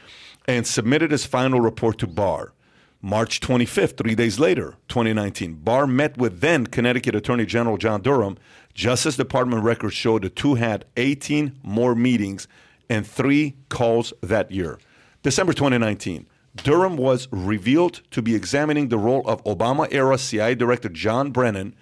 [0.47, 2.53] and submitted his final report to Barr.
[3.01, 8.37] March 25th, three days later, 2019, Barr met with then Connecticut Attorney General John Durham.
[8.75, 12.49] Justice Department records show the two had 18 more meetings
[12.91, 14.79] and three calls that year.
[15.23, 20.89] December 2019, Durham was revealed to be examining the role of Obama era CIA Director
[20.89, 21.77] John Brennan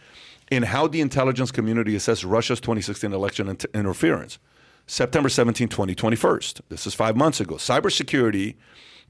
[0.50, 4.38] in how the intelligence community assessed Russia's 2016 election int- interference.
[4.86, 6.40] September 17, 2021.
[6.68, 7.56] This is five months ago.
[7.56, 8.54] Cybersecurity,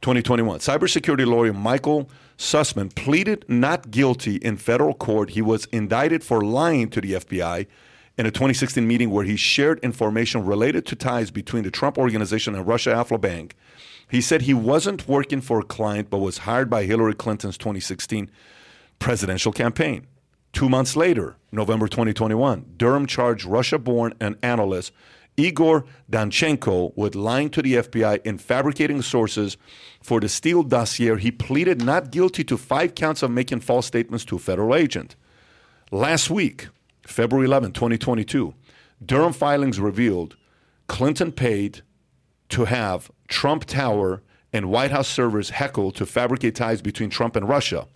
[0.01, 0.61] 2021.
[0.61, 2.09] Cybersecurity lawyer Michael
[2.39, 5.31] Sussmann pleaded not guilty in federal court.
[5.31, 7.67] He was indicted for lying to the FBI
[8.17, 12.55] in a 2016 meeting where he shared information related to ties between the Trump organization
[12.55, 13.55] and Russia Alfa Bank.
[14.11, 18.31] He said he wasn't working for a client but was hired by Hillary Clinton's 2016
[18.99, 20.07] presidential campaign.
[20.57, 24.91] Two months later, November 2021, Durham charged Russia born and analyst
[25.37, 29.59] Igor Danchenko with lying to the FBI and fabricating sources
[30.03, 31.19] for the Steele dossier.
[31.19, 35.15] He pleaded not guilty to five counts of making false statements to a federal agent.
[35.91, 36.69] Last week,
[37.07, 38.55] February 11, 2022,
[39.05, 40.39] Durham filings revealed
[40.87, 41.83] Clinton paid
[42.49, 44.23] to have Trump Tower
[44.55, 47.87] and White House servers heckled to fabricate ties between Trump and Russia.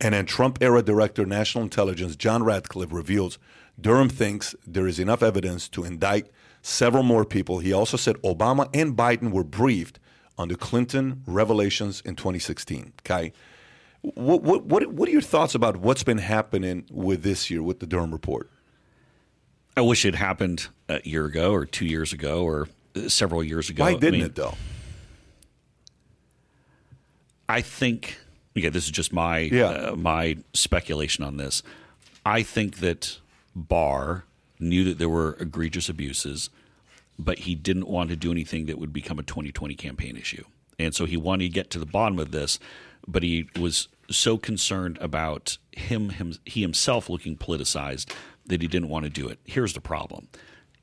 [0.00, 3.38] And then Trump era director National Intelligence John Ratcliffe reveals
[3.80, 6.30] Durham thinks there is enough evidence to indict
[6.62, 7.58] several more people.
[7.58, 9.98] He also said Obama and Biden were briefed
[10.38, 12.94] on the Clinton revelations in 2016.
[13.02, 13.32] Okay.
[14.02, 17.80] What, what, what, what are your thoughts about what's been happening with this year with
[17.80, 18.50] the Durham report?
[19.76, 23.68] I wish it happened a year ago or two years ago or uh, several years
[23.68, 23.84] ago.
[23.84, 24.54] Why I didn't mean, it though?
[27.48, 28.18] I think,
[28.62, 29.64] yeah, this is just my Yeah.
[29.70, 31.62] uh, my speculation on this.
[32.24, 33.18] I think that
[33.54, 34.24] Barr
[34.58, 36.50] knew that there were egregious abuses,
[37.18, 40.44] but he didn't want to do anything that would become a 2020 campaign issue,
[40.78, 42.58] and so he wanted to get to the bottom of this.
[43.06, 48.12] But he was so concerned about him, him he himself looking politicized
[48.46, 49.38] that he didn't want to do it.
[49.44, 50.28] Here's the problem: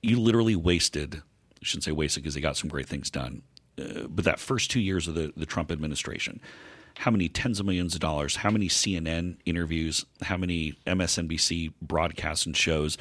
[0.01, 1.21] you literally wasted.
[1.61, 3.41] I shouldn't say wasted because they got some great things done
[3.79, 6.39] uh, but that first two years of the, the Trump administration,
[6.99, 12.45] how many tens of millions of dollars, how many CNN interviews, how many MSNBC broadcasts
[12.45, 12.97] and shows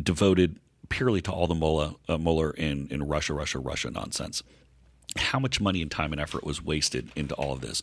[0.00, 0.58] devoted
[0.88, 4.42] purely to all the Mueller, uh, Mueller in, in Russia, Russia, Russia nonsense?
[5.16, 7.82] How much money and time and effort was wasted into all of this?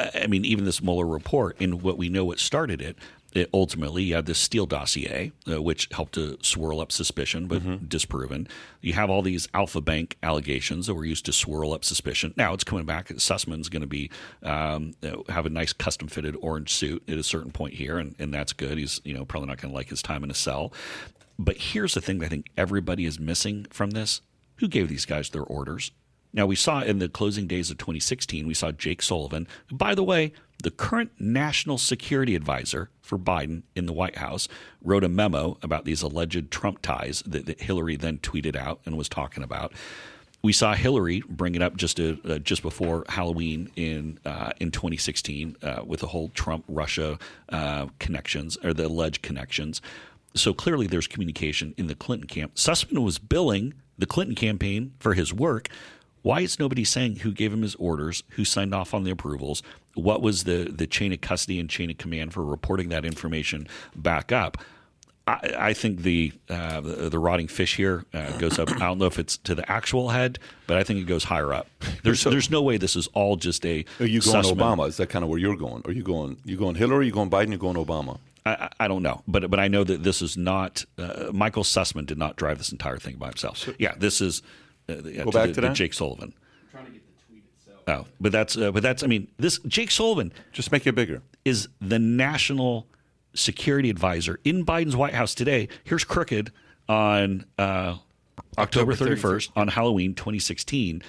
[0.00, 2.96] I mean, even this Mueller report, and what we know what started it,
[3.34, 7.88] it ultimately you had this Steele dossier, uh, which helped to swirl up suspicion, but
[7.88, 8.48] disproven.
[8.80, 12.32] You have all these Alfa Bank allegations that were used to swirl up suspicion.
[12.36, 13.08] Now it's coming back.
[13.18, 14.10] Sussmann's going to be
[14.42, 18.14] um, uh, have a nice custom fitted orange suit at a certain point here, and,
[18.18, 18.78] and that's good.
[18.78, 20.72] He's you know probably not going to like his time in a cell.
[21.38, 24.22] But here's the thing that I think everybody is missing from this:
[24.56, 25.90] who gave these guys their orders?
[26.32, 30.04] Now, we saw in the closing days of 2016, we saw Jake Sullivan, by the
[30.04, 30.32] way,
[30.62, 34.48] the current national security advisor for Biden in the White House,
[34.82, 38.96] wrote a memo about these alleged Trump ties that, that Hillary then tweeted out and
[38.96, 39.72] was talking about.
[40.42, 44.70] We saw Hillary bring it up just uh, uh, just before Halloween in uh, in
[44.70, 47.18] 2016 uh, with the whole Trump Russia
[47.48, 49.82] uh, connections or the alleged connections.
[50.34, 52.54] So clearly, there's communication in the Clinton camp.
[52.54, 55.68] Sussmann was billing the Clinton campaign for his work.
[56.22, 59.62] Why is nobody saying who gave him his orders, who signed off on the approvals,
[59.94, 63.66] what was the the chain of custody and chain of command for reporting that information
[63.96, 64.56] back up?
[65.26, 68.70] I, I think the, uh, the the rotting fish here uh, goes up.
[68.70, 71.52] I don't know if it's to the actual head, but I think it goes higher
[71.52, 71.66] up.
[72.02, 73.84] There's So- there's no way this is all just a.
[74.00, 74.56] Are you going Sussmann.
[74.56, 74.88] Obama?
[74.88, 75.82] Is that kind of where you're going?
[75.84, 76.38] Are you going?
[76.44, 77.06] You going Hillary?
[77.06, 77.50] You going Biden?
[77.52, 78.18] You going Obama?
[78.46, 81.62] I, I I don't know, but but I know that this is not uh, Michael
[81.64, 83.68] Sussmann did not drive this entire thing by himself.
[83.78, 84.40] yeah, this is
[84.88, 85.76] uh, yeah, Go back the, to the that.
[85.76, 86.34] Jake Sullivan.
[87.86, 91.22] Oh, but that's uh, but that's I mean this Jake Sullivan Just make it bigger.
[91.46, 92.86] is the national
[93.34, 95.68] security advisor in Biden's White House today.
[95.84, 96.52] Here's Crooked
[96.86, 97.96] on uh,
[98.58, 101.02] October October 31st on Halloween 2016,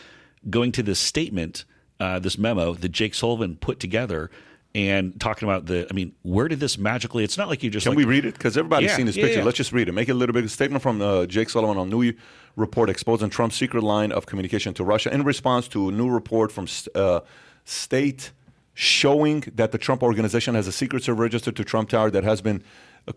[0.50, 1.66] going to this statement,
[2.00, 4.32] uh, this memo that Jake Sullivan put together.
[4.76, 7.24] And talking about the, I mean, where did this magically?
[7.24, 8.36] It's not like you just Can like, we read it?
[8.36, 9.40] Because everybody's Yeah, seen this yeah, picture.
[9.40, 9.46] yeah.
[9.46, 9.94] Let's just read it.
[9.94, 10.46] Make it a little bit.
[10.46, 12.14] A statement from uh, Jake Sullivan on new
[12.56, 16.52] report exposing Trump's secret line of communication to Russia in response to a new report
[16.52, 17.22] from uh,
[17.66, 18.32] state
[18.76, 22.40] showing that the Trump organization has a secret server registered to Trump Tower that has
[22.42, 22.64] been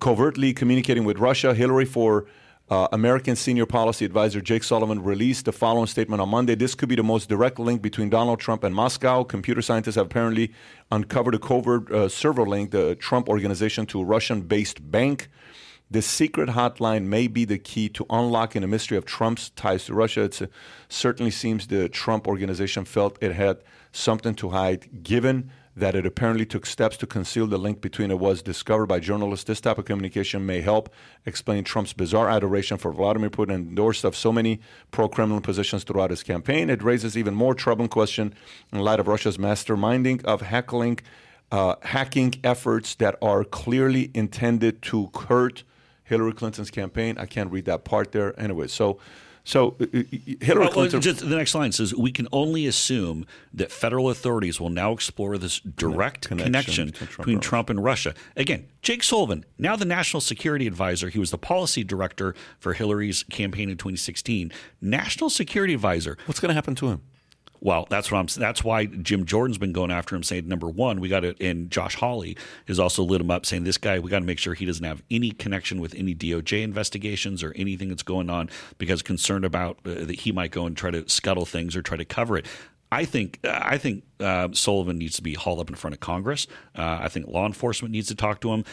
[0.00, 1.54] covertly communicating with Russia.
[1.54, 2.24] Hillary for
[2.72, 6.54] uh, American senior policy advisor Jake Sullivan released the following statement on Monday.
[6.54, 9.24] This could be the most direct link between Donald Trump and Moscow.
[9.24, 10.54] Computer scientists have apparently
[10.90, 15.28] uncovered a covert uh, server link, the Trump organization, to a Russian based bank.
[15.90, 19.92] This secret hotline may be the key to unlocking the mystery of Trump's ties to
[19.92, 20.22] Russia.
[20.22, 20.40] It
[20.88, 23.58] certainly seems the Trump organization felt it had
[23.92, 28.18] something to hide, given that it apparently took steps to conceal the link between it
[28.18, 29.44] was discovered by journalists.
[29.44, 30.92] This type of communication may help
[31.24, 36.10] explain Trump's bizarre adoration for Vladimir Putin and endorsed of so many pro-Kremlin positions throughout
[36.10, 36.68] his campaign.
[36.68, 38.34] It raises even more troubling question
[38.70, 40.98] in light of Russia's masterminding of heckling,
[41.50, 45.64] uh, hacking efforts that are clearly intended to hurt
[46.04, 47.16] Hillary Clinton's campaign.
[47.16, 48.38] I can't read that part there.
[48.38, 48.98] Anyway, so
[49.44, 50.02] so uh, uh,
[50.40, 51.00] Hillary Clinton.
[51.00, 55.36] just the next line says we can only assume that federal authorities will now explore
[55.38, 58.14] this direct Connection connection, between Trump between and Trump and Russia.
[58.36, 61.08] Again, Jake Sullivan, now the national security advisor.
[61.08, 64.52] He was the policy director for Hillary's campaign in 2016.
[64.80, 66.16] National security advisor.
[66.26, 67.02] what's going to happen to him?
[67.64, 68.26] Well, that's what I'm.
[68.26, 71.36] That's why Jim Jordan's been going after him, saying number one, we got to.
[71.40, 72.36] And Josh Hawley
[72.66, 74.84] has also lit him up, saying this guy, we got to make sure he doesn't
[74.84, 79.78] have any connection with any DOJ investigations or anything that's going on, because concerned about
[79.86, 82.46] uh, that he might go and try to scuttle things or try to cover it.
[82.90, 86.48] I think I think uh, Sullivan needs to be hauled up in front of Congress.
[86.76, 88.64] Uh, I think law enforcement needs to talk to him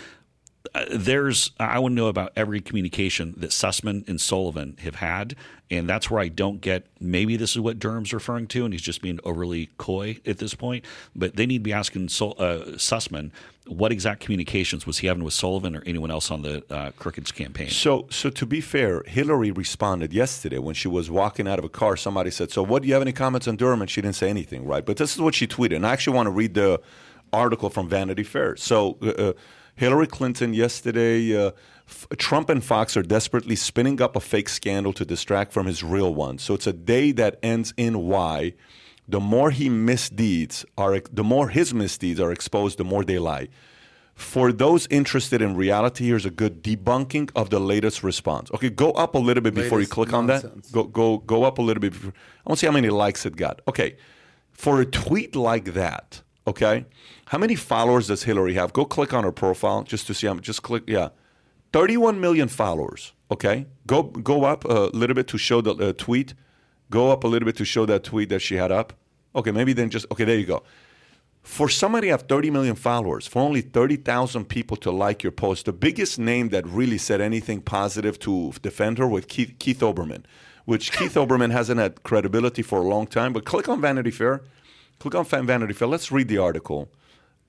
[0.92, 5.36] there's I want to know about every communication that Sussmann and Sullivan have had,
[5.72, 6.86] and that's where I don't get.
[7.00, 10.54] Maybe this is what Durham's referring to, and he's just being overly coy at this
[10.54, 10.86] point.
[11.16, 13.32] But they need to be asking Sul- uh, Sussmann
[13.68, 17.32] what exact communications was he having with Sullivan or anyone else on the uh, Crooked's
[17.32, 17.70] campaign.
[17.70, 21.70] So, so to be fair, Hillary responded yesterday when she was walking out of a
[21.70, 21.96] car.
[21.96, 24.30] Somebody said, "So, what do you have any comments on Durham?" And she didn't say
[24.30, 24.86] anything, right?
[24.86, 26.82] But this is what she tweeted, and I actually want to read the
[27.32, 28.56] article from Vanity Fair.
[28.58, 29.34] So, uh, uh,
[29.80, 31.36] Hillary Clinton yesterday.
[31.36, 31.52] Uh,
[31.88, 35.84] F- Trump and Fox are desperately spinning up a fake scandal to distract from his
[35.84, 36.38] real one.
[36.38, 38.54] So it's a day that ends in Y.
[39.08, 43.48] The more he misdeeds are, the more his misdeeds are exposed, the more they lie.
[44.14, 48.52] For those interested in reality, here's a good debunking of the latest response.
[48.52, 50.44] Okay, go up a little bit before you click on that.
[50.74, 51.94] Go go go up a little bit.
[51.94, 52.12] Before,
[52.46, 53.62] I want to see how many likes it got.
[53.70, 53.96] Okay,
[54.52, 56.86] for a tweet like that, okay,
[57.30, 58.74] how many followers does Hillary have?
[58.74, 60.36] Go click on her profile just to see how.
[60.36, 61.10] Just click, yeah,
[61.74, 63.14] 31 million followers.
[63.32, 66.34] Okay, go go up a little bit to show the uh, tweet.
[66.92, 68.94] Go up a little bit to show that tweet that she had up.
[69.36, 70.26] Okay, maybe then just okay.
[70.26, 70.64] There you go
[71.50, 75.66] for somebody to have 30 million followers, for only 30,000 people to like your post,
[75.66, 80.24] the biggest name that really said anything positive to defend her was Keith, Keith Olbermann,
[80.66, 83.34] which Keith Olbermann hasn't had credibility for a long time.
[83.34, 84.42] But click on Vanity Fair.
[85.00, 85.88] Click on Fan- Vanity Fair.
[85.88, 86.90] Let's read the article.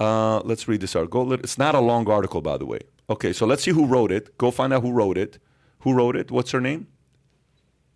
[0.01, 1.33] Uh, let's read this article.
[1.35, 2.81] It's not a long article, by the way.
[3.11, 4.37] Okay, so let's see who wrote it.
[4.39, 5.39] Go find out who wrote it.
[5.81, 6.31] Who wrote it?
[6.31, 6.87] What's her name?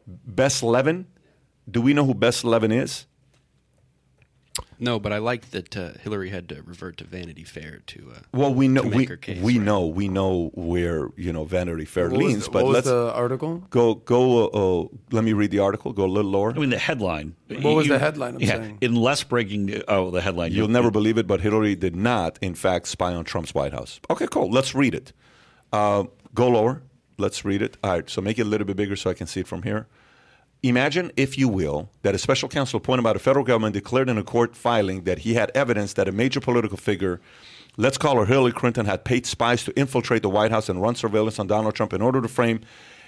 [0.06, 1.06] Bess Levin.
[1.70, 3.06] Do we know who Bess Levin is?
[4.84, 8.12] No, but I like that uh, Hillary had to revert to Vanity Fair to.
[8.14, 9.64] Uh, Well, we know to we, her case, we right?
[9.64, 12.74] know we know where you know Vanity Fair What was leans, the- but what was
[12.74, 13.52] let's the article?
[13.70, 14.20] go go.
[14.44, 15.92] Uh, uh, let me read the article.
[15.92, 16.50] Go a little lower.
[16.50, 17.34] I mean, the headline.
[17.48, 18.78] What was the headline, I'm yeah, saying?
[18.80, 19.82] in less breaking.
[19.88, 20.52] Oh, the headline.
[20.52, 24.00] You'll never believe it, but Hillary did not, in fact, spy on Trump's White House.
[24.10, 24.50] Okay, cool.
[24.50, 25.12] Let's read it.
[25.72, 26.04] Uh,
[26.34, 26.82] go lower.
[27.16, 27.76] Let's read it.
[27.82, 28.10] All right.
[28.10, 29.86] So make it a little bit bigger so I can see it from here.
[30.64, 34.16] Imagine, if you will, that a special counsel appointed by the federal government declared in
[34.16, 37.20] a court filing that he had evidence that a major political figure,
[37.76, 40.94] let's call her Hillary Clinton, had paid spies to infiltrate the White House and run
[40.94, 42.62] surveillance on Donald Trump in order to frame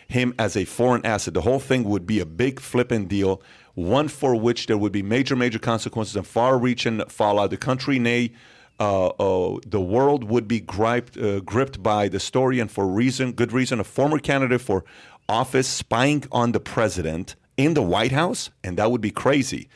[0.06, 1.32] him as a foreign asset.
[1.32, 3.40] The whole thing would be a big flipping deal,
[3.72, 7.48] one for which there would be major, major consequences and far-reaching fallout.
[7.48, 8.32] The country, nay,
[8.78, 13.32] uh, uh, the world would be griped, uh, gripped by the story, and for reason,
[13.32, 14.84] good reason, a former candidate for
[15.26, 19.68] office spying on the president in the White House, and that would be crazy.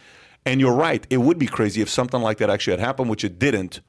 [0.47, 3.25] And you're right, it would be crazy if something like that actually had happened, which
[3.25, 3.81] it didn't.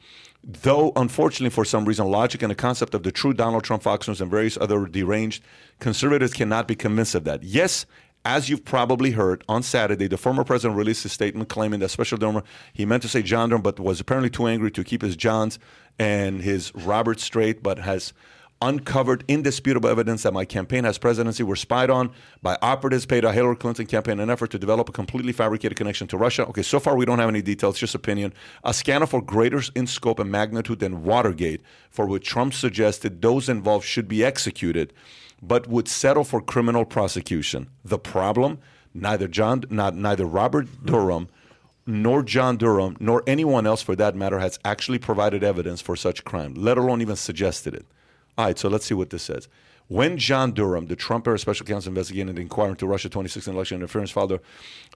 [0.43, 4.07] Though, unfortunately, for some reason, logic and the concept of the true Donald Trump, Fox
[4.07, 5.43] News, and various other deranged
[5.79, 7.43] conservatives cannot be convinced of that.
[7.43, 7.85] Yes,
[8.25, 12.17] as you've probably heard, on Saturday, the former president released a statement claiming that Special
[12.17, 12.43] Durham,
[12.73, 15.57] he meant to say John Durham, but was apparently too angry to keep his Johns
[15.97, 18.13] and his Robert straight, but has
[18.61, 22.11] uncovered indisputable evidence that my campaign as presidency were spied on
[22.41, 25.77] by operatives paid a Hillary Clinton campaign in an effort to develop a completely fabricated
[25.77, 26.45] connection to Russia.
[26.47, 28.33] Okay, so far we don't have any details, just opinion.
[28.63, 33.49] A scandal for greater in scope and magnitude than Watergate, for which Trump suggested those
[33.49, 34.93] involved should be executed,
[35.41, 37.69] but would settle for criminal prosecution.
[37.83, 38.59] The problem:
[38.93, 41.29] neither John, not neither Robert Durham
[41.87, 46.23] nor John Durham, nor anyone else for that matter, has actually provided evidence for such
[46.23, 47.87] crime, let alone even suggested it.
[48.41, 49.47] All right, so let's see what this says.
[49.87, 53.75] When John Durham, the Trump era special counsel investigating the inquiry into Russia 2016 election
[53.75, 54.41] interference, filed a,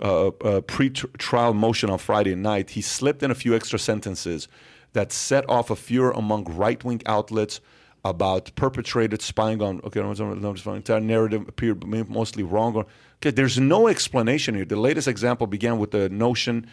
[0.02, 4.48] uh, a pre-trial motion on Friday night, he slipped in a few extra sentences
[4.94, 7.62] that set off a furor among right-wing outlets
[8.04, 9.80] about perpetrated spying on.
[9.84, 12.84] Okay, the entire narrative appeared mostly wrong.
[13.18, 14.66] Okay, there's no explanation here.
[14.66, 16.66] The latest example began with the notion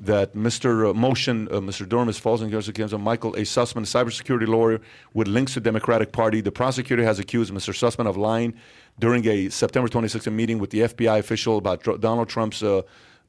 [0.00, 0.90] that Mr.
[0.90, 1.88] Uh, Motion, uh, Mr.
[1.88, 3.40] Durham is false and against Michael A.
[3.40, 4.80] Sussmann, a cybersecurity lawyer
[5.12, 6.40] with links to Democratic Party.
[6.40, 7.74] The prosecutor has accused Mr.
[7.74, 8.54] Sussmann of lying
[8.98, 12.82] during a September 26th meeting with the FBI official about Donald Trump's uh,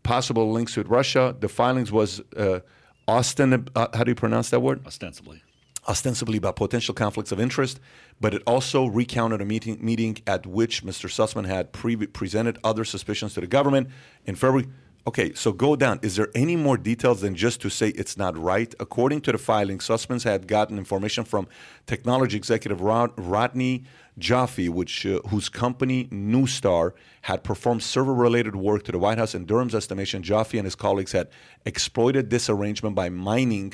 [0.04, 1.36] possible links with Russia.
[1.40, 2.60] The filings was uh,
[3.08, 3.68] Austin.
[3.76, 4.86] Uh, how do you pronounce that word?
[4.86, 5.42] ostensibly.
[5.88, 7.80] ostensibly about potential conflicts of interest,
[8.22, 11.10] but it also recounted a meeting, meeting at which Mr.
[11.10, 13.90] Sussmann had pre- presented other suspicions to the government
[14.26, 14.68] in February.
[15.10, 16.00] Okay, so go down.
[16.04, 18.72] Is there any more details than just to say it's not right?
[18.80, 21.48] According to the filing, Sussmanns had gotten information from
[21.88, 23.86] technology executive Rod- Rodney
[24.20, 26.92] Joffe, which uh, whose company Neustar
[27.24, 29.34] had performed server-related work to the White House.
[29.34, 31.30] In Durham's estimation, Joffe and his colleagues had
[31.66, 33.74] exploited this arrangement by mining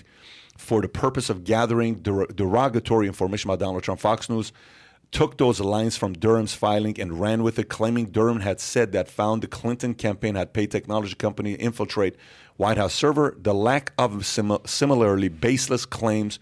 [0.57, 3.99] for the purpose of gathering der- derogatory information about Donald Trump.
[3.99, 4.53] Fox News
[5.15, 9.07] took those lines from Durham's filing and ran with it, claiming Durham had said that
[9.07, 12.17] found the Clinton campaign had paid technology company to infiltrate
[12.57, 13.33] White House server.
[13.39, 16.37] The lack of sim- similarly baseless claims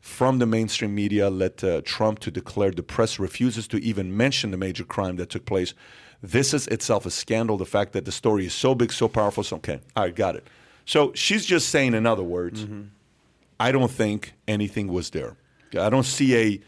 [0.00, 4.52] from the mainstream media led uh, Trump to declare the press refuses to even mention
[4.52, 5.74] the major crime that took place.
[6.22, 7.58] This is itself a scandal.
[7.58, 9.44] The fact that the story is so big, so powerful.
[9.44, 10.46] So, okay, all right, got it.
[10.86, 12.66] So she's just saying, in other words,
[13.60, 15.36] I don't think anything was there.
[15.76, 16.60] I don't see a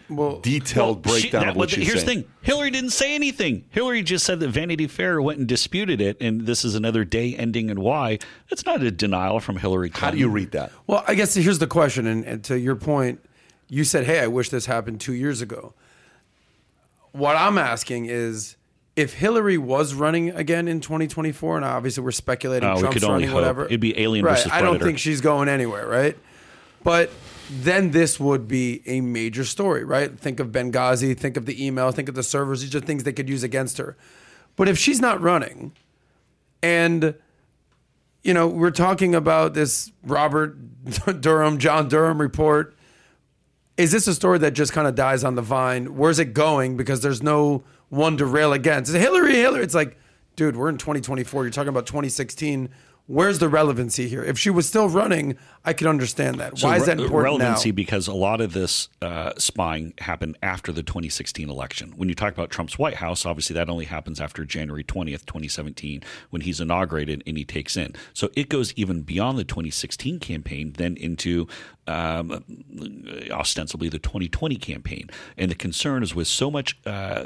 [0.42, 2.18] detailed Well, breakdown that- of what but she's Here's saying.
[2.18, 3.64] the thing: Hillary didn't say anything.
[3.70, 7.34] Hillary just said that Vanity Fair went and disputed it, and this is another day
[7.36, 8.18] ending in Y.
[8.50, 9.90] That's not a denial from Hillary.
[9.90, 10.04] Clinton.
[10.04, 10.72] How do you read that?
[10.86, 13.20] Well, I guess here's the question, and, and to your point,
[13.68, 15.74] you said, "Hey, I wish this happened two years ago."
[17.12, 18.56] What I'm asking is,
[18.94, 23.04] if Hillary was running again in 2024, and obviously we're speculating Uh, we Trump's could
[23.04, 23.34] only running, hope.
[23.36, 24.36] whatever, It'd be Alien right?
[24.36, 26.16] versus I don't think she's going anywhere, right?
[26.84, 27.10] But
[27.50, 30.18] then this would be a major story, right?
[30.18, 32.62] Think of Benghazi, think of the email, think of the servers.
[32.62, 33.96] These are things they could use against her.
[34.56, 35.72] But if she's not running,
[36.62, 37.14] and
[38.26, 40.56] you know, we're talking about this Robert
[41.20, 42.74] Durham, John Durham report.
[43.76, 45.96] Is this a story that just kind of dies on the vine?
[45.96, 46.76] Where's it going?
[46.76, 48.92] Because there's no one to rail against.
[48.92, 49.62] Hillary, Hillary.
[49.62, 49.96] It's like,
[50.34, 51.44] dude, we're in 2024.
[51.44, 52.68] You're talking about 2016.
[53.08, 54.24] Where's the relevancy here?
[54.24, 56.58] If she was still running, I could understand that.
[56.58, 57.70] So Why is that important relevancy?
[57.70, 57.74] now?
[57.74, 61.92] Because a lot of this uh, spying happened after the 2016 election.
[61.96, 66.02] When you talk about Trump's White House, obviously that only happens after January 20th, 2017,
[66.30, 67.94] when he's inaugurated and he takes in.
[68.12, 71.46] So it goes even beyond the 2016 campaign, then into
[71.86, 72.44] um,
[73.30, 75.08] ostensibly the 2020 campaign.
[75.36, 77.24] And the concern is with so much, uh,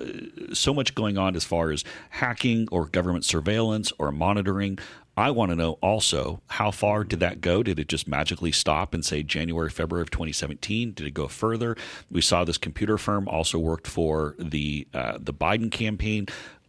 [0.52, 4.78] so much going on as far as hacking or government surveillance or monitoring
[5.21, 7.63] I want to know also how far did that go?
[7.63, 10.93] Did it just magically stop and say January, February of 2017?
[10.93, 11.77] Did it go further?
[12.11, 16.27] We saw this computer firm also worked for the uh, the Biden campaign.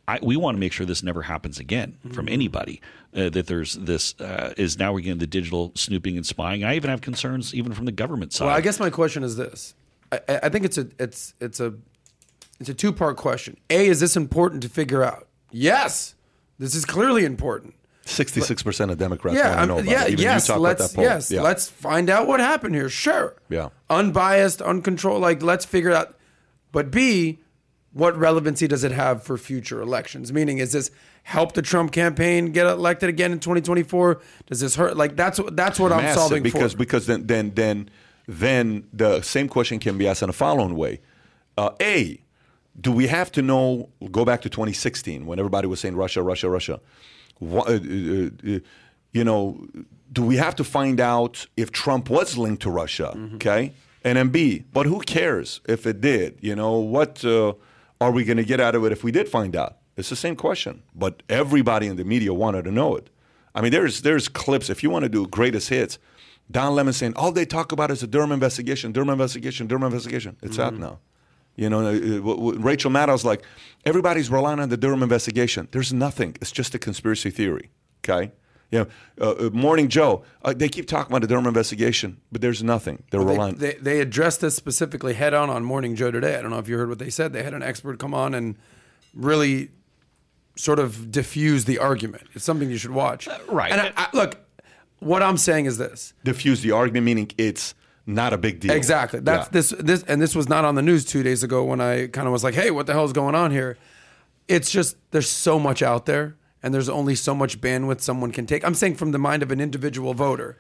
[0.08, 2.82] I, we want to make sure this never happens again from anybody.
[3.16, 6.64] Uh, that there's this uh, is now again the digital snooping and spying.
[6.64, 8.46] I even have concerns even from the government side.
[8.46, 9.74] Well, I guess my question is this:
[10.12, 11.74] I, I I think it's a it's it's a
[12.60, 13.58] it's a two part question.
[13.70, 15.28] A, is this important to figure out?
[15.52, 16.16] Yes,
[16.60, 17.76] this is clearly important.
[18.06, 20.12] Sixty-six percent of Democrats Yeah, want to know about yeah, it.
[20.14, 20.48] Even yes.
[20.48, 21.04] you talk about Let's that poll.
[21.06, 21.42] yes, Yeah.
[21.44, 22.90] let's find out what happened here.
[22.90, 23.36] Sure.
[23.50, 23.70] Yeah.
[23.90, 25.22] Unbiased, uncontrolled.
[25.22, 26.16] Like, let's figure out.
[26.72, 27.40] But B,
[27.94, 30.34] what relevancy does it have for future elections?
[30.34, 30.90] Meaning, is this
[31.24, 34.20] help the Trump campaign get elected again in 2024?
[34.48, 34.98] Does this hurt?
[34.98, 36.78] Like, that's what that's what I'm solving because for.
[36.80, 37.90] because then then then
[38.28, 41.02] then the same question can be asked in the following way:
[41.58, 42.20] uh, A,
[42.80, 43.90] do we have to know?
[44.12, 46.80] Go back to 2016 when everybody was saying Russia, Russia, Russia.
[47.42, 48.60] Uh, uh, uh,
[49.14, 49.68] you know,
[50.12, 53.14] do we have to find out if Trump was linked to Russia?
[53.16, 53.36] Mm-hmm.
[53.36, 53.74] Okay,
[54.04, 56.38] and then B, but who cares if it did?
[56.42, 57.54] You know, what uh,
[58.00, 59.78] are we going to get out of it if we did find out?
[59.98, 63.10] It's the same question, but everybody in the media wanted to know it.
[63.54, 64.70] I mean, there's there's clips.
[64.70, 66.00] If you want to do greatest hits,
[66.50, 70.38] Don Lemon saying all they talk about is the Durham investigation, Durham investigation, Durham investigation.
[70.42, 71.00] It's out now.
[71.56, 73.44] You know, uh, uh, w- w- Rachel Maddow's like
[73.86, 75.68] everybody's relying on the Durham investigation.
[75.72, 76.36] There's nothing.
[76.42, 77.70] It's just a conspiracy theory.
[78.04, 78.32] Okay.
[78.72, 78.88] You know,
[79.20, 80.24] uh, uh, Morning Joe.
[80.44, 83.04] Uh, they keep talking about the Durham investigation, but there's nothing.
[83.12, 83.56] They're They, relying.
[83.56, 86.38] they, they addressed this specifically head on on Morning Joe today.
[86.38, 87.34] I don't know if you heard what they said.
[87.34, 88.56] They had an expert come on and
[89.14, 89.72] really
[90.56, 92.24] sort of diffuse the argument.
[92.34, 93.28] It's something you should watch.
[93.50, 93.72] right.
[93.74, 94.38] And I, I, look,
[95.00, 96.14] what I'm saying is this.
[96.24, 97.76] diffuse the argument, meaning it's
[98.06, 98.72] not a big deal.
[98.72, 99.20] Exactly.
[99.20, 99.52] That's Yeah.
[99.52, 102.28] this this and this was not on the news two days ago when I kind
[102.28, 103.78] of was like, "Hey, what the hell's going on here?"
[104.48, 108.46] It's just there's so much out there, and there's only so much bandwidth someone can
[108.46, 108.66] take.
[108.66, 110.58] I'm saying from the mind of an individual voter.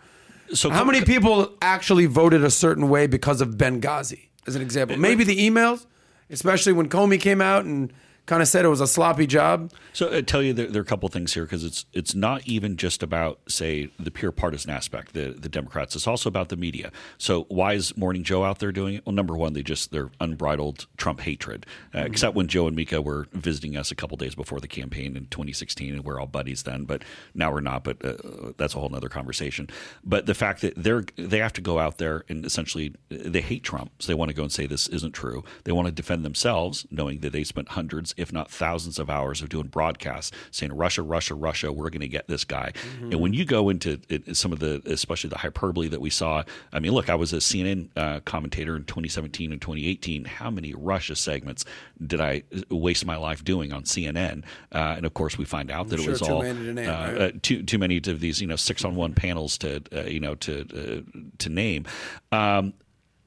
[0.54, 4.98] So How many people actually voted a certain way because of Benghazi, as an example?
[4.98, 5.86] Maybe the emails,
[6.30, 7.92] especially when Comey came out and
[8.26, 9.72] kind of said it was a sloppy job.
[9.93, 12.48] So I tell you, there, there are a couple things here because it's it's not
[12.48, 15.95] even just about say the pure partisan aspect, the the Democrats.
[15.95, 16.91] It's also about the media.
[17.18, 19.06] So why is Morning Joe out there doing it?
[19.06, 21.65] Well, number one, they just they're unbridled Trump hatred.
[21.93, 25.18] Uh, Except when Joe and Mika were visiting us a couple days before the campaign
[25.18, 26.85] in 2016, and we're all buddies then.
[26.85, 27.03] But
[27.34, 27.84] now we're not.
[27.84, 29.68] But uh, that's a whole other conversation.
[30.03, 33.64] But the fact that they're they have to go out there and essentially they hate
[33.64, 35.43] Trump, so they want to go and say this isn't true.
[35.64, 39.42] They want to defend themselves, knowing that they spent hundreds, if not thousands, of hours
[39.42, 42.72] of doing broadcasts saying Russia, Russia, Russia, we're going to get this guy.
[43.02, 46.44] And when you go into it, some of the, especially the hyperbole that we saw,
[46.72, 50.26] I mean, look, I was a CNN uh, commentator in 2017 and 2018.
[50.26, 51.66] How many Russia segments
[52.06, 54.44] did I waste my life doing on CNN?
[54.72, 57.22] Uh, and of course, we find out that sure it was all name, uh, right?
[57.22, 60.20] uh, too too many of these, you know, six on one panels to uh, you
[60.20, 61.86] know to uh, to name.
[62.32, 62.74] Um,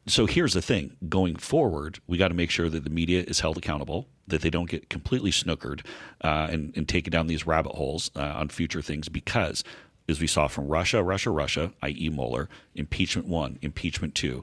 [0.06, 3.40] so here's the thing going forward we got to make sure that the media is
[3.40, 5.84] held accountable that they don't get completely snookered
[6.22, 9.64] uh, and, and taken down these rabbit holes uh, on future things because
[10.08, 14.42] as we saw from russia russia russia i.e mueller impeachment one impeachment two.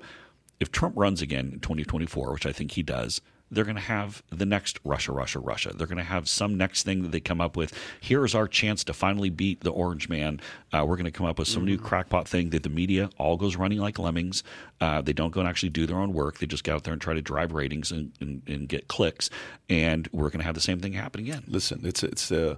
[0.60, 3.22] If trump runs again in 2024 which i think he does
[3.52, 5.74] they're going to have the next Russia, Russia, Russia.
[5.76, 7.78] They're going to have some next thing that they come up with.
[8.00, 10.40] Here is our chance to finally beat the Orange Man.
[10.72, 13.36] Uh, we're going to come up with some new crackpot thing that the media all
[13.36, 14.44] goes running like lemmings.
[14.80, 16.40] Uh, they don't go and actually do their own work.
[16.40, 19.30] They just get out there and try to drive ratings and, and, and get clicks.
[19.70, 21.44] And we're going to have the same thing happen again.
[21.48, 22.56] Listen, it's it's uh,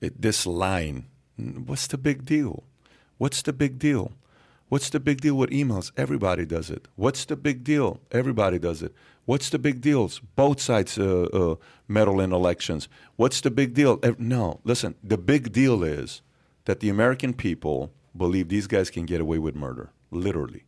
[0.00, 1.06] it, this line.
[1.36, 2.64] What's the big deal?
[3.18, 4.12] What's the big deal?
[4.68, 5.92] What's the big deal with emails?
[5.96, 6.88] Everybody does it.
[6.96, 8.00] What's the big deal?
[8.10, 8.94] Everybody does it.
[9.26, 10.20] What's the big deals?
[10.36, 11.54] Both sides uh, uh,
[11.88, 12.88] meddle in elections.
[13.16, 13.98] What's the big deal?
[14.18, 14.94] No, listen.
[15.02, 16.22] The big deal is
[16.66, 20.64] that the American people believe these guys can get away with murder, literally.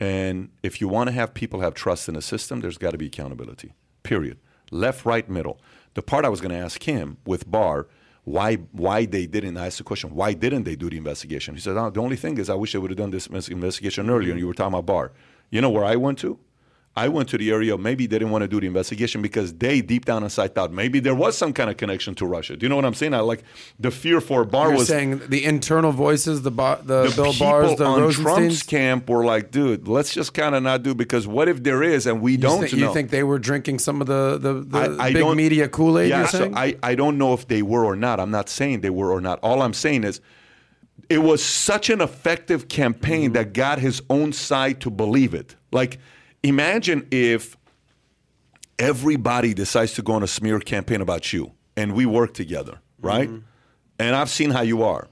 [0.00, 2.98] And if you want to have people have trust in the system, there's got to
[2.98, 3.72] be accountability.
[4.02, 4.38] Period.
[4.70, 5.60] Left, right, middle.
[5.94, 7.86] The part I was going to ask him with Barr,
[8.24, 11.54] why why they didn't I asked the question, why didn't they do the investigation?
[11.54, 14.10] He said, oh, the only thing is I wish they would have done this investigation
[14.10, 14.32] earlier.
[14.32, 15.12] And you were talking about Barr.
[15.50, 16.38] You know where I went to?
[16.98, 17.76] I went to the area.
[17.76, 20.98] Maybe they didn't want to do the investigation because they deep down inside thought maybe
[20.98, 22.56] there was some kind of connection to Russia.
[22.56, 23.12] Do you know what I'm saying?
[23.12, 23.42] I like
[23.78, 27.34] the fear for Barr You're was saying the internal voices, the Ba- the, the Bill
[27.38, 31.26] Barrs, the on Trump's camp were like, dude, let's just kind of not do because
[31.26, 32.88] what if there is and we You, don't think, know?
[32.88, 35.98] you think they were drinking some of the the, the I, I big media Kool
[35.98, 36.08] Aid?
[36.08, 36.50] Yeah, so?
[36.54, 38.20] I, I don't know if they were or not.
[38.20, 39.38] I'm not saying they were or not.
[39.42, 40.20] All I'm saying is
[41.08, 43.32] it was such an effective campaign Mm-hmm.
[43.34, 45.54] that got his own side to believe it.
[45.72, 45.98] Like,
[46.42, 47.56] imagine if
[48.78, 53.28] everybody decides to go on a smear campaign about you and we work together, right?
[53.28, 53.38] Mm-hmm.
[53.98, 55.08] And I've seen how you are.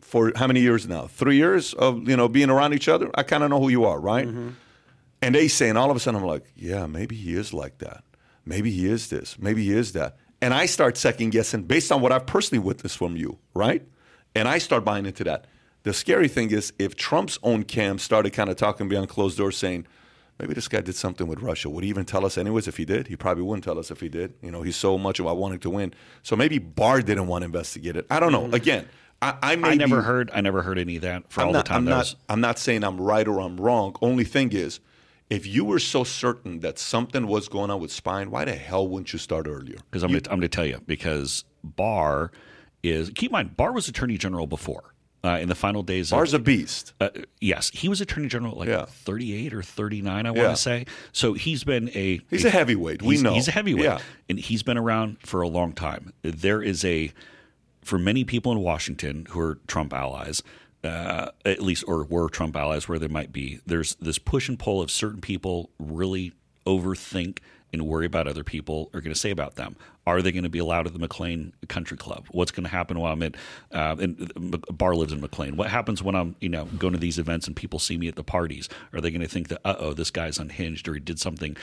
[0.00, 1.06] for how many years now?
[1.06, 3.10] Three years of you know being around each other.
[3.14, 4.26] I kind of know who you are, right?
[5.22, 7.78] And they say, and all of a sudden I'm like, yeah, maybe he is like
[7.78, 8.02] that.
[8.44, 9.38] Maybe he is this.
[9.38, 10.16] Maybe he is that.
[10.42, 13.86] And I start second guessing based on what I've personally witnessed from you, right?
[14.34, 15.44] And I start buying into that.
[15.82, 19.56] The scary thing is if Trump's own camp started kind of talking behind closed doors
[19.56, 19.86] saying,
[20.40, 21.68] maybe this guy did something with Russia.
[21.68, 23.08] Would he even tell us anyways if he did?
[23.08, 24.34] He probably wouldn't tell us if he did.
[24.42, 25.92] You know, he's so much about wanting to win.
[26.22, 28.06] So maybe Barr didn't want to investigate it.
[28.10, 28.44] I don't know.
[28.44, 28.54] Mm-hmm.
[28.54, 28.88] Again,
[29.20, 30.30] I, I, may I never be- heard.
[30.32, 31.78] I never heard any of that for I'm all not, the time.
[31.78, 33.94] I'm not, was, I'm not saying I'm right or I'm wrong.
[34.00, 34.80] Only thing is,
[35.28, 38.88] if you were so certain that something was going on with spine, why the hell
[38.88, 39.76] wouldn't you start earlier?
[39.90, 42.32] because I'm going to tell you because Barr
[42.82, 46.10] is keep in mind Barr was Attorney General before uh, in the final days.
[46.10, 46.92] Barr's of, a beast.
[47.00, 47.10] uh,
[47.40, 48.86] yes, he was Attorney General like Yeah.
[48.86, 50.48] 38 or 39, I want Yeah.
[50.50, 50.86] to say.
[51.12, 53.02] So he's been a He's a heavyweight.
[53.02, 53.34] We he's, know.
[53.34, 53.98] he's a heavyweight, Yeah.
[54.28, 56.12] and he's been around for a long time.
[56.22, 57.12] There is a
[57.82, 60.42] for many people in Washington who are Trump allies,
[60.84, 63.60] uh, at least or were Trump allies, where they might be.
[63.66, 66.32] There's this push and pull of certain people really
[66.66, 67.38] overthink
[67.72, 69.76] and worry about other people are going to say about them.
[70.06, 72.26] Are they going to be allowed at the McLean Country Club?
[72.30, 73.34] What's going to happen while I'm at?
[73.70, 74.32] Uh, and
[74.70, 75.56] Barr lives in McLean.
[75.56, 78.16] What happens when I'm, you know, going to these events and people see me at
[78.16, 78.68] the parties?
[78.92, 81.56] Are they going to think that, uh oh, this guy's unhinged or he did something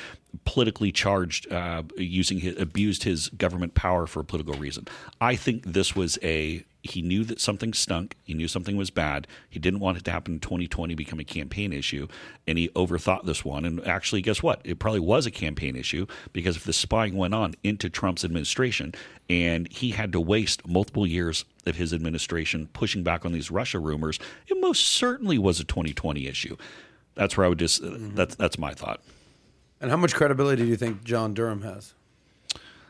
[0.45, 4.87] politically charged, uh, using his, abused his government power for a political reason?
[5.19, 8.15] I think this was a he knew that something stunk.
[8.23, 9.27] He knew something was bad.
[9.49, 12.07] He didn't want it to happen in 2020, become a campaign issue,
[12.47, 13.65] and he overthought this one.
[13.65, 14.61] And actually, guess what?
[14.63, 18.93] It probably was a campaign issue because if the spying went on into Trump's administration,
[19.29, 23.79] and he had to waste multiple years of his administration pushing back on these Russia
[23.79, 26.55] rumors, it most certainly was a 2020 issue.
[27.15, 27.83] That's where I would just.
[27.83, 29.01] Uh, that's that's my thought.
[29.81, 31.93] And how much credibility do you think John Durham has?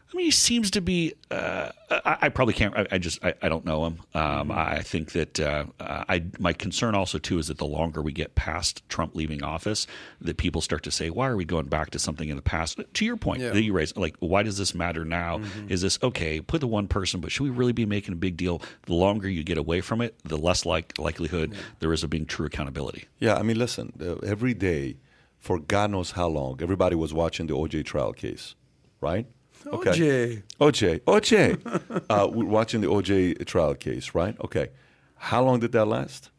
[0.09, 1.13] I mean, he seems to be.
[1.29, 2.73] Uh, I, I probably can't.
[2.77, 3.23] I, I just.
[3.25, 3.99] I, I don't know him.
[4.13, 5.37] Um, I think that.
[5.37, 6.23] Uh, I.
[6.39, 9.85] My concern also too is that the longer we get past Trump leaving office,
[10.21, 12.79] that people start to say, "Why are we going back to something in the past?"
[12.93, 13.49] To your point Yeah.
[13.49, 15.41] that you raised, like, why does this matter now?
[15.67, 16.39] Is this okay?
[16.39, 18.61] Put the one person, but should we really be making a big deal?
[18.85, 22.25] The longer you get away from it, the less like likelihood there is of being
[22.25, 23.05] true accountability.
[23.19, 24.95] Yeah, I mean, listen, uh, every day
[25.37, 28.55] for God knows how long, everybody was watching the OJ trial case,
[29.01, 29.25] right?
[29.71, 30.43] OJ.
[30.59, 30.99] OJ.
[31.01, 32.03] OJ.
[32.09, 34.35] uh, we're watching the OJ trial case, right?
[34.43, 34.69] Okay.
[35.15, 36.29] How long did that last?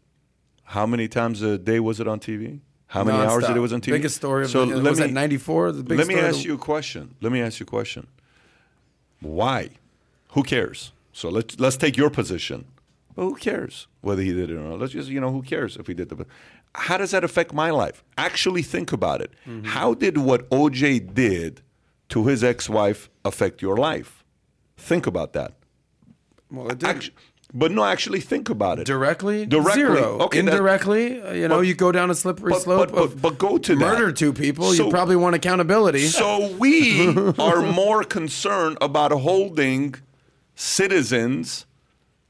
[0.65, 2.61] How many times a day was it on TV?
[2.89, 3.93] How many hours did it was on TV?
[3.93, 5.73] Biggest story of so the, let was me, that 94?
[5.73, 7.15] The big let me ask the- you a question.
[7.21, 8.07] Let me ask you a question.
[9.21, 9.71] Why?
[10.31, 10.93] Who cares?
[11.13, 12.67] So let's let's take your position.
[13.17, 14.79] Well, who cares whether he did it or not?
[14.79, 16.25] Let's just you know who cares if he did the.
[16.75, 18.05] How does that affect my life?
[18.17, 19.33] Actually, think about it.
[19.47, 19.65] Mm-hmm.
[19.65, 21.63] How did what OJ did
[22.11, 24.25] to his ex-wife affect your life?
[24.77, 25.53] Think about that.
[26.51, 26.89] Well, it did.
[26.89, 27.11] Actu-
[27.55, 28.85] but no, actually think about it.
[28.87, 29.73] Directly, Directly.
[29.83, 30.19] zero.
[30.21, 33.23] Okay, Indirectly, uh, you know, But- you go down a slippery but- slope but- but-
[33.23, 33.81] but go to that.
[33.81, 34.73] murder two people.
[34.75, 36.07] So- you probably want accountability.
[36.09, 37.09] So we
[37.39, 39.95] are more concerned about holding
[40.55, 41.65] citizens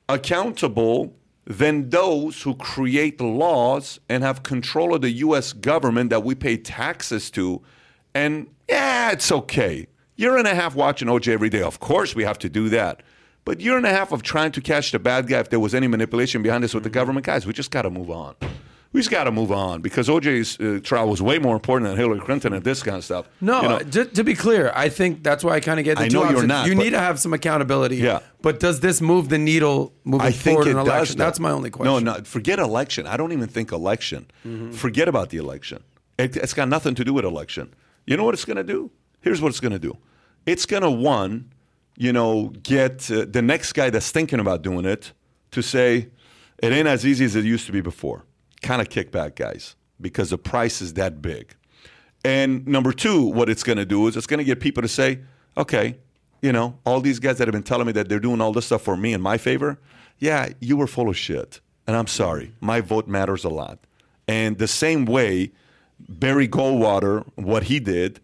[0.09, 1.14] accountable
[1.46, 5.52] than those who create laws and have control of the U.S.
[5.52, 7.62] government that we pay taxes to.
[8.14, 9.86] And yeah, it's okay.
[10.16, 11.62] Year and a half watching OJ every day.
[11.62, 13.02] Of course, we have to do that.
[13.44, 15.74] But year and a half of trying to catch the bad guy if there was
[15.74, 18.35] any manipulation behind this with the government, guys, we just got to move on.
[18.93, 21.97] We just got to move on because OJ's uh, trial was way more important than
[21.98, 23.28] Hillary Clinton and this kind of stuff.
[23.40, 25.98] No, You know, to, to be clear, I think that's why I kind of get
[25.98, 26.48] the I two know you're options.
[26.48, 27.97] not, You but- need to have some accountability.
[27.97, 28.20] Yeah.
[28.43, 30.94] But does this move the needle moving I think forward it in an does.
[30.94, 31.18] election?
[31.18, 32.05] That's my only question.
[32.05, 33.06] No, no, forget election.
[33.06, 34.26] I don't even think election.
[34.47, 34.72] Mm-hmm.
[34.72, 35.85] Forget about the election.
[36.18, 37.74] It, it's got nothing to do with election.
[38.09, 38.90] You know what it's going to do?
[39.20, 39.94] Here's what it's going to do.
[40.47, 41.52] It's going to one,
[41.98, 45.12] you know, get uh, the next guy that's thinking about doing it
[45.51, 46.09] to say
[46.62, 48.24] it ain't as easy as it used to be before.
[48.62, 51.55] Kind of kick back, guys, because the price is that big.
[52.24, 54.89] And number two, what it's going to do is it's going to get people to
[54.89, 55.20] say,
[55.59, 55.98] okay,
[56.40, 58.64] you know, all these guys that have been telling me that they're doing all this
[58.64, 59.78] stuff for me in my favor,
[60.18, 61.60] yeah, you were full of shit.
[61.86, 62.55] And I'm sorry.
[62.62, 63.80] My vote matters a lot.
[64.26, 65.52] And the same way,
[66.00, 68.20] Barry Goldwater, what he did,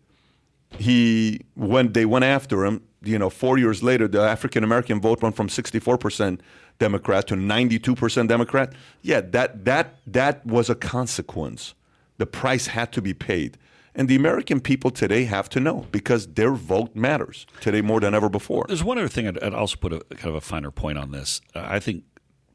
[0.79, 5.23] he when they went after him, you know, four years later, the African American vote
[5.23, 6.41] went from 64%
[6.79, 8.73] Democrat to 92% Democrat.
[9.03, 11.75] Yeah, that that that was a consequence.
[12.19, 13.59] The price had to be paid.
[13.97, 18.13] And the American people today have to know because their vote matters today more than
[18.13, 18.65] ever before.
[18.67, 21.13] There's one other thing I'd, I'd also put a kind of a finer point on
[21.13, 21.41] this.
[21.55, 22.03] I think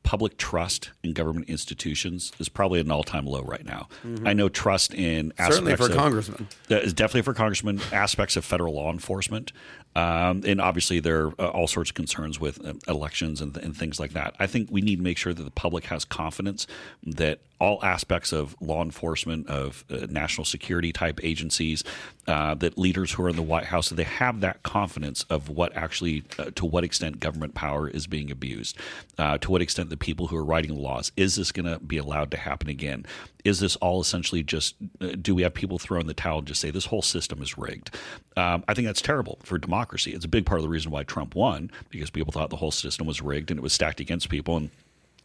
[0.09, 3.87] public trust in government institutions is probably at an all-time low right now.
[4.25, 6.47] I know trust in aspects Certainly for of, congressmen.
[6.67, 7.79] that is definitely for congressmen.
[7.93, 9.51] Aspects of federal law enforcement,
[9.95, 13.75] um, and obviously there are uh, all sorts of concerns with uh, elections and, and
[13.75, 14.35] things like that.
[14.39, 16.67] I think we need to make sure that the public has confidence
[17.03, 21.83] that all aspects of law enforcement, of uh, national security type agencies,
[22.27, 25.75] uh, that leaders who are in the White House, they have that confidence of what
[25.75, 28.77] actually, uh, to what extent government power is being abused,
[29.17, 31.97] uh, to what extent the people who are writing laws, is this going to be
[31.97, 33.05] allowed to happen again?
[33.45, 36.47] Is this all essentially just, uh, do we have people throw in the towel and
[36.47, 37.95] just say this whole system is rigged?
[38.35, 40.11] Um, I think that's terrible for democracy.
[40.11, 42.71] It's a big part of the reason why Trump won, because people thought the whole
[42.71, 44.57] system was rigged and it was stacked against people.
[44.57, 44.69] And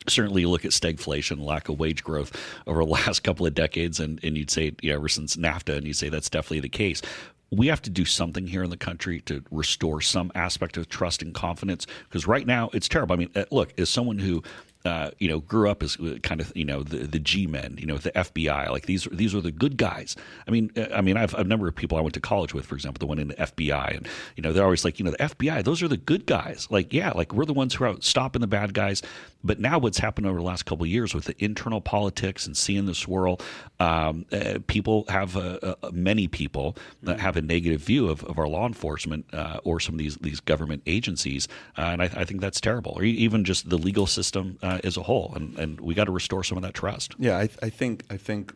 [0.09, 2.32] certainly you look at stagflation, lack of wage growth
[2.66, 5.77] over the last couple of decades, and, and you'd say, you know, ever since NAFTA,
[5.77, 7.03] and you'd say that's definitely the case.
[7.51, 11.23] We have to do something here in the country to restore some aspect of trust
[11.23, 13.15] and confidence because right now it's terrible.
[13.15, 14.43] I mean, uh, look, as someone who
[14.85, 17.77] uh, you know, grew up as uh, kind of you know the the G men,
[17.78, 18.69] you know, the FBI.
[18.69, 20.15] Like these these are the good guys.
[20.47, 22.74] I mean, I mean, I've a number of people I went to college with, for
[22.74, 25.16] example, the one in the FBI, and you know, they're always like, you know, the
[25.19, 25.65] FBI.
[25.65, 26.69] Those are the good guys.
[26.70, 29.02] Like, yeah, like we're the ones who are stopping the bad guys.
[29.44, 32.56] But now, what's happened over the last couple of years with the internal politics and
[32.56, 33.40] seeing the swirl,
[33.78, 38.38] um, uh, people have uh, uh, many people that have a negative view of, of
[38.38, 41.46] our law enforcement uh, or some of these these government agencies,
[41.76, 42.92] uh, and I, I think that's terrible.
[42.96, 46.12] Or even just the legal system uh, as a whole, and, and we got to
[46.12, 47.14] restore some of that trust.
[47.18, 48.54] Yeah, I, I think I think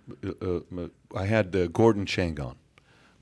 [1.14, 2.56] I had uh, Gordon Chang on,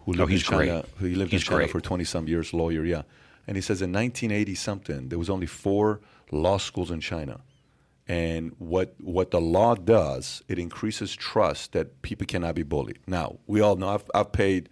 [0.01, 0.65] who lived Oh, in China.
[0.83, 0.85] great.
[0.99, 1.71] Who he lived He's in China great.
[1.71, 2.85] for twenty some years, lawyer.
[2.85, 3.03] Yeah,
[3.47, 6.01] and he says in 1980 something there was only four
[6.33, 7.41] law schools in China,
[8.09, 12.99] and what what the law does it increases trust that people cannot be bullied.
[13.07, 14.69] Now we all know I've, I've paid,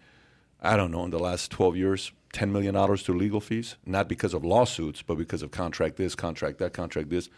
[0.60, 2.12] I don't know, in the last 12 years.
[2.32, 6.58] $10 million to legal fees, not because of lawsuits, but because of contract this, contract
[6.58, 7.28] that, contract this.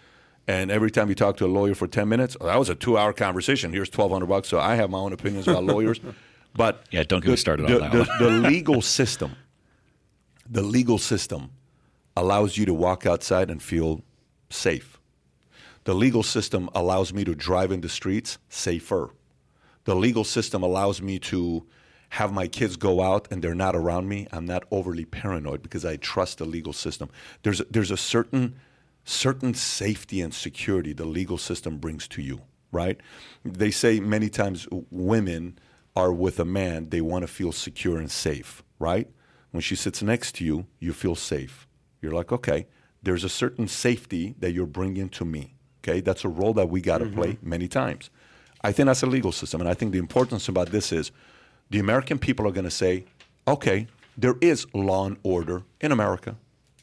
[0.48, 2.74] And every time you talk to a lawyer for 10 minutes, oh, that was a
[2.74, 3.74] two hour conversation.
[3.74, 4.48] Here's 1200 bucks.
[4.48, 6.01] So I have my own opinions about lawyers.
[6.55, 8.09] But Yeah, don't get me started on that the, one.
[8.18, 9.36] the legal system,
[10.48, 11.51] the legal system
[12.16, 14.02] allows you to walk outside and feel
[14.48, 14.95] safe.
[15.86, 19.10] The legal system allows me to drive in the streets safer.
[19.84, 21.64] The legal system allows me to
[22.08, 24.26] have my kids go out and they're not around me.
[24.32, 27.08] I'm not overly paranoid because I trust the legal system.
[27.44, 28.56] There's a, there's a certain
[29.04, 32.40] certain safety and security the legal system brings to you,
[32.72, 33.00] right?
[33.44, 35.56] They say many times women
[35.94, 39.08] are with a man, they want to feel secure and safe, right?
[39.52, 41.68] When she sits next to you, you feel safe.
[42.02, 42.66] You're like, okay,
[43.04, 45.55] there's a certain safety that you're bringing to me.
[45.86, 47.14] Okay, that's a role that we got to mm-hmm.
[47.14, 48.10] play many times.
[48.62, 51.12] I think that's a legal system, and I think the importance about this is
[51.70, 53.04] the American people are going to say,
[53.46, 53.86] okay,
[54.18, 56.36] there is law and order in America.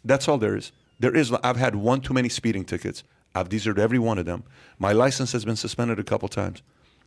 [0.05, 0.71] That's all there is.
[0.99, 1.33] There is.
[1.43, 3.03] I've had one too many speeding tickets.
[3.35, 4.43] I've deserved every one of them.
[4.79, 6.61] My license has been suspended a couple times.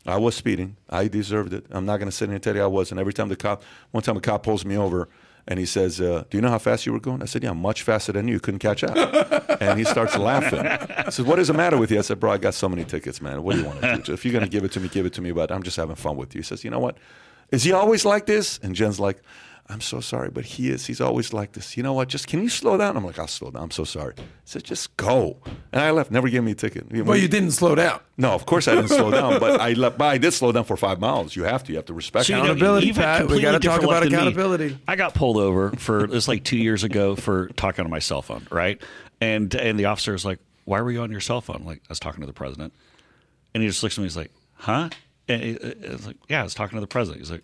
[0.04, 0.76] I was speeding.
[0.90, 1.64] I deserved it.
[1.70, 3.00] I'm not going to sit here and tell you I wasn't.
[3.00, 3.62] Every time the cop,
[3.92, 5.08] one time a cop pulls me over
[5.48, 7.52] and he says, uh, "Do you know how fast you were going?" I said, "Yeah,
[7.52, 8.34] much faster than you.
[8.34, 8.96] You couldn't catch up."
[9.60, 10.64] and he starts laughing.
[11.04, 12.84] He says, "What is the matter with you?" I said, "Bro, I got so many
[12.84, 13.42] tickets, man.
[13.42, 14.12] What do you want to do?
[14.12, 15.32] If you're going to give it to me, give it to me.
[15.32, 16.96] But I'm just having fun with you." He says, "You know what?
[17.50, 19.22] Is he always like this?" And Jen's like,
[19.68, 20.86] "I'm so sorry, but he is.
[20.86, 21.76] He's always like this.
[21.76, 22.08] You know what?
[22.08, 23.64] Just can you slow down?" I'm like, "I'll slow down.
[23.64, 25.38] I'm so sorry." He said, "Just go."
[25.72, 26.10] And I left.
[26.10, 26.90] Never gave me a ticket.
[27.04, 28.00] Well, you didn't slow down.
[28.16, 29.98] No, of course I didn't slow down, but I left.
[29.98, 31.34] But I did slow down for five miles.
[31.36, 31.72] You have to.
[31.72, 32.26] You have to respect.
[32.26, 32.42] So, you it.
[32.42, 33.28] know, Accountability, you've Pat.
[33.28, 34.14] We gotta talk about luck me.
[34.16, 34.78] accountability.
[34.88, 37.98] I got pulled over for it was like two years ago for talking on my
[37.98, 38.80] cell phone, right?
[39.20, 41.78] And and the officer was like, "Why were you on your cell phone?" I'm like
[41.78, 42.72] I was talking to the president,
[43.54, 44.04] and he just looks at me.
[44.04, 44.90] He's like, "Huh?"
[45.28, 47.30] And he- uh, uh, I was like, "Yeah, I was talking to the president." He's
[47.32, 47.42] like.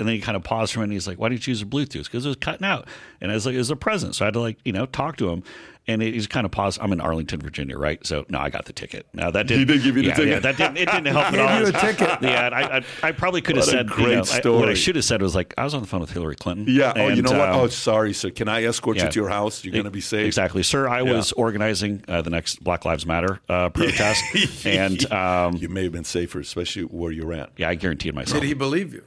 [0.00, 0.90] And then he kind of paused for a minute.
[0.90, 2.88] And he's like, "Why didn't you use the Bluetooth?" Because it was cutting out.
[3.20, 4.86] And I was like, "It was a present," so I had to like, you know,
[4.86, 5.42] talk to him.
[5.88, 6.78] And he's kind of paused.
[6.80, 8.06] I'm in Arlington, Virginia, right?
[8.06, 9.06] So no, I got the ticket.
[9.12, 9.60] Now that didn't.
[9.60, 10.30] He did give you the yeah, ticket.
[10.30, 10.76] Yeah, that didn't.
[10.76, 11.60] It didn't help at Gave all.
[11.60, 12.18] you a ticket.
[12.22, 13.86] Yeah, I, I, I probably could have What a said.
[13.88, 14.16] great you
[14.50, 16.10] know, I- what I should have said was like, I was on the phone with
[16.12, 16.66] Hillary Clinton.
[16.68, 16.92] Yeah.
[16.94, 17.48] Oh, you know what?
[17.48, 18.30] um, oh, sorry, sir.
[18.30, 19.06] Can I escort yeah.
[19.06, 19.64] you to your house?
[19.64, 20.26] You're going to be safe.
[20.26, 20.86] Exactly, sir.
[20.86, 21.12] I Yeah.
[21.14, 24.22] was organizing uh, the next Black Lives Matter uh, protest,
[24.66, 27.50] and um, You may have been safer, especially where you're at.
[27.56, 28.40] yeah, I guaranteed myself.
[28.40, 29.02] Did he believe you?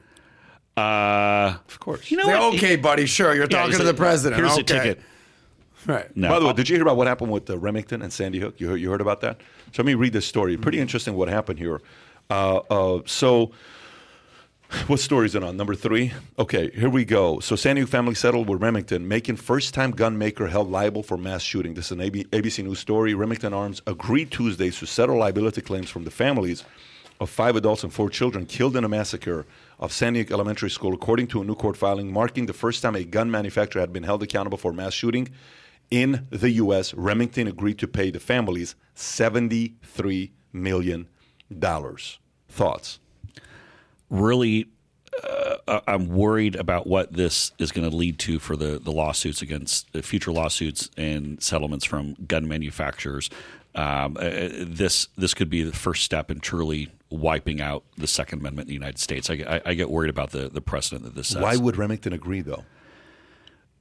[0.76, 2.10] Uh, Of course.
[2.10, 2.56] you know Say, what?
[2.56, 3.34] okay, buddy, sure.
[3.34, 4.42] You're Yeah, talking he's to like, the president.
[4.42, 4.62] Here's okay.
[4.62, 5.00] the ticket.
[5.86, 6.16] Right.
[6.18, 6.30] No.
[6.30, 8.56] By the way, did you hear about what happened with uh, Remington and Sandy Hook?
[8.60, 9.38] You heard, you heard about that?
[9.74, 10.56] So let me read this story.
[10.58, 11.82] Pretty interesting what happened here.
[12.30, 13.52] Uh, uh, so,
[14.88, 15.58] what story is it on?
[15.58, 16.14] Number three?
[16.40, 17.40] Okay, here we go.
[17.42, 21.18] So, Sandy Hook family settled with Remington, making first time gun maker held liable for
[21.18, 21.74] mass shooting.
[21.74, 23.14] This is an AB, ABC News story.
[23.14, 26.64] Remington Arms agreed Tuesday to settle liability claims from the families
[27.24, 29.46] of five adults and four children killed in a massacre
[29.80, 32.96] of Sandy Hook Elementary School, according to a new court filing, marking the first time
[32.96, 35.30] a gun manufacturer had been held accountable for mass shooting
[35.90, 41.08] in the U.S., Remington agreed to pay the families $73 million.
[42.50, 43.00] Thoughts?
[44.14, 44.68] really
[45.68, 49.42] uh, I'm worried about what this is going to lead to for the, the lawsuits
[49.42, 53.30] against uh, future lawsuits and settlements from gun manufacturers.
[53.76, 54.30] Um, uh,
[54.60, 58.70] this this could be the first step in truly wiping out the Second Amendment in
[58.70, 59.30] the United States.
[59.30, 61.42] I, I, I get worried about the, the precedent that this sets.
[61.42, 62.66] Why would Remington agree, though?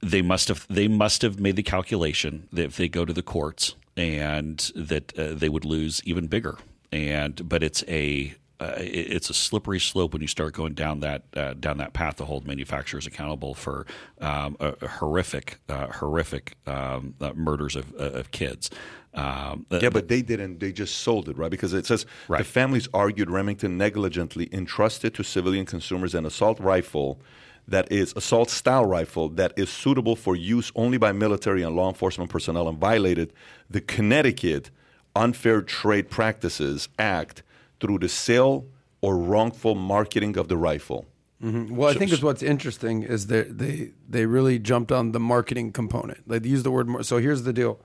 [0.03, 3.23] they must have they must have made the calculation that if they go to the
[3.23, 6.57] courts and that uh, they would lose even bigger.
[6.91, 11.23] And but it's a uh, it's a slippery slope when you start going down that
[11.35, 13.85] uh, down that path to hold manufacturers accountable for
[14.19, 18.69] um, a, a horrific uh, horrific um, uh, murders of, uh, of kids.
[19.15, 20.59] Um, Yeah, but they didn't.
[20.59, 21.51] They just sold it, right?
[21.51, 22.05] Because it says
[22.39, 27.19] the families argued Remington negligently entrusted to civilian consumers an assault rifle
[27.67, 31.87] that is assault style rifle that is suitable for use only by military and law
[31.87, 33.31] enforcement personnel and violated
[33.69, 34.69] the Connecticut
[35.15, 37.43] Unfair Trade Practices Act
[37.79, 38.65] through the sale
[39.01, 41.05] or wrongful marketing of the rifle.
[41.39, 45.71] Well, I think is what's interesting is that they they really jumped on the marketing
[45.73, 46.27] component.
[46.27, 46.87] They used the word.
[46.87, 47.79] mar- So here's the deal.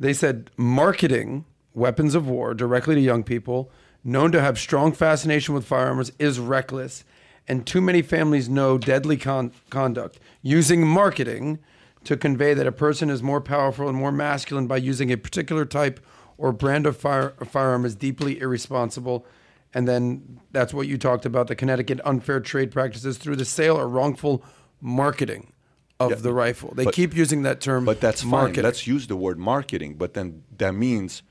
[0.00, 1.44] They said marketing
[1.74, 3.70] weapons of war directly to young people,
[4.02, 7.04] known to have strong fascination with firearms, is reckless,
[7.46, 10.18] and too many families know deadly con- conduct.
[10.42, 11.58] Using marketing
[12.04, 15.66] to convey that a person is more powerful and more masculine by using a particular
[15.66, 16.00] type
[16.38, 19.26] or brand of fire- firearm is deeply irresponsible.
[19.74, 23.76] And then that's what you talked about the Connecticut unfair trade practices through the sale
[23.76, 24.42] or wrongful
[24.80, 25.52] marketing
[26.00, 26.72] of the rifle.
[26.74, 27.84] They but- keep using that term.
[27.84, 28.30] But that's fine.
[28.30, 28.64] marketing.
[28.64, 29.94] Let's use the word marketing.
[29.94, 31.22] But then that means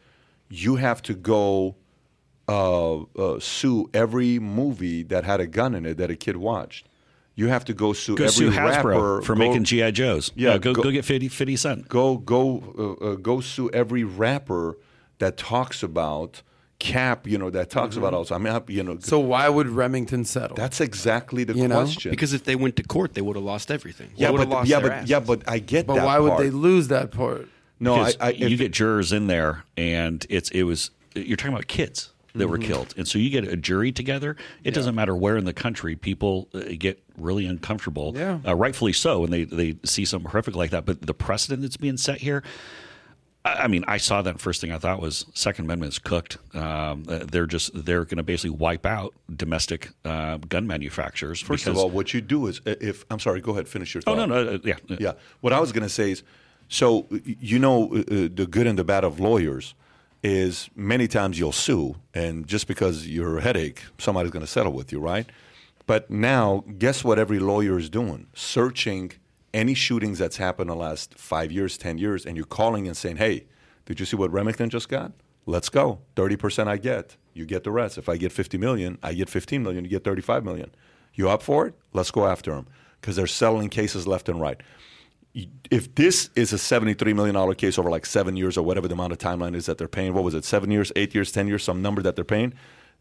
[0.50, 1.76] you have to go
[2.48, 6.88] uh, uh, sue every movie that had a gun in it that a kid watched.
[7.36, 10.32] You have to go sue go every sue Hasbro rapper for go- making GI Joes.
[10.36, 11.88] Yeah, go, go- go get 50, 50 cent.
[11.88, 14.78] Go go uh, uh, go sue every rapper
[15.20, 16.42] that talks about
[16.80, 17.28] Cap.
[17.28, 18.36] You know that talks about also.
[18.36, 18.94] I mean, I- you know.
[18.94, 19.02] Mm-hmm.
[19.04, 20.56] so why would Remington settle?
[20.56, 21.76] that's exactly the You know?
[21.82, 22.10] question.
[22.12, 24.10] Because if they went to court, they would have lost everything.
[24.16, 25.10] Yeah, but lost yeah, but assets.
[25.10, 26.06] yeah, but I get but that.
[26.06, 27.48] why would they lose that part?
[27.82, 31.68] No, I, I you get jurors in there, and it's it was you're talking about
[31.68, 34.38] kids that were killed, and so you get a jury together.
[34.64, 38.40] It doesn't matter where in the country people uh, get really uncomfortable, Yeah.
[38.48, 40.86] uh, rightfully so, when they they see something horrific like that.
[40.86, 42.44] But the precedent that's being set here.
[43.46, 46.38] I I mean, I saw that first thing I thought was Second Amendment is cooked.
[46.54, 51.40] Um, uh, they're just they're going to basically wipe out domestic uh, gun manufacturers.
[51.40, 54.02] First because, of all, what you do is, if I'm sorry, go ahead, finish your
[54.02, 54.20] Thought.
[54.20, 55.14] oh no no uh, yeah Yeah.
[55.42, 56.24] What I was going to say is,
[56.68, 58.04] so you know, uh, uh,
[58.34, 59.74] the good and the bad of lawyers
[60.22, 64.74] is many times you'll sue, and just because you're a headache, somebody's going to settle
[64.74, 65.30] with you, right?
[65.88, 68.28] But now, guess what every lawyer is doing?
[68.36, 69.14] Searching
[69.54, 72.96] any shootings that's happened in the last five years, 10 years, and you're calling and
[72.96, 73.46] saying, hey,
[73.86, 75.12] did you see what Remington just got?
[75.46, 76.00] Let's go.
[76.16, 77.18] 30% I get.
[77.34, 77.98] You get the rest.
[77.98, 80.72] If I get 50 million, I get 15 million, you get 35 million.
[81.14, 81.74] You up for it?
[81.94, 82.68] Let's go after them
[83.02, 84.62] because they're settling cases left and right
[85.70, 89.14] if this is a $73 million case over like seven years or whatever the amount
[89.14, 91.64] of timeline is that they're paying, what was it, seven years, eight years, 10 years,
[91.64, 92.54] some number that they're paying,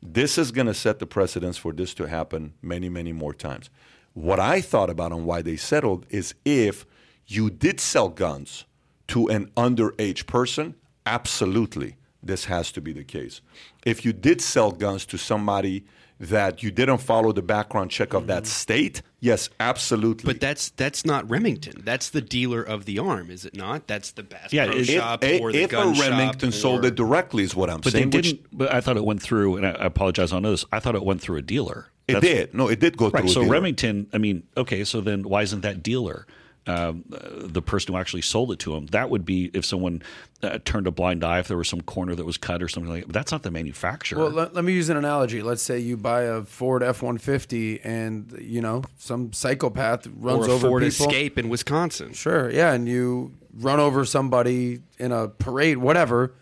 [0.03, 3.71] this is going to set the precedence for this to happen many, many more times.
[4.19, 6.85] What I thought about on why they settled is if
[7.29, 8.65] you did sell guns
[9.07, 10.75] to an underage person,
[11.07, 13.41] absolutely, this has to be the case.
[13.87, 15.85] If you did sell guns to somebody
[16.19, 18.51] that you didn't follow the background check of that mm-hmm.
[18.51, 20.33] state, yes, absolutely.
[20.33, 21.83] But that's that's not Remington.
[21.85, 23.87] That's the dealer of the arm, is it not?
[23.87, 26.61] That's the Bass Yeah, Pro it- Shop if, or the if gun a Remington shop
[26.61, 28.11] sold or- it directly, is what I'm But they saying.
[28.11, 28.47] which didn't.
[28.51, 30.65] But I thought it went through, and I I apologize on this.
[30.73, 31.93] I thought it went through a dealer.
[32.09, 32.55] It That's- did.
[32.55, 33.21] No, it did go Right.
[33.23, 33.31] through.
[33.33, 33.53] So dealer.
[33.53, 34.07] Remington.
[34.13, 34.83] I mean, okay.
[34.85, 36.27] So then, why isn't that dealer
[36.67, 38.87] um, uh, the person who actually sold it to him?
[38.87, 40.03] That would be if someone
[40.43, 42.91] uh, turned a blind eye if there was some corner that was cut or something
[42.91, 43.03] like.
[43.03, 43.07] that.
[43.09, 44.19] But that's not the manufacturer.
[44.25, 45.43] Well, let, let me use an analogy.
[45.43, 50.47] Let's say you buy a Ford F one fifty, and you know some psychopath runs
[50.47, 51.07] or a over Ford people.
[51.07, 52.13] Escape in Wisconsin.
[52.13, 56.35] Sure, yeah, and you run over somebody in a parade, whatever.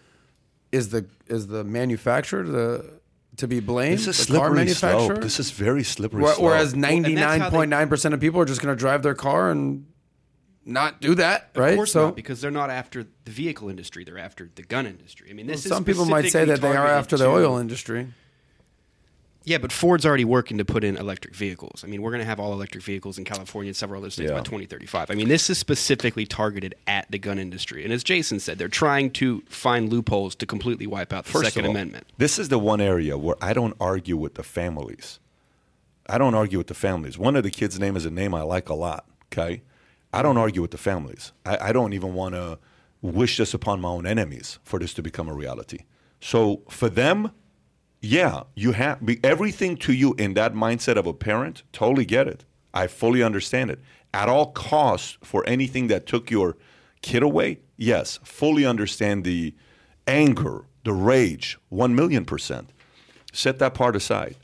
[0.72, 2.98] Is the is the manufacturer the
[3.36, 3.98] to be blamed?
[3.98, 5.06] This is the car manufacturer.
[5.06, 5.20] slope.
[5.22, 8.20] This is very slippery Where- Whereas and ninety that's how nine point nine percent of
[8.20, 9.86] people are just going to drive their car and
[10.64, 11.70] not do that, right?
[11.70, 14.86] Of course so not, because they're not after the vehicle industry; they're after the gun
[14.86, 15.28] industry.
[15.30, 17.58] I mean, this is some people might say that they are targeted after the oil
[17.58, 18.08] industry.
[19.47, 21.85] Yeah, but Ford's already working to put in electric vehicles.
[21.85, 24.28] I mean, we're going to have all electric vehicles in California and several other states
[24.31, 24.36] Yeah.
[24.39, 25.09] by 2035.
[25.09, 27.85] I mean, this is specifically targeted at the gun industry.
[27.85, 31.44] And as Jason said, they're trying to find loopholes to completely wipe out the First
[31.44, 32.09] Second of all, Amendment.
[32.18, 35.20] This is the one area where I don't argue with the families.
[36.09, 37.16] I don't argue with the families.
[37.16, 39.06] One of the kids' name is a name I like a lot.
[39.32, 39.62] Okay,
[40.12, 41.32] I don't argue with the families.
[41.44, 42.59] I, I don't even want to
[43.01, 45.81] wish this upon my own enemies for this to become a reality.
[46.20, 47.31] So for them,
[48.06, 51.62] yeah, you have everything to you in that mindset of a parent.
[51.72, 52.44] Totally get it.
[52.72, 53.80] I fully understand it.
[54.14, 56.56] At all costs, for anything that took your
[57.02, 59.54] kid away, yes, fully understand the
[60.06, 62.70] anger, the rage, one million percent.
[63.32, 64.36] Set that part aside.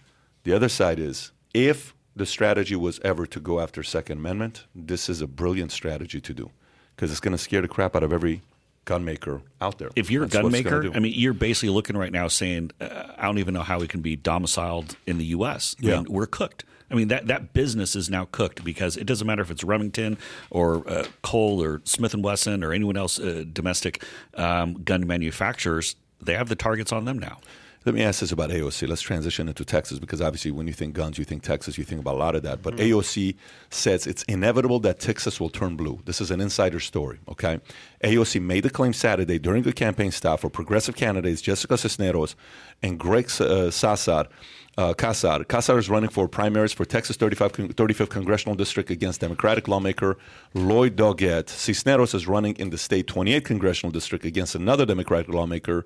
[0.44, 5.08] The other side is if the strategy was ever to go after Second Amendment, this
[5.08, 6.50] is a brilliant strategy to do
[6.94, 8.42] because it's going to scare the crap out of every
[8.84, 9.90] gun maker out there.
[9.96, 10.96] If you're That's a gun what it's gonna maker.
[10.96, 13.88] I mean, you're basically looking right now saying, uh, I don't even know how we
[13.88, 15.76] can be domiciled in the U.S.
[15.78, 16.02] Yeah.
[16.08, 16.64] we're cooked.
[16.90, 20.18] I mean, that, that business is now cooked because it doesn't matter if it's Remington
[20.50, 24.04] or uh, Colt or Smith & Wesson or anyone else, uh, domestic
[24.34, 27.38] um, gun manufacturers, they have the targets on them now.
[27.84, 28.88] Let me ask this about AOC.
[28.88, 32.00] Let's transition into Texas because obviously, when you think guns, you think Texas, you think
[32.00, 32.62] about a lot of that.
[32.62, 33.34] But AOC
[33.70, 36.00] says it's inevitable that Texas will turn blue.
[36.04, 37.60] This is an insider story, okay?
[38.04, 42.36] AOC made the claim Saturday during the campaign stop for progressive candidates Jessica Cisneros
[42.82, 44.28] and Greg uh, Sassar.
[44.78, 45.78] Uh, Casar.
[45.78, 50.16] Is running for primaries for Texas 35, 35th Congressional District against Democratic lawmaker
[50.54, 51.50] Lloyd Doggett.
[51.50, 55.84] Cisneros is running in the state 28th Congressional District against another Democratic lawmaker,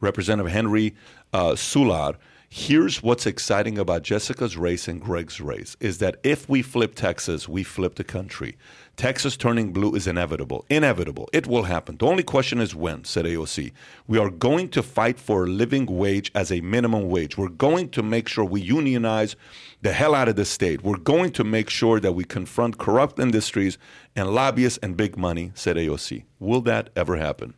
[0.00, 0.94] Representative Henry
[1.32, 2.16] uh, Sular.
[2.48, 7.46] Here's what's exciting about Jessica's race and Greg's race is that if we flip Texas,
[7.46, 8.56] we flip the country.
[8.98, 10.66] Texas turning blue is inevitable.
[10.68, 11.28] Inevitable.
[11.32, 11.96] It will happen.
[11.96, 13.70] The only question is when, said AOC.
[14.08, 17.38] We are going to fight for a living wage as a minimum wage.
[17.38, 19.36] We're going to make sure we unionize
[19.82, 20.82] the hell out of the state.
[20.82, 23.78] We're going to make sure that we confront corrupt industries
[24.16, 26.24] and lobbyists and big money, said AOC.
[26.40, 27.54] Will that ever happen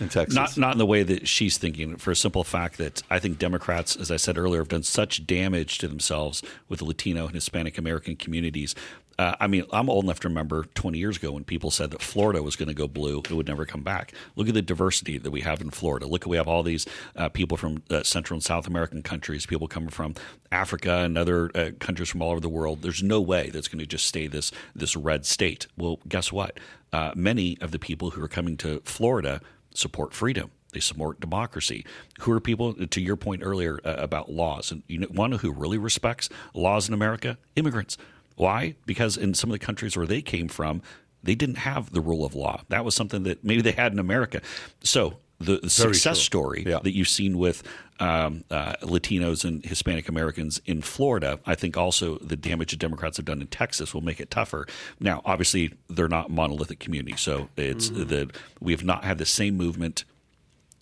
[0.00, 0.34] in Texas?
[0.34, 3.38] Not not in the way that she's thinking, for a simple fact that I think
[3.38, 7.34] Democrats, as I said earlier, have done such damage to themselves with the Latino and
[7.34, 8.74] Hispanic American communities.
[9.18, 12.02] Uh, I mean, I'm old enough to remember 20 years ago when people said that
[12.02, 14.12] Florida was going to go blue, it would never come back.
[14.36, 16.06] Look at the diversity that we have in Florida.
[16.06, 16.86] Look, we have all these
[17.16, 20.14] uh, people from uh, Central and South American countries, people coming from
[20.52, 22.82] Africa and other uh, countries from all over the world.
[22.82, 25.66] There's no way that's going to just stay this this red state.
[25.76, 26.58] Well, guess what?
[26.92, 29.40] Uh, many of the people who are coming to Florida
[29.74, 30.50] support freedom.
[30.72, 31.84] They support democracy.
[32.20, 34.70] Who are people, to your point earlier uh, about laws?
[34.70, 37.38] And you know, know who really respects laws in America?
[37.56, 37.96] Immigrants.
[38.38, 38.76] Why?
[38.86, 40.80] Because in some of the countries where they came from,
[41.22, 42.62] they didn't have the rule of law.
[42.68, 44.40] That was something that maybe they had in America.
[44.82, 46.24] So the, the success true.
[46.24, 46.78] story Yeah.
[46.82, 47.62] that you've seen with
[48.00, 53.16] um, uh, Latinos and Hispanic Americans in Florida, I think also the damage that Democrats
[53.16, 54.66] have done in Texas will make it tougher.
[55.00, 59.56] Now, obviously, they're not monolithic communities, so it's the we have not had the same
[59.56, 60.04] movement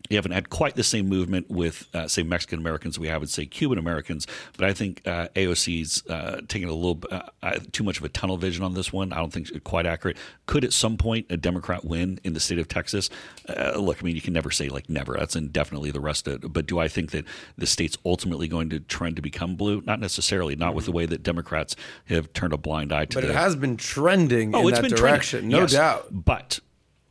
[0.08, 3.30] you haven't had quite the same movement with, uh, say, Mexican Americans we have with,
[3.30, 4.26] say, Cuban Americans.
[4.56, 8.08] But I think uh, AOC's uh, taking a little uh, uh, too much of a
[8.08, 9.12] tunnel vision on this one.
[9.12, 10.16] I don't think it's quite accurate.
[10.46, 13.10] Could at some point a Democrat win in the state of Texas?
[13.48, 15.16] Uh, look, I mean, you can never say like never.
[15.18, 16.52] That's indefinitely the rest of it.
[16.52, 17.24] But do I think that
[17.58, 19.82] the state's ultimately going to trend to become blue?
[19.86, 20.56] Not necessarily.
[20.56, 21.76] Not with the way that Democrats
[22.06, 24.78] have turned a blind eye to But the it has been trending Oh, in it's
[24.80, 25.50] that been direction, trending.
[25.50, 25.72] no Yes.
[25.72, 26.06] doubt.
[26.24, 26.60] But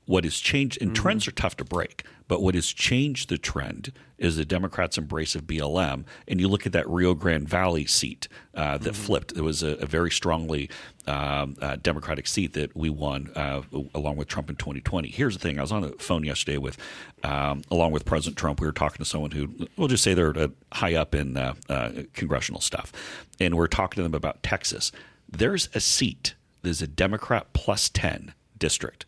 [0.06, 3.92] what has changed, and trends are tough to break, but what has changed the trend
[4.18, 6.06] is the Democrats' embrace of BLM.
[6.28, 9.34] And you look at that Rio Grande Valley seat uh, that flipped.
[9.34, 10.70] It was a, a very strongly
[11.06, 13.62] um, uh, Democratic seat that we won uh,
[13.94, 15.10] along with Trump in 2020.
[15.10, 16.78] Here's the thing I was on the phone yesterday with,
[17.24, 18.62] um, along with President Trump.
[18.62, 20.34] We were talking to someone who, we'll just say they're
[20.72, 22.94] high up in uh, uh, congressional stuff.
[23.40, 24.92] And we're talking to them about Texas.
[25.30, 29.06] There's a seat, there's a Democrat plus 10 district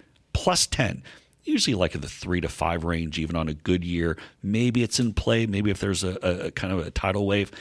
[0.48, 1.04] plus 10
[1.44, 4.18] usually like in the three to five range even on a good year.
[4.42, 5.46] Maybe it's in play.
[5.46, 7.52] Maybe if there's a, a, kind of a tidal wave.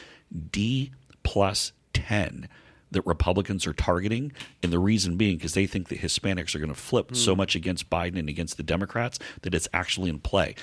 [0.53, 0.93] D
[1.25, 2.49] plus 10
[2.93, 4.31] that republicans are targeting
[4.63, 7.57] and the reason being because they think that hispanics are going to flip so much
[7.57, 10.55] against biden and against the democrats that it's actually in play.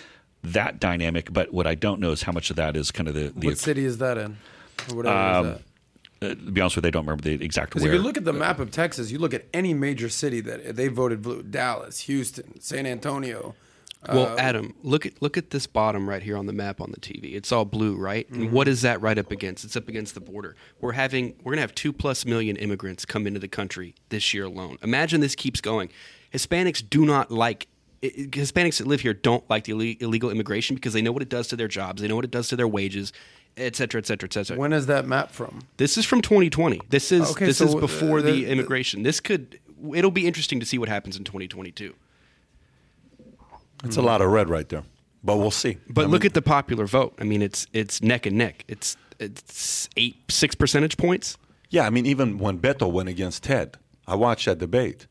[0.44, 3.16] That dynamic but what i don't know is how much of that is kind of
[3.16, 4.38] the, the What city is that in?
[4.90, 5.62] Or whatever is Um, that?
[6.24, 8.18] Uh, to be honest with you, I don't remember the exact Because if you look
[8.18, 11.44] at the map of Texas, you look at any major city that they voted blue:
[11.44, 13.56] Dallas, Houston, San Antonio.
[14.06, 17.00] Well, Adam, look at look at this bottom right here on the map on the
[17.00, 17.36] TV.
[17.36, 18.28] It's all blue, right?
[18.30, 18.54] And Mm-hmm.
[18.54, 19.64] what is that right up against?
[19.64, 20.58] It's up against the border.
[20.82, 24.44] We're having we're gonna have two plus million immigrants come into the country this year
[24.44, 24.78] alone.
[24.84, 25.88] Imagine this keeps going.
[26.34, 27.68] Hispanics do not like
[28.04, 31.22] i- i- Hispanics that live here don't like the illegal immigration because they know what
[31.22, 32.02] it does to their jobs.
[32.02, 33.14] They know what it does to their wages,
[33.58, 34.58] et cetera, et cetera, et cetera.
[34.58, 35.62] When is that map from?
[35.78, 36.82] This is from 2020.
[36.90, 39.04] This is Okay, this so, is uh, before the- the, the- immigration.
[39.04, 39.60] This could
[39.94, 41.94] it'll be interesting to see what happens in 2022.
[43.84, 44.84] It's a lot of red right there,
[45.24, 45.78] but we'll see.
[45.90, 47.14] But look at the popular vote.
[47.20, 48.64] I mean, it's it's neck and neck.
[48.68, 51.38] It's it's eight six percentage points.
[51.70, 53.78] Yeah, I mean, even when Beto went against Ted,
[54.08, 55.08] I watched that debate.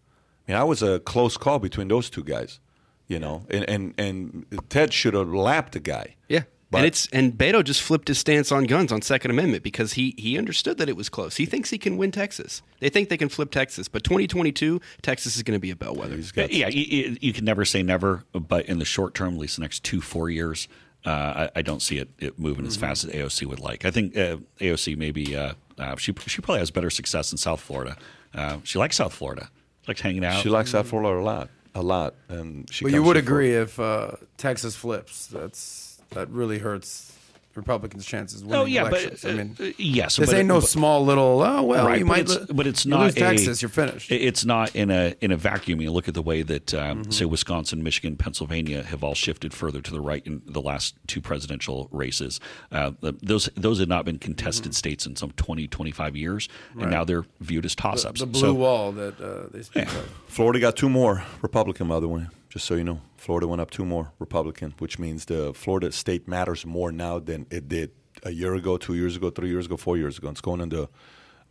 [0.48, 2.60] I mean, I was a close call between those two guys.
[3.09, 6.16] You know, and and, and Ted should have lapped the guy.
[6.31, 6.44] Yeah.
[6.73, 9.93] But- and it's and Beto just flipped his stance on guns on Second Amendment because
[9.93, 11.36] he he understood that it was close.
[11.36, 12.62] He thinks he can win Texas.
[12.81, 16.16] They think they can flip Texas, but 2022 Texas is going to be a bellwether.
[16.16, 19.40] He's got yeah, you, you can never say never, but in the short term, at
[19.40, 20.66] least the next two four years,
[21.05, 23.85] uh, I, I don't see it, it moving as fast as AOC would like.
[23.85, 27.61] I think uh, AOC maybe uh, uh, she she probably has better success in South
[27.61, 27.99] Florida.
[28.35, 29.51] Uh, she likes South Florida,
[29.82, 30.43] she likes hanging out.
[30.43, 32.86] She likes South Florida a lot, a lot, and she.
[32.86, 37.09] But you would here for- agree if uh, Texas flips, that's that really hurts
[37.55, 38.41] Republicans' chances.
[38.41, 39.21] of Winning Oh yeah, elections.
[39.23, 41.43] but I mean, uh, yes, this but- ain't no but- small little.
[41.43, 43.61] Oh well, right, you but might, it's, but it's you not lose a- Texas.
[43.61, 44.11] You're finished.
[44.11, 45.83] It's not in a in a vacuum.
[45.83, 47.11] You look at the way that, um, Mm-hmm.
[47.11, 51.21] say, Wisconsin, Michigan, Pennsylvania have all shifted further to the right in the last two
[51.21, 52.41] presidential races.
[52.71, 54.73] Uh, those those had not been contested Mm-hmm.
[54.73, 56.49] states in some 20, 25 years,
[56.81, 58.21] and now they're viewed as toss ups.
[58.21, 60.11] the blue wall that uh, they speak of.
[60.27, 63.01] Florida got two more Republican, by the way, just so you know.
[63.16, 67.47] Florida went up two more Republican, which means the Florida state matters more now than
[67.51, 67.93] it did
[68.24, 70.29] a year ago, two years ago, three years ago, four years ago.
[70.29, 70.91] It's going in the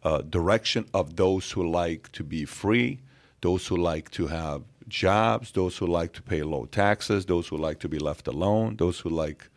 [0.04, 3.00] uh, direction of those who like to be free,
[3.42, 7.58] those who like to have jobs, those who like to pay low taxes, those who
[7.58, 9.50] like to be left alone, those who like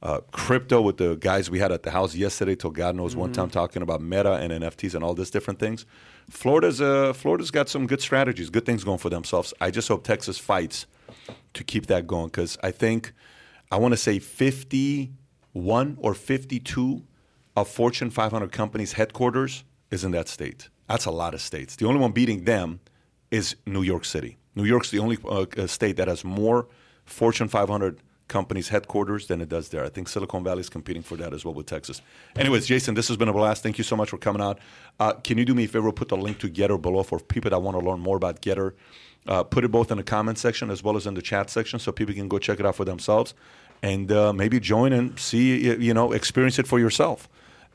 [0.00, 3.32] uh, crypto with the guys we had at the house yesterday till God knows one
[3.32, 5.86] time talking about meta and NFTs and all these different things.
[6.30, 9.52] Florida's uh, Florida's got some good strategies, good things going for themselves.
[9.60, 10.86] I just hope Texas fights
[11.54, 13.12] to keep that going because I think
[13.70, 17.02] I want to say 51 or 52
[17.56, 20.68] of Fortune 500 companies' headquarters is in that state.
[20.88, 21.76] That's a lot of states.
[21.76, 22.80] The only one beating them
[23.30, 24.38] is New York City.
[24.54, 26.68] New York's the only uh, state that has more
[27.04, 28.00] Fortune 500
[28.38, 29.84] companies' headquarters than it does there.
[29.84, 32.02] I think Silicon Valley is competing for that as well with Texas.
[32.34, 33.62] Anyways, Jason, this has been a blast.
[33.62, 34.58] Thank you so much for coming out.
[34.98, 35.92] Uh, can you do me a favor?
[35.92, 38.72] Put the link to Gettr below for people that want to learn more about Gettr.
[39.28, 41.78] Uh, put it both in the comment section as well as in the chat section
[41.78, 43.34] so people can go check it out for themselves
[43.82, 45.46] and uh, maybe join and see,
[45.88, 47.28] you know, experience it for yourself.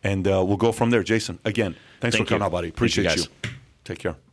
[0.04, 1.04] And uh, we'll go from there.
[1.04, 2.46] Jason, again, thanks Thank for coming you.
[2.46, 2.72] out, buddy.
[2.72, 3.52] Thank you, Appreciate you.
[3.86, 4.29] Take care.